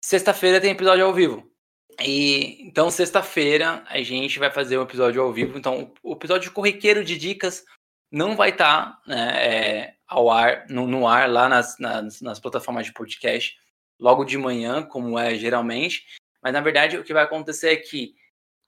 sexta-feira 0.00 0.60
tem 0.60 0.70
episódio 0.70 1.04
ao 1.04 1.12
vivo. 1.12 1.50
E 2.00 2.62
então 2.62 2.88
sexta-feira 2.88 3.82
a 3.88 4.00
gente 4.02 4.38
vai 4.38 4.52
fazer 4.52 4.78
um 4.78 4.84
episódio 4.84 5.20
ao 5.20 5.32
vivo. 5.32 5.58
Então 5.58 5.92
o 6.00 6.12
episódio 6.12 6.52
corriqueiro 6.52 7.04
de 7.04 7.18
dicas 7.18 7.64
não 8.08 8.36
vai 8.36 8.50
estar 8.50 8.84
tá, 8.84 9.00
né, 9.04 9.44
é, 9.44 9.94
ao 10.06 10.30
ar 10.30 10.64
no, 10.68 10.86
no, 10.86 11.08
ar 11.08 11.28
lá 11.28 11.48
nas, 11.48 11.76
nas, 11.80 12.20
nas 12.20 12.38
plataformas 12.38 12.86
de 12.86 12.92
podcast 12.92 13.58
logo 13.98 14.24
de 14.24 14.38
manhã, 14.38 14.80
como 14.80 15.18
é 15.18 15.34
geralmente. 15.34 16.06
Mas 16.40 16.52
na 16.52 16.60
verdade 16.60 16.98
o 16.98 17.02
que 17.02 17.12
vai 17.12 17.24
acontecer 17.24 17.70
é 17.70 17.76
que 17.78 18.14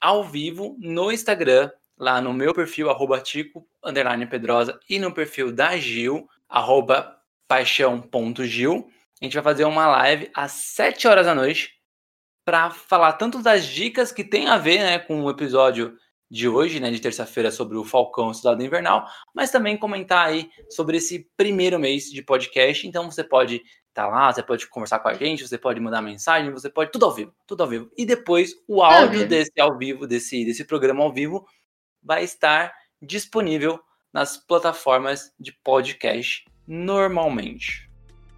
ao 0.01 0.25
vivo 0.25 0.77
no 0.81 1.13
Instagram, 1.13 1.71
lá 1.97 2.21
no 2.21 2.33
meu 2.33 2.53
perfil 2.53 2.89
tico 3.23 3.65
pedrosa 4.29 4.81
e 4.91 4.99
no 4.99 5.15
perfil 5.15 5.53
da 5.53 5.77
Gil 5.77 6.29
paixão.gil 7.47 8.91
a 9.23 9.25
gente 9.25 9.35
vai 9.35 9.43
fazer 9.45 9.65
uma 9.65 9.87
live 9.87 10.29
às 10.35 10.51
7 10.51 11.07
horas 11.07 11.27
da 11.27 11.35
noite 11.35 11.71
para 12.45 12.71
falar 12.71 13.13
tanto 13.13 13.41
das 13.41 13.65
dicas 13.65 14.11
que 14.11 14.25
tem 14.25 14.49
a 14.49 14.59
ver 14.59 14.81
né, 14.81 14.99
com 14.99 15.23
o 15.23 15.31
episódio 15.31 15.97
de 16.29 16.49
hoje, 16.49 16.81
né, 16.81 16.91
de 16.91 16.99
terça-feira, 16.99 17.53
sobre 17.53 17.79
o 17.79 17.85
Falcão 17.85 18.33
Estudado 18.33 18.65
Invernal, 18.65 19.07
mas 19.33 19.53
também 19.53 19.77
comentar 19.77 20.27
aí 20.27 20.51
sobre 20.69 20.97
esse 20.97 21.31
primeiro 21.37 21.79
mês 21.79 22.11
de 22.11 22.21
podcast. 22.21 22.85
Então 22.85 23.09
você 23.09 23.23
pode 23.23 23.57
estar 23.89 24.07
tá 24.07 24.09
lá, 24.09 24.33
você 24.33 24.43
pode 24.43 24.67
conversar 24.67 24.99
com 24.99 25.09
a 25.09 25.15
gente, 25.15 25.47
você 25.47 25.57
pode 25.57 25.79
mandar 25.79 26.03
mensagem, 26.03 26.51
você 26.51 26.69
pode 26.69 26.91
tudo 26.91 27.05
ao 27.05 27.15
vivo, 27.15 27.33
tudo 27.47 27.63
ao 27.63 27.69
vivo. 27.69 27.93
E 27.97 28.05
depois 28.05 28.55
o 28.67 28.83
áudio 28.83 29.29
desse 29.29 29.53
ao 29.61 29.79
vivo, 29.79 30.05
desse, 30.05 30.45
desse 30.45 30.65
programa 30.65 31.05
ao 31.05 31.13
vivo, 31.13 31.47
vai 32.03 32.25
estar 32.25 32.75
disponível 33.01 33.79
nas 34.13 34.37
plataformas 34.37 35.33
de 35.39 35.53
podcast 35.63 36.45
normalmente. 36.67 37.92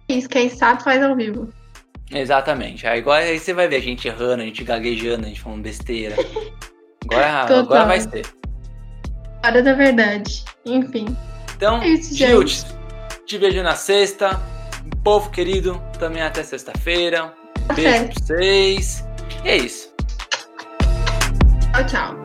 Isso, 0.07 0.29
quem 0.29 0.49
sabe 0.49 0.83
faz 0.83 1.01
ao 1.03 1.15
vivo. 1.15 1.49
Exatamente. 2.11 2.85
Aí, 2.85 2.99
agora 2.99 3.23
aí 3.23 3.39
você 3.39 3.53
vai 3.53 3.67
ver 3.67 3.77
a 3.77 3.81
gente 3.81 4.07
errando, 4.07 4.43
a 4.43 4.45
gente 4.45 4.63
gaguejando, 4.63 5.25
a 5.25 5.27
gente 5.27 5.41
falando 5.41 5.61
besteira. 5.61 6.15
Agora, 7.03 7.27
agora 7.59 7.85
vai 7.85 8.01
ser. 8.01 8.25
Hora 9.43 9.61
da 9.61 9.73
verdade. 9.73 10.43
Enfim. 10.65 11.05
Então, 11.55 11.81
é 11.81 11.89
isso, 11.89 12.15
te, 12.15 12.65
te 13.25 13.37
vejo 13.37 13.61
na 13.63 13.75
sexta. 13.75 14.39
Povo 15.03 15.29
querido, 15.31 15.81
também 15.99 16.21
até 16.21 16.43
sexta-feira. 16.43 17.33
Beijo 17.75 18.05
pra 18.05 18.13
vocês. 18.13 19.03
E 19.43 19.49
é 19.49 19.57
isso. 19.57 19.93
Tchau, 21.73 21.85
tchau. 21.85 22.24